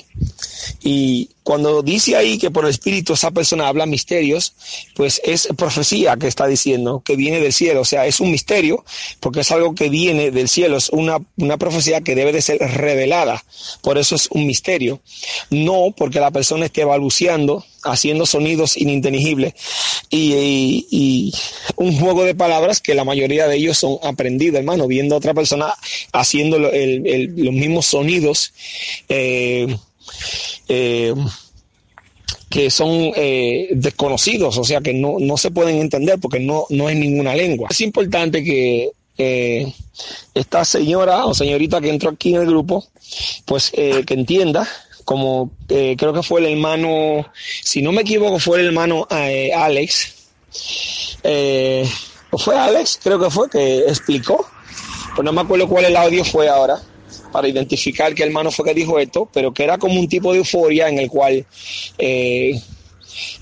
y 0.84 1.30
cuando 1.44 1.82
dice 1.82 2.16
ahí 2.16 2.38
que 2.38 2.52
por 2.52 2.66
el 2.66 2.72
Espíritu 2.72 3.14
esa 3.14 3.32
persona 3.32 3.68
habla 3.68 3.86
misterios, 3.86 4.54
pues 4.96 5.22
es 5.24 5.48
profecía 5.58 6.16
que 6.18 6.28
está 6.28 6.48
diciendo, 6.48 7.02
que 7.04 7.16
viene 7.16 7.39
del 7.39 7.54
cielo, 7.54 7.82
o 7.82 7.86
sea, 7.86 8.06
es 8.06 8.20
un 8.20 8.32
misterio, 8.32 8.84
porque 9.20 9.41
es 9.41 9.52
algo 9.52 9.76
que 9.76 9.89
viene 9.89 10.32
del 10.32 10.50
cielo, 10.50 10.78
es 10.78 10.89
una, 10.89 11.20
una 11.38 11.58
profecía 11.58 12.02
que 12.02 12.16
debe 12.16 12.32
de 12.32 12.41
ser 12.41 12.60
revelada, 12.60 13.44
por 13.82 13.98
eso 13.98 14.16
es 14.16 14.28
un 14.32 14.48
misterio, 14.48 15.02
no 15.50 15.94
porque 15.96 16.20
la 16.20 16.32
persona 16.32 16.66
esté 16.66 16.86
balbuceando, 16.86 17.66
haciendo 17.84 18.26
sonidos 18.26 18.78
ininteligibles 18.78 19.54
y, 20.10 20.88
y, 20.89 21.34
un 21.76 22.00
juego 22.00 22.24
de 22.24 22.36
palabras 22.36 22.80
que 22.80 22.94
la 22.94 23.04
mayoría 23.04 23.48
de 23.48 23.58
ellos 23.58 23.78
son 23.78 23.98
aprendidos, 24.04 24.60
hermano, 24.60 24.88
viendo 24.88 25.16
a 25.16 25.18
otra 25.18 25.34
persona 25.34 25.74
haciendo 26.14 26.58
el, 26.58 27.06
el, 27.08 27.34
los 27.36 27.54
mismos 27.54 27.88
sonidos. 27.88 28.54
Eh, 29.10 29.76
eh, 30.68 31.14
que 32.49 32.70
son 32.70 33.12
eh, 33.16 33.70
desconocidos, 33.72 34.58
o 34.58 34.64
sea 34.64 34.80
que 34.82 34.93
no, 34.93 35.16
no, 35.20 35.38
se 35.38 35.49
pueden 35.49 35.80
entender 35.80 36.20
porque 36.20 36.39
no, 36.39 36.66
no 36.70 36.89
es 36.89 36.95
ninguna 36.95 37.36
lengua. 37.36 37.68
Es 37.72 37.82
importante 37.82 38.43
que 38.43 38.91
eh, 39.18 39.74
esta 40.34 40.64
señora 40.64 41.26
o 41.26 41.34
señorita 41.34 41.82
que 41.82 41.89
entró 41.89 42.12
aquí 42.12 42.36
en 42.36 42.41
el 42.41 42.47
grupo, 42.47 42.86
pues 43.45 43.72
que 43.72 44.14
entienda, 44.14 44.68
como 45.04 45.51
creo 45.68 46.14
que 46.14 46.24
fue 46.24 46.41
el 46.41 46.54
hermano, 46.54 47.26
si 47.64 47.82
no 47.82 47.91
me 47.91 48.01
equivoco, 48.01 48.38
fue 48.39 48.60
el 48.60 48.68
hermano 48.68 49.08
Alex, 49.10 50.14
fue 51.24 52.56
Alex, 52.56 52.99
creo 53.04 53.20
que 53.20 53.32
fue, 53.32 53.49
que 53.49 53.80
explicó, 53.80 54.47
pues 55.16 55.26
no 55.26 55.34
me 55.34 55.41
acuerdo 55.41 55.68
cuál 55.68 55.86
el 55.86 55.95
audio 55.95 56.24
fue 56.24 56.47
ahora 56.47 56.80
para 57.34 57.48
identificar 57.48 58.14
qué 58.14 58.24
hermano 58.24 58.52
fue 58.52 58.64
que 58.64 58.74
dijo 58.76 59.00
esto, 59.00 59.28
pero 59.34 59.52
que 59.54 59.64
era 59.64 59.78
como 59.78 60.00
un 60.00 60.08
tipo 60.08 60.32
de 60.32 60.38
euforia 60.38 60.88
en 60.88 61.00
el 61.00 61.10
cual 61.10 61.46
eh, 61.98 62.62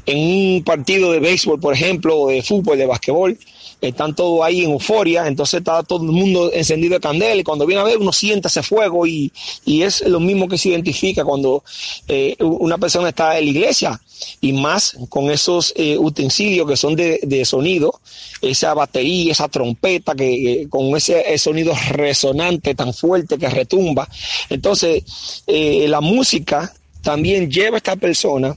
en 0.06 0.18
un 0.18 0.64
partido 0.64 1.12
de 1.12 1.20
béisbol, 1.20 1.60
por 1.60 1.74
ejemplo, 1.74 2.18
o 2.18 2.30
de 2.30 2.42
fútbol, 2.42 2.78
de 2.78 2.86
basquetbol, 2.86 3.38
están 3.82 4.16
todos 4.16 4.44
ahí 4.44 4.64
en 4.64 4.72
euforia, 4.72 5.28
entonces 5.28 5.60
está 5.60 5.82
todo 5.84 6.04
el 6.04 6.12
mundo 6.12 6.52
encendido 6.54 6.94
de 6.94 7.00
candela 7.00 7.42
y 7.42 7.44
cuando 7.44 7.66
viene 7.66 7.82
a 7.82 7.86
ver 7.86 7.98
uno 7.98 8.14
siente 8.14 8.48
ese 8.48 8.62
fuego 8.64 9.08
y, 9.08 9.32
y 9.66 9.82
es 9.82 10.02
lo 10.08 10.20
mismo 10.20 10.48
que 10.48 10.58
se 10.58 10.70
identifica 10.70 11.26
cuando 11.26 11.64
eh, 12.08 12.36
una 12.40 12.78
persona 12.78 13.10
está 13.10 13.38
en 13.38 13.46
la 13.46 13.52
iglesia 13.52 14.02
y 14.40 14.54
más 14.54 14.96
con 15.10 15.32
esos 15.32 15.74
eh, 15.76 15.98
utensilios 15.98 16.68
que 16.68 16.78
son 16.78 16.96
de, 16.96 17.44
sonido, 17.46 18.00
esa 18.42 18.74
batería, 18.74 19.32
esa 19.32 19.48
trompeta 19.48 20.14
que, 20.16 20.68
con 20.70 20.96
ese, 20.96 21.38
sonido 21.38 21.74
resonante 21.90 22.76
tan 22.76 22.94
fuerte 22.94 23.38
que 23.38 23.50
retumba. 23.50 24.08
Entonces, 24.50 25.04
eh, 25.48 25.88
la 25.88 26.02
música 26.02 26.72
también 27.02 27.50
lleva 27.50 27.78
a 27.78 27.80
esta 27.80 27.96
persona 27.96 28.56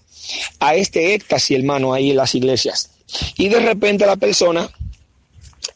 a 0.58 0.74
este 0.74 1.14
éxtasis, 1.14 1.58
hermano, 1.58 1.92
ahí 1.92 2.10
en 2.10 2.16
las 2.16 2.34
iglesias. 2.34 2.90
Y 3.36 3.48
de 3.48 3.60
repente 3.60 4.06
la 4.06 4.16
persona 4.16 4.70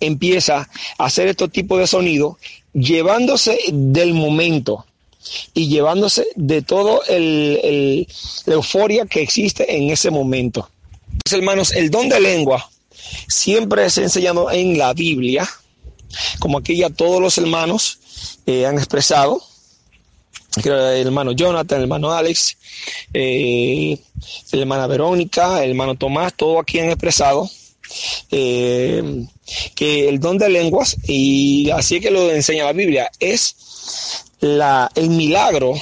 empieza 0.01 0.68
a 0.99 1.05
hacer 1.05 1.28
estos 1.28 1.51
tipos 1.51 1.78
de 1.78 1.86
sonidos, 1.86 2.36
llevándose 2.72 3.59
del 3.72 4.14
momento 4.14 4.84
y 5.55 5.68
llevándose 5.68 6.26
de 6.36 6.62
todo 6.62 7.03
el, 7.09 8.07
la 8.47 8.55
euforia 8.55 9.07
que 9.07 9.22
existe 9.22 9.76
en 9.76 9.91
ese 9.91 10.11
momento. 10.11 10.68
Hermanos, 11.30 11.72
el 11.72 11.91
don 11.91 12.09
de 12.09 12.20
lengua 12.20 12.70
siempre 13.28 13.84
es 13.86 13.99
enseñado 13.99 14.51
en 14.51 14.78
la 14.78 14.95
Biblia, 14.95 15.49
como 16.39 16.59
aquí 16.59 16.76
ya 16.76 16.91
todos 16.91 17.20
los 17.20 17.36
hermanos 17.39 17.99
eh, 18.47 18.66
han 18.66 18.76
expresado. 18.76 19.43
El 20.64 21.07
hermano 21.07 21.32
Jonathan, 21.32 21.76
el 21.76 21.82
hermano 21.84 22.11
Alex, 22.11 22.57
eh, 23.12 23.99
la 24.53 24.61
hermana 24.61 24.86
Verónica, 24.86 25.62
el 25.62 25.70
hermano 25.70 25.95
Tomás, 25.95 26.32
todos 26.34 26.61
aquí 26.62 26.80
han 26.80 26.89
expresado 26.89 27.49
eh, 28.30 29.24
que 29.74 30.09
el 30.09 30.20
don 30.20 30.39
de 30.39 30.49
lenguas, 30.49 30.97
y 31.07 31.70
así 31.70 32.01
que 32.01 32.11
lo 32.11 32.30
enseña 32.30 32.64
la 32.64 32.72
Biblia, 32.72 33.11
es 33.20 33.57
la, 34.41 34.91
el 34.95 35.11
milagro 35.11 35.74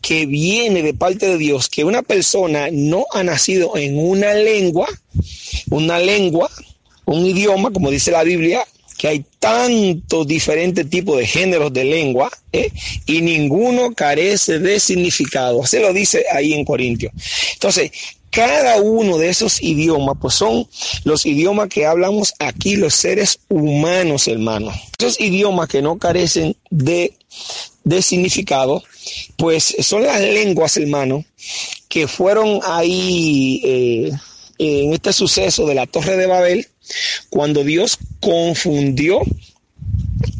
que 0.00 0.26
viene 0.26 0.82
de 0.82 0.94
parte 0.94 1.26
de 1.26 1.38
Dios, 1.38 1.68
que 1.68 1.84
una 1.84 2.02
persona 2.02 2.68
no 2.70 3.06
ha 3.12 3.22
nacido 3.22 3.76
en 3.76 3.98
una 3.98 4.34
lengua, 4.34 4.88
una 5.70 5.98
lengua, 5.98 6.50
un 7.04 7.26
idioma, 7.26 7.70
como 7.70 7.90
dice 7.90 8.10
la 8.10 8.22
Biblia, 8.22 8.64
que 8.96 9.08
hay 9.08 9.24
tantos 9.38 10.26
diferentes 10.26 10.88
tipos 10.88 11.18
de 11.18 11.26
géneros 11.26 11.72
de 11.72 11.84
lengua 11.84 12.30
¿eh? 12.52 12.70
y 13.06 13.20
ninguno 13.20 13.92
carece 13.94 14.58
de 14.58 14.80
significado. 14.80 15.62
Así 15.62 15.78
lo 15.78 15.92
dice 15.92 16.24
ahí 16.32 16.54
en 16.54 16.64
Corintios. 16.64 17.12
Entonces, 17.52 17.90
cada 18.30 18.80
uno 18.80 19.18
de 19.18 19.28
esos 19.28 19.62
idiomas, 19.62 20.16
pues 20.20 20.34
son 20.34 20.68
los 21.04 21.24
idiomas 21.26 21.68
que 21.68 21.86
hablamos 21.86 22.34
aquí 22.38 22.76
los 22.76 22.94
seres 22.94 23.40
humanos, 23.48 24.28
hermanos. 24.28 24.74
Esos 24.98 25.20
idiomas 25.20 25.68
que 25.68 25.82
no 25.82 25.98
carecen 25.98 26.56
de, 26.70 27.14
de 27.84 28.02
significado, 28.02 28.82
pues 29.36 29.76
son 29.80 30.02
las 30.02 30.20
lenguas, 30.20 30.76
hermano, 30.76 31.24
que 31.88 32.08
fueron 32.08 32.60
ahí 32.64 33.60
eh, 33.64 34.12
en 34.58 34.92
este 34.92 35.12
suceso 35.12 35.66
de 35.66 35.74
la 35.74 35.86
Torre 35.86 36.16
de 36.16 36.26
Babel, 36.26 36.66
cuando 37.30 37.64
Dios 37.64 37.98
confundió 38.20 39.20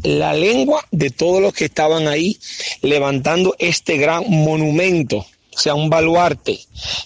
la 0.03 0.33
lengua 0.33 0.85
de 0.91 1.09
todos 1.09 1.41
los 1.41 1.53
que 1.53 1.65
estaban 1.65 2.07
ahí 2.07 2.37
levantando 2.81 3.55
este 3.59 3.97
gran 3.97 4.23
monumento, 4.27 5.25
o 5.57 5.59
sea, 5.59 5.73
un 5.73 5.89
baluarte, 5.89 6.59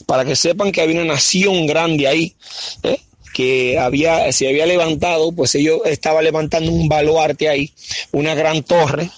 para 0.06 0.26
que 0.26 0.36
sepan 0.36 0.74
que 0.74 0.82
había 0.82 0.97
una 1.02 1.14
nación 1.14 1.66
grande 1.66 2.06
ahí, 2.06 2.36
¿eh? 2.84 2.99
que 3.34 3.80
había, 3.80 4.30
se 4.34 4.49
había 4.49 4.66
levantado, 4.66 5.32
pues 5.32 5.56
ellos 5.56 5.80
estaban 5.86 6.26
levantando 6.26 6.70
un 6.70 6.89
baluarte 6.89 7.47
ahí, 7.47 7.72
una 8.12 8.36
gran 8.36 8.62
torre, 8.64 9.10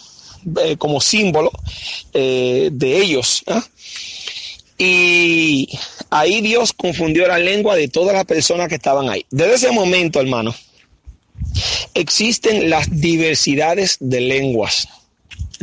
eh, 0.63 0.77
como 0.77 1.01
símbolo 1.01 1.51
eh, 2.13 2.69
de 2.71 2.97
ellos. 3.01 3.43
¿ah? 3.47 3.63
Y 4.77 5.67
ahí 6.11 6.41
Dios 6.41 6.71
confundió 6.73 7.27
la 7.27 7.39
lengua 7.39 7.75
de 7.75 7.88
todas 7.88 8.13
las 8.13 8.25
personas 8.25 8.67
que 8.67 8.75
estaban 8.75 9.09
ahí. 9.09 9.25
Desde 9.31 9.55
ese 9.55 9.71
momento, 9.71 10.21
hermano, 10.21 10.53
existen 11.95 12.69
las 12.69 12.88
diversidades 13.01 13.97
de 13.99 14.21
lenguas. 14.21 14.88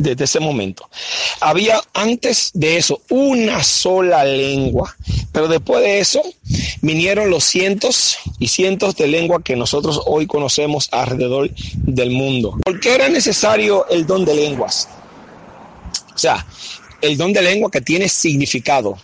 Desde 0.01 0.23
ese 0.23 0.39
momento. 0.39 0.89
Había 1.41 1.79
antes 1.93 2.49
de 2.55 2.77
eso 2.77 3.01
una 3.09 3.63
sola 3.63 4.23
lengua, 4.23 4.95
pero 5.31 5.47
después 5.47 5.83
de 5.83 5.99
eso 5.99 6.21
vinieron 6.81 7.29
los 7.29 7.43
cientos 7.43 8.17
y 8.39 8.47
cientos 8.47 8.95
de 8.95 9.07
lenguas 9.07 9.43
que 9.43 9.55
nosotros 9.55 10.01
hoy 10.05 10.25
conocemos 10.25 10.89
alrededor 10.91 11.51
del 11.75 12.09
mundo. 12.09 12.57
¿Por 12.63 12.79
qué 12.79 12.95
era 12.95 13.09
necesario 13.09 13.87
el 13.89 14.07
don 14.07 14.25
de 14.25 14.33
lenguas? 14.33 14.89
O 16.15 16.17
sea, 16.17 16.45
el 17.01 17.15
don 17.17 17.31
de 17.31 17.43
lengua 17.43 17.69
que 17.69 17.81
tiene 17.81 18.09
significado, 18.09 18.97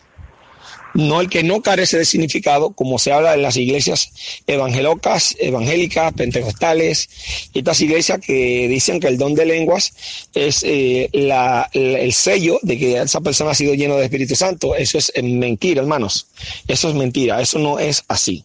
no 0.98 1.22
el 1.22 1.30
que 1.30 1.44
no 1.44 1.62
carece 1.62 2.00
de 2.00 2.06
significado, 2.06 2.72
como 2.72 2.98
se 2.98 3.12
habla 3.12 3.36
en 3.36 3.44
las 3.44 3.56
iglesias 3.56 4.10
evangélicas, 4.48 5.36
evangélicas, 5.40 6.12
pentecostales, 6.14 7.08
estas 7.54 7.80
iglesias 7.82 8.20
que 8.20 8.68
dicen 8.68 9.00
que 9.00 9.08
el 9.08 9.20
don 9.20 9.36
de 9.36 9.46
lenguas 9.46 9.94
es 10.34 10.64
eh, 10.64 11.08
el 11.14 12.14
sello 12.14 12.60
de 12.64 12.80
que 12.80 12.98
esa 13.00 13.22
persona 13.22 13.52
ha 13.52 13.56
sido 13.56 13.76
lleno 13.76 13.96
de 13.96 14.06
Espíritu 14.06 14.36
Santo. 14.36 14.76
Eso 14.76 14.98
es 14.98 15.12
mentira, 15.24 15.82
hermanos. 15.82 16.26
Eso 16.68 16.90
es 16.90 16.96
mentira, 16.96 17.42
eso 17.42 17.60
no 17.60 17.78
es 17.78 18.04
así. 18.08 18.44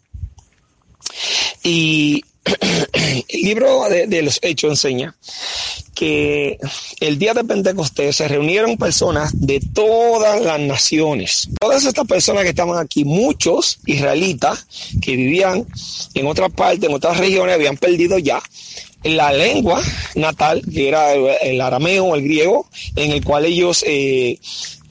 Y 1.62 2.22
el 2.44 3.42
libro 3.42 3.88
de, 3.88 4.22
los 4.22 4.38
Hechos 4.42 4.70
enseña 4.70 5.14
que 5.94 6.58
el 7.00 7.18
día 7.18 7.34
de 7.34 7.44
Pentecostés 7.44 8.16
se 8.16 8.26
reunieron 8.26 8.76
personas 8.76 9.34
de 9.38 9.60
todas 9.60 10.40
las 10.42 10.58
naciones. 10.58 11.50
Todas 11.60 11.84
estas 11.84 12.06
personas 12.06 12.44
que 12.44 12.50
estaban 12.50 12.78
aquí, 12.78 13.04
muchos 13.04 13.78
israelitas 13.86 14.66
que 15.00 15.14
vivían 15.14 15.66
en 16.14 16.26
otra 16.26 16.48
parte, 16.48 16.86
en 16.86 16.94
otras 16.94 17.18
regiones, 17.18 17.54
habían 17.54 17.76
perdido 17.76 18.18
ya 18.18 18.42
la 19.04 19.32
lengua 19.32 19.82
natal, 20.14 20.62
que 20.72 20.88
era 20.88 21.12
el 21.12 21.60
arameo 21.60 22.06
o 22.06 22.14
el 22.14 22.22
griego, 22.22 22.66
en 22.96 23.12
el 23.12 23.22
cual 23.22 23.44
ellos 23.44 23.84
eh, 23.86 24.38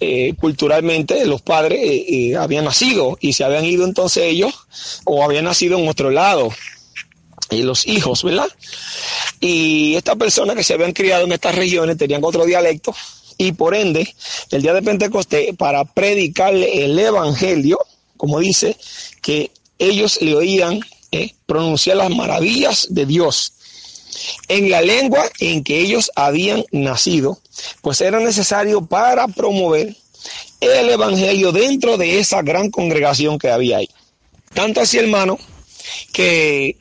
eh, 0.03 0.33
culturalmente 0.39 1.27
los 1.27 1.43
padres 1.43 1.79
eh, 1.79 2.05
eh, 2.07 2.35
habían 2.35 2.65
nacido 2.65 3.19
y 3.21 3.33
se 3.33 3.43
habían 3.43 3.65
ido 3.65 3.85
entonces 3.85 4.23
ellos 4.23 4.51
o 5.05 5.23
habían 5.23 5.45
nacido 5.45 5.77
en 5.77 5.87
otro 5.87 6.09
lado 6.09 6.49
y 7.51 7.63
los 7.63 7.85
hijos, 7.87 8.23
¿verdad? 8.23 8.47
Y 9.39 9.95
estas 9.95 10.15
personas 10.15 10.55
que 10.55 10.63
se 10.63 10.73
habían 10.73 10.93
criado 10.93 11.25
en 11.25 11.33
estas 11.33 11.55
regiones 11.55 11.97
tenían 11.97 12.23
otro 12.23 12.45
dialecto 12.45 12.95
y 13.37 13.53
por 13.53 13.73
ende, 13.73 14.13
el 14.51 14.61
día 14.61 14.73
de 14.73 14.83
Pentecostés, 14.83 15.55
para 15.57 15.83
predicarle 15.83 16.85
el 16.85 16.97
Evangelio, 16.99 17.79
como 18.15 18.39
dice, 18.39 18.77
que 19.21 19.51
ellos 19.79 20.21
le 20.21 20.35
oían 20.35 20.79
eh, 21.11 21.33
pronunciar 21.47 21.97
las 21.97 22.11
maravillas 22.11 22.87
de 22.91 23.07
Dios 23.07 23.53
en 24.47 24.69
la 24.69 24.81
lengua 24.81 25.27
en 25.39 25.63
que 25.63 25.79
ellos 25.79 26.11
habían 26.15 26.63
nacido, 26.71 27.39
pues 27.81 28.01
era 28.01 28.19
necesario 28.19 28.85
para 28.85 29.27
promover 29.27 29.95
el 30.59 30.89
Evangelio 30.89 31.51
dentro 31.51 31.97
de 31.97 32.19
esa 32.19 32.43
gran 32.43 32.69
congregación 32.69 33.39
que 33.39 33.49
había 33.49 33.77
ahí. 33.77 33.89
Tanto 34.53 34.81
así, 34.81 34.99
hermano, 34.99 35.39
que 36.13 36.77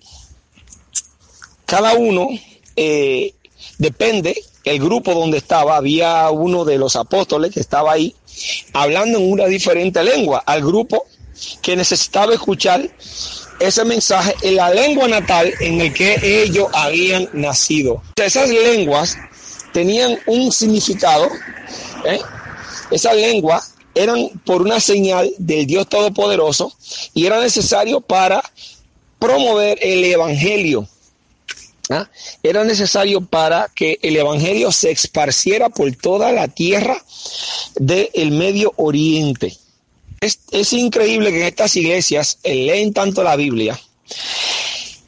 cada 1.70 1.94
uno 1.94 2.28
eh, 2.74 3.32
depende, 3.78 4.42
el 4.64 4.80
grupo 4.80 5.14
donde 5.14 5.38
estaba, 5.38 5.76
había 5.76 6.28
uno 6.30 6.64
de 6.64 6.78
los 6.78 6.96
apóstoles 6.96 7.54
que 7.54 7.60
estaba 7.60 7.92
ahí 7.92 8.12
hablando 8.72 9.18
en 9.18 9.30
una 9.30 9.46
diferente 9.46 10.02
lengua 10.02 10.42
al 10.44 10.62
grupo 10.62 11.06
que 11.62 11.76
necesitaba 11.76 12.34
escuchar 12.34 12.90
ese 13.60 13.84
mensaje 13.84 14.34
en 14.42 14.56
la 14.56 14.74
lengua 14.74 15.06
natal 15.06 15.52
en 15.60 15.80
el 15.80 15.94
que 15.94 16.42
ellos 16.42 16.66
habían 16.72 17.28
nacido. 17.34 18.02
Esas 18.16 18.48
lenguas 18.48 19.16
tenían 19.72 20.18
un 20.26 20.50
significado, 20.50 21.28
¿eh? 22.04 22.18
esas 22.90 23.14
lenguas 23.14 23.74
eran 23.94 24.28
por 24.44 24.62
una 24.62 24.80
señal 24.80 25.30
del 25.38 25.66
Dios 25.66 25.88
Todopoderoso 25.88 26.72
y 27.14 27.26
era 27.26 27.38
necesario 27.38 28.00
para 28.00 28.42
promover 29.20 29.78
el 29.80 30.02
Evangelio. 30.02 30.88
¿Ah? 31.90 32.08
Era 32.44 32.62
necesario 32.62 33.20
para 33.20 33.68
que 33.74 33.98
el 34.02 34.16
Evangelio 34.16 34.70
se 34.70 34.92
esparciera 34.92 35.70
por 35.70 35.90
toda 35.96 36.30
la 36.30 36.46
tierra 36.46 37.02
del 37.74 38.30
Medio 38.30 38.72
Oriente. 38.76 39.56
Es, 40.20 40.72
increíble 40.72 41.30
que 41.30 41.40
en 41.40 41.46
estas 41.46 41.74
iglesias 41.74 42.38
leen 42.44 42.92
tanto 42.92 43.24
la 43.24 43.36
Biblia 43.36 43.80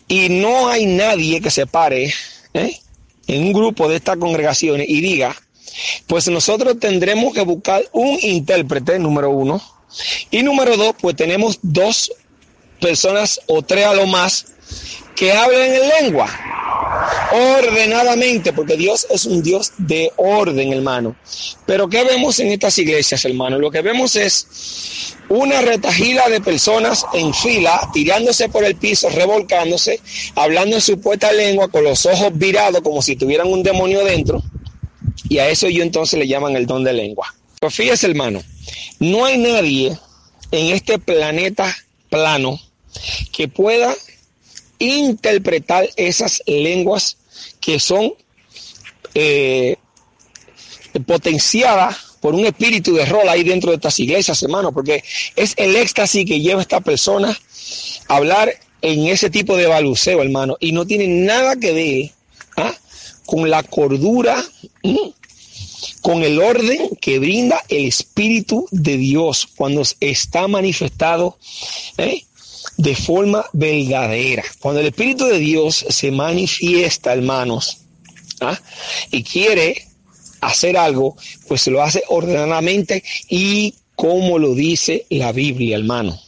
y 0.09 0.29
no 0.29 0.69
hay 0.69 0.87
nadie 0.87 1.41
que 1.41 1.51
se 1.51 1.67
pare 1.67 2.13
¿eh? 2.55 2.81
en 3.27 3.45
un 3.45 3.53
grupo 3.53 3.89
de 3.89 3.97
estas 3.97 4.17
congregaciones 4.17 4.89
y 4.89 5.01
diga, 5.01 5.37
pues 6.07 6.29
nosotros 6.29 6.81
tendremos 6.81 7.33
que 7.33 7.43
buscar 7.43 7.85
un 7.93 8.19
intérprete, 8.21 8.99
número 8.99 9.31
uno, 9.31 9.63
y 10.31 10.43
número 10.43 10.77
dos, 10.77 10.95
pues 11.01 11.15
tenemos 11.15 11.59
dos 11.63 12.13
personas 12.81 13.41
o 13.47 13.63
tres 13.63 13.87
a 13.87 13.95
lo 13.95 14.07
más 14.07 14.47
que 15.15 15.33
hablen 15.33 15.75
en 15.75 15.89
lengua 15.89 16.29
ordenadamente, 17.33 18.53
porque 18.53 18.77
Dios 18.77 19.07
es 19.11 19.25
un 19.27 19.43
Dios 19.43 19.73
de 19.79 20.13
orden, 20.17 20.73
hermano. 20.73 21.17
Pero 21.67 21.89
¿qué 21.89 22.05
vemos 22.05 22.39
en 22.41 22.49
estas 22.49 22.77
iglesias, 22.79 23.25
hermano? 23.25 23.59
Lo 23.59 23.71
que 23.71 23.83
vemos 23.83 24.17
es 24.17 25.17
una 25.29 25.61
retajila 25.63 26.29
de 26.29 26.41
personas 26.41 27.07
en 27.15 27.33
fila, 27.33 27.89
tirándose 27.93 28.49
por 28.49 28.65
el 28.65 28.77
piso, 28.77 29.09
revolcándose, 29.11 30.01
hablando 30.35 30.77
en 30.77 30.83
su 30.83 31.01
puesta 31.01 31.33
lengua, 31.33 31.69
con 31.69 31.85
los 31.85 32.05
ojos 32.07 32.31
virados 32.35 32.83
como 32.83 33.01
si 33.03 33.17
tuvieran 33.17 33.49
un 33.49 33.63
demonio 33.63 34.05
dentro. 34.05 34.43
Y 35.29 35.39
a 35.39 35.49
eso 35.49 35.69
yo 35.69 35.83
entonces 35.83 36.19
le 36.19 36.29
llaman 36.29 36.57
el 36.57 36.67
don 36.67 36.85
de 36.85 36.93
lengua. 36.93 37.35
Pero 37.59 37.71
fíjese, 37.71 38.09
hermano, 38.09 38.43
no 38.99 39.25
hay 39.25 39.39
nadie 39.39 39.97
en 40.51 40.75
este 40.75 40.99
planeta 40.99 41.75
plano 42.11 42.61
que 43.33 43.49
pueda 43.49 43.95
interpretar 44.83 45.89
esas 45.97 46.43
lenguas 46.47 47.17
que 47.61 47.81
son 47.81 48.13
eh, 49.15 49.77
potenciadas 51.07 51.97
por 52.21 52.35
un 52.35 52.47
espíritu 52.47 52.95
de 52.95 53.07
rol 53.07 53.29
ahí 53.29 53.43
dentro 53.43 53.71
de 53.71 53.77
estas 53.77 53.99
iglesias, 53.99 54.43
hermano, 54.43 54.73
porque 54.73 55.03
es 55.35 55.55
el 55.57 55.75
éxtasis 55.75 56.25
que 56.25 56.41
lleva 56.41 56.61
a 56.61 56.63
esta 56.63 56.81
persona 56.81 57.37
a 58.09 58.17
hablar 58.17 58.53
en 58.81 59.07
ese 59.07 59.31
tipo 59.31 59.57
de 59.57 59.67
baluceo, 59.67 60.23
hermano, 60.23 60.57
y 60.61 60.73
no 60.73 60.87
tiene 60.87 61.09
nada 61.09 61.57
que 61.57 61.73
ver 61.73 62.11
¿ah? 62.57 62.75
con 63.27 63.49
la 63.51 63.63
cordura 63.63 64.45
con 66.01 66.23
el 66.23 66.41
orden 66.41 66.91
que 67.01 67.19
brinda 67.19 67.63
el 67.69 67.87
Espíritu 67.87 68.69
de 68.71 68.97
Dios 68.97 69.49
cuando 69.57 69.83
está 70.01 70.49
manifestado 70.49 71.39
¿eh? 71.97 72.25
De 72.83 72.97
forma 72.97 73.45
verdadera. 73.53 74.43
Cuando 74.59 74.81
el 74.81 74.89
Espíritu 74.89 75.27
de 75.27 75.39
Dios 75.39 75.85
se 75.89 76.11
manifiesta, 76.11 77.13
hermanos, 77.13 77.79
¿ah? 78.41 78.59
y 79.13 79.23
quiere 79.23 79.87
hacer 80.41 80.77
algo, 80.77 81.17
pues 81.47 81.69
lo 81.69 81.81
hace 81.81 82.03
ordenadamente 82.09 83.05
y 83.29 83.75
como 83.95 84.41
lo 84.41 84.55
dice 84.57 85.07
la 85.11 85.31
Biblia, 85.31 85.77
hermano. 85.77 86.21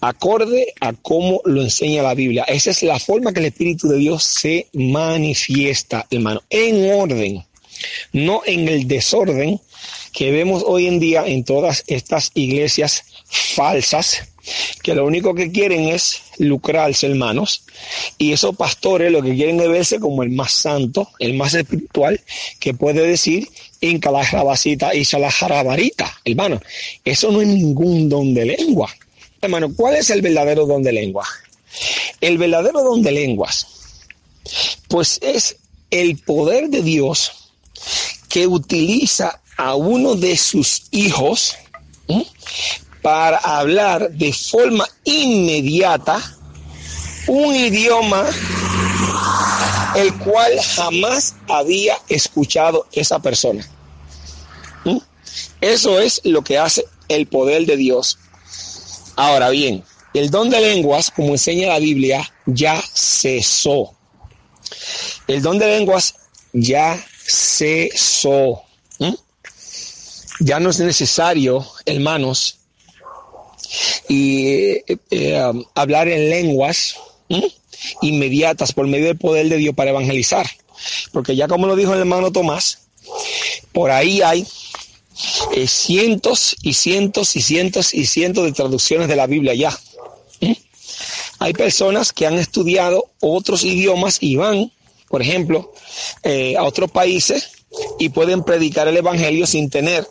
Acorde 0.00 0.72
a 0.80 0.94
cómo 0.94 1.42
lo 1.44 1.60
enseña 1.60 2.02
la 2.02 2.14
Biblia. 2.14 2.44
Esa 2.44 2.70
es 2.70 2.82
la 2.82 2.98
forma 2.98 3.34
que 3.34 3.40
el 3.40 3.46
Espíritu 3.46 3.86
de 3.88 3.98
Dios 3.98 4.24
se 4.24 4.68
manifiesta, 4.72 6.06
hermano, 6.10 6.42
en 6.48 6.90
orden 6.90 7.44
no 8.12 8.42
en 8.46 8.68
el 8.68 8.86
desorden 8.86 9.60
que 10.12 10.30
vemos 10.30 10.62
hoy 10.66 10.86
en 10.86 11.00
día 11.00 11.24
en 11.26 11.44
todas 11.44 11.84
estas 11.86 12.30
iglesias 12.34 13.04
falsas, 13.26 14.31
que 14.82 14.94
lo 14.94 15.06
único 15.06 15.34
que 15.34 15.52
quieren 15.52 15.88
es 15.88 16.22
lucrarse, 16.38 17.06
hermanos, 17.06 17.64
y 18.18 18.32
esos 18.32 18.56
pastores 18.56 19.12
lo 19.12 19.22
que 19.22 19.34
quieren 19.34 19.60
es 19.60 19.68
verse 19.68 20.00
como 20.00 20.22
el 20.22 20.30
más 20.30 20.52
santo, 20.52 21.08
el 21.18 21.34
más 21.34 21.54
espiritual, 21.54 22.20
que 22.58 22.74
puede 22.74 23.06
decir 23.06 23.48
Inca 23.80 24.12
la 24.12 24.22
y 24.94 25.04
la 25.18 25.30
jarabarita, 25.30 26.20
hermano. 26.24 26.60
Eso 27.04 27.32
no 27.32 27.40
es 27.40 27.48
ningún 27.48 28.08
don 28.08 28.32
de 28.32 28.46
lengua. 28.46 28.88
Hermano, 29.40 29.74
¿cuál 29.74 29.96
es 29.96 30.08
el 30.10 30.22
verdadero 30.22 30.66
don 30.66 30.84
de 30.84 30.92
lengua? 30.92 31.26
El 32.20 32.38
verdadero 32.38 32.82
don 32.82 33.02
de 33.02 33.10
lenguas, 33.10 33.66
pues 34.86 35.18
es 35.20 35.56
el 35.90 36.18
poder 36.18 36.68
de 36.68 36.82
Dios 36.82 37.50
que 38.28 38.46
utiliza 38.46 39.40
a 39.56 39.74
uno 39.74 40.14
de 40.14 40.36
sus 40.36 40.84
hijos 40.92 41.56
para 43.02 43.38
hablar 43.38 44.10
de 44.12 44.32
forma 44.32 44.86
inmediata 45.04 46.20
un 47.26 47.54
idioma 47.54 48.24
el 49.96 50.14
cual 50.18 50.58
jamás 50.60 51.34
había 51.48 51.96
escuchado 52.08 52.86
esa 52.92 53.18
persona. 53.18 53.68
Eso 55.60 56.00
es 56.00 56.20
lo 56.24 56.42
que 56.42 56.58
hace 56.58 56.84
el 57.08 57.26
poder 57.26 57.66
de 57.66 57.76
Dios. 57.76 58.18
Ahora 59.16 59.50
bien, 59.50 59.84
el 60.14 60.30
don 60.30 60.50
de 60.50 60.60
lenguas, 60.60 61.10
como 61.10 61.30
enseña 61.30 61.68
la 61.68 61.78
Biblia, 61.78 62.28
ya 62.46 62.82
cesó. 62.94 63.94
El 65.26 65.42
don 65.42 65.58
de 65.58 65.78
lenguas 65.78 66.14
ya 66.52 67.02
cesó. 67.24 68.62
Ya 70.40 70.58
no 70.58 70.70
es 70.70 70.80
necesario, 70.80 71.64
hermanos, 71.86 72.58
y 74.08 74.46
eh, 74.46 74.84
eh, 75.10 75.52
hablar 75.74 76.08
en 76.08 76.30
lenguas 76.30 76.96
inmediatas 78.02 78.72
por 78.72 78.86
medio 78.86 79.06
del 79.06 79.18
poder 79.18 79.48
de 79.48 79.56
Dios 79.56 79.74
para 79.74 79.90
evangelizar. 79.90 80.46
Porque 81.12 81.36
ya 81.36 81.48
como 81.48 81.66
lo 81.66 81.76
dijo 81.76 81.92
el 81.94 82.00
hermano 82.00 82.32
Tomás, 82.32 82.78
por 83.72 83.90
ahí 83.90 84.20
hay 84.22 84.46
eh, 85.54 85.66
cientos 85.66 86.56
y 86.62 86.74
cientos 86.74 87.36
y 87.36 87.42
cientos 87.42 87.94
y 87.94 88.06
cientos 88.06 88.44
de 88.44 88.52
traducciones 88.52 89.08
de 89.08 89.16
la 89.16 89.26
Biblia 89.26 89.54
ya. 89.54 89.78
Hay 91.38 91.54
personas 91.54 92.12
que 92.12 92.26
han 92.26 92.38
estudiado 92.38 93.10
otros 93.20 93.64
idiomas 93.64 94.18
y 94.20 94.36
van 94.36 94.70
por 95.08 95.20
ejemplo, 95.20 95.74
a 96.58 96.62
otros 96.62 96.90
países 96.90 97.50
y 97.98 98.08
pueden 98.08 98.44
predicar 98.44 98.88
el 98.88 98.96
Evangelio 98.96 99.46
sin 99.46 99.68
tener, 99.68 100.08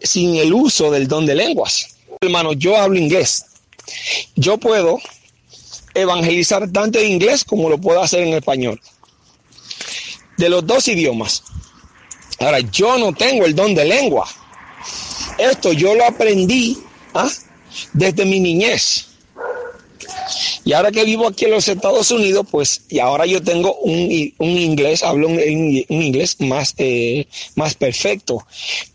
sin 0.00 0.36
el 0.36 0.52
uso 0.54 0.92
del 0.92 1.08
don 1.08 1.26
de 1.26 1.34
lenguas. 1.34 1.94
Hermano, 2.24 2.52
yo 2.52 2.76
hablo 2.76 2.98
inglés. 2.98 3.46
Yo 4.34 4.58
puedo 4.58 4.98
evangelizar 5.94 6.70
tanto 6.70 6.98
en 6.98 7.12
inglés 7.12 7.44
como 7.44 7.68
lo 7.68 7.78
puedo 7.78 8.02
hacer 8.02 8.22
en 8.22 8.34
español. 8.34 8.80
De 10.36 10.48
los 10.48 10.66
dos 10.66 10.88
idiomas. 10.88 11.44
Ahora, 12.40 12.60
yo 12.60 12.98
no 12.98 13.12
tengo 13.12 13.46
el 13.46 13.54
don 13.54 13.74
de 13.74 13.84
lengua. 13.84 14.28
Esto 15.38 15.72
yo 15.72 15.94
lo 15.94 16.04
aprendí 16.04 16.78
¿ah? 17.14 17.30
desde 17.92 18.24
mi 18.24 18.40
niñez. 18.40 19.06
Y 20.64 20.72
ahora 20.72 20.90
que 20.90 21.04
vivo 21.04 21.26
aquí 21.26 21.44
en 21.44 21.52
los 21.52 21.68
Estados 21.68 22.10
Unidos, 22.10 22.46
pues, 22.50 22.82
y 22.88 22.98
ahora 22.98 23.26
yo 23.26 23.42
tengo 23.42 23.74
un, 23.76 24.10
inglés, 24.38 25.02
hablo 25.02 25.28
un, 25.28 25.40
inglés 25.88 26.36
más, 26.40 26.74
eh, 26.78 27.26
más 27.54 27.74
perfecto. 27.74 28.46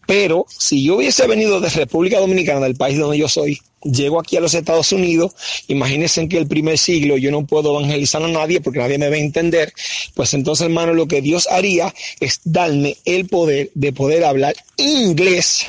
Pero 0.08 0.46
si 0.50 0.84
yo 0.84 0.96
hubiese 0.96 1.28
venido 1.28 1.60
de 1.60 1.70
República 1.70 2.20
Dominicana, 2.20 2.62
del 2.62 2.76
país 2.76 2.98
donde 2.98 3.18
yo 3.18 3.30
soy, 3.30 3.60
llego 3.84 4.20
aquí 4.20 4.38
a 4.38 4.42
los 4.42 4.54
Estados 4.54 4.92
Unidos, 4.92 5.34
imagínense 5.68 6.28
que 6.28 6.38
el 6.38 6.48
primer 6.48 6.78
siglo 6.78 7.18
yo 7.18 7.32
no 7.32 7.46
puedo 7.46 7.78
evangelizar 7.78 8.24
a 8.24 8.28
nadie 8.28 8.60
porque 8.62 8.80
nadie 8.80 8.98
me 8.98 9.10
va 9.10 9.16
a 9.16 9.20
entender, 9.20 9.72
pues 10.16 10.34
entonces 10.34 10.66
hermano 10.66 10.94
lo 10.94 11.08
que 11.08 11.22
Dios 11.22 11.48
haría 11.50 11.94
es 12.20 12.42
darme 12.44 12.98
el 13.06 13.28
poder 13.28 13.70
de 13.76 13.94
poder 13.94 14.24
hablar 14.24 14.56
inglés 14.78 15.68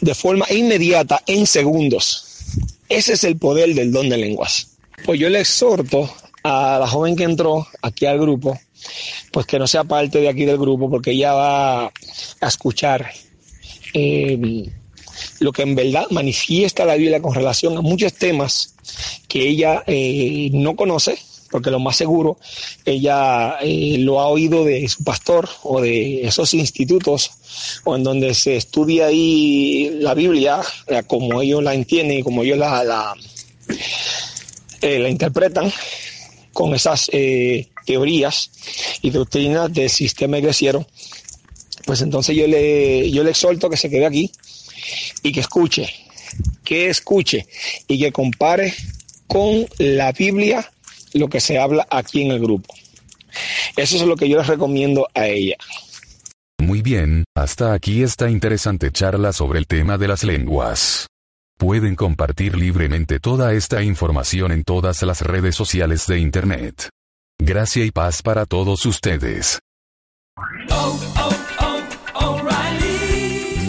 de 0.00 0.14
forma 0.14 0.46
inmediata 0.50 1.22
en 1.26 1.46
segundos. 1.46 2.25
Ese 2.88 3.14
es 3.14 3.24
el 3.24 3.36
poder 3.36 3.74
del 3.74 3.92
don 3.92 4.08
de 4.08 4.16
lenguas. 4.16 4.76
Pues 5.04 5.20
yo 5.20 5.28
le 5.28 5.40
exhorto 5.40 6.10
a 6.42 6.78
la 6.78 6.86
joven 6.86 7.16
que 7.16 7.24
entró 7.24 7.66
aquí 7.82 8.06
al 8.06 8.18
grupo, 8.18 8.58
pues 9.32 9.46
que 9.46 9.58
no 9.58 9.66
sea 9.66 9.84
parte 9.84 10.20
de 10.20 10.28
aquí 10.28 10.44
del 10.44 10.58
grupo, 10.58 10.88
porque 10.88 11.10
ella 11.10 11.32
va 11.32 11.86
a 11.86 11.92
escuchar 12.46 13.10
eh, 13.92 14.70
lo 15.40 15.52
que 15.52 15.62
en 15.62 15.74
verdad 15.74 16.06
manifiesta 16.10 16.84
la 16.84 16.94
Biblia 16.94 17.20
con 17.20 17.34
relación 17.34 17.76
a 17.76 17.80
muchos 17.80 18.14
temas 18.14 18.74
que 19.28 19.48
ella 19.48 19.82
eh, 19.86 20.50
no 20.52 20.76
conoce, 20.76 21.18
porque 21.56 21.70
lo 21.70 21.80
más 21.80 21.96
seguro 21.96 22.36
ella 22.84 23.56
eh, 23.62 23.96
lo 24.00 24.20
ha 24.20 24.28
oído 24.28 24.62
de 24.62 24.86
su 24.90 25.02
pastor 25.02 25.48
o 25.62 25.80
de 25.80 26.20
esos 26.26 26.52
institutos 26.52 27.30
o 27.84 27.96
en 27.96 28.04
donde 28.04 28.34
se 28.34 28.56
estudia 28.56 29.06
ahí 29.06 29.88
la 30.00 30.12
Biblia 30.12 30.60
como 31.06 31.40
ellos 31.40 31.62
la 31.62 31.72
entienden 31.72 32.18
y 32.18 32.22
como 32.22 32.42
ellos 32.42 32.58
la, 32.58 32.84
la 32.84 33.14
eh, 34.82 35.08
interpretan 35.08 35.72
con 36.52 36.74
esas 36.74 37.08
eh, 37.14 37.68
teorías 37.86 38.50
y 39.00 39.08
doctrinas 39.08 39.72
del 39.72 39.88
sistema 39.88 40.36
iglesiero, 40.36 40.86
pues 41.86 42.02
entonces 42.02 42.36
yo 42.36 42.46
le, 42.46 43.10
yo 43.10 43.24
le 43.24 43.30
exhorto 43.30 43.70
que 43.70 43.78
se 43.78 43.88
quede 43.88 44.04
aquí 44.04 44.30
y 45.22 45.32
que 45.32 45.40
escuche, 45.40 45.88
que 46.62 46.90
escuche 46.90 47.46
y 47.88 47.98
que 47.98 48.12
compare 48.12 48.74
con 49.26 49.66
la 49.78 50.12
Biblia 50.12 50.70
lo 51.16 51.28
que 51.28 51.40
se 51.40 51.58
habla 51.58 51.86
aquí 51.90 52.22
en 52.22 52.32
el 52.32 52.40
grupo. 52.40 52.74
Eso 53.76 53.96
es 53.96 54.02
lo 54.02 54.16
que 54.16 54.28
yo 54.28 54.38
les 54.38 54.46
recomiendo 54.46 55.08
a 55.14 55.26
ella. 55.26 55.56
Muy 56.58 56.82
bien, 56.82 57.24
hasta 57.34 57.74
aquí 57.74 58.02
esta 58.02 58.30
interesante 58.30 58.90
charla 58.90 59.32
sobre 59.32 59.58
el 59.58 59.66
tema 59.66 59.98
de 59.98 60.08
las 60.08 60.24
lenguas. 60.24 61.06
Pueden 61.58 61.94
compartir 61.94 62.56
libremente 62.56 63.18
toda 63.18 63.54
esta 63.54 63.82
información 63.82 64.52
en 64.52 64.62
todas 64.62 65.02
las 65.02 65.22
redes 65.22 65.54
sociales 65.54 66.06
de 66.06 66.18
Internet. 66.18 66.90
Gracia 67.38 67.84
y 67.84 67.90
paz 67.90 68.22
para 68.22 68.46
todos 68.46 68.84
ustedes. 68.86 69.58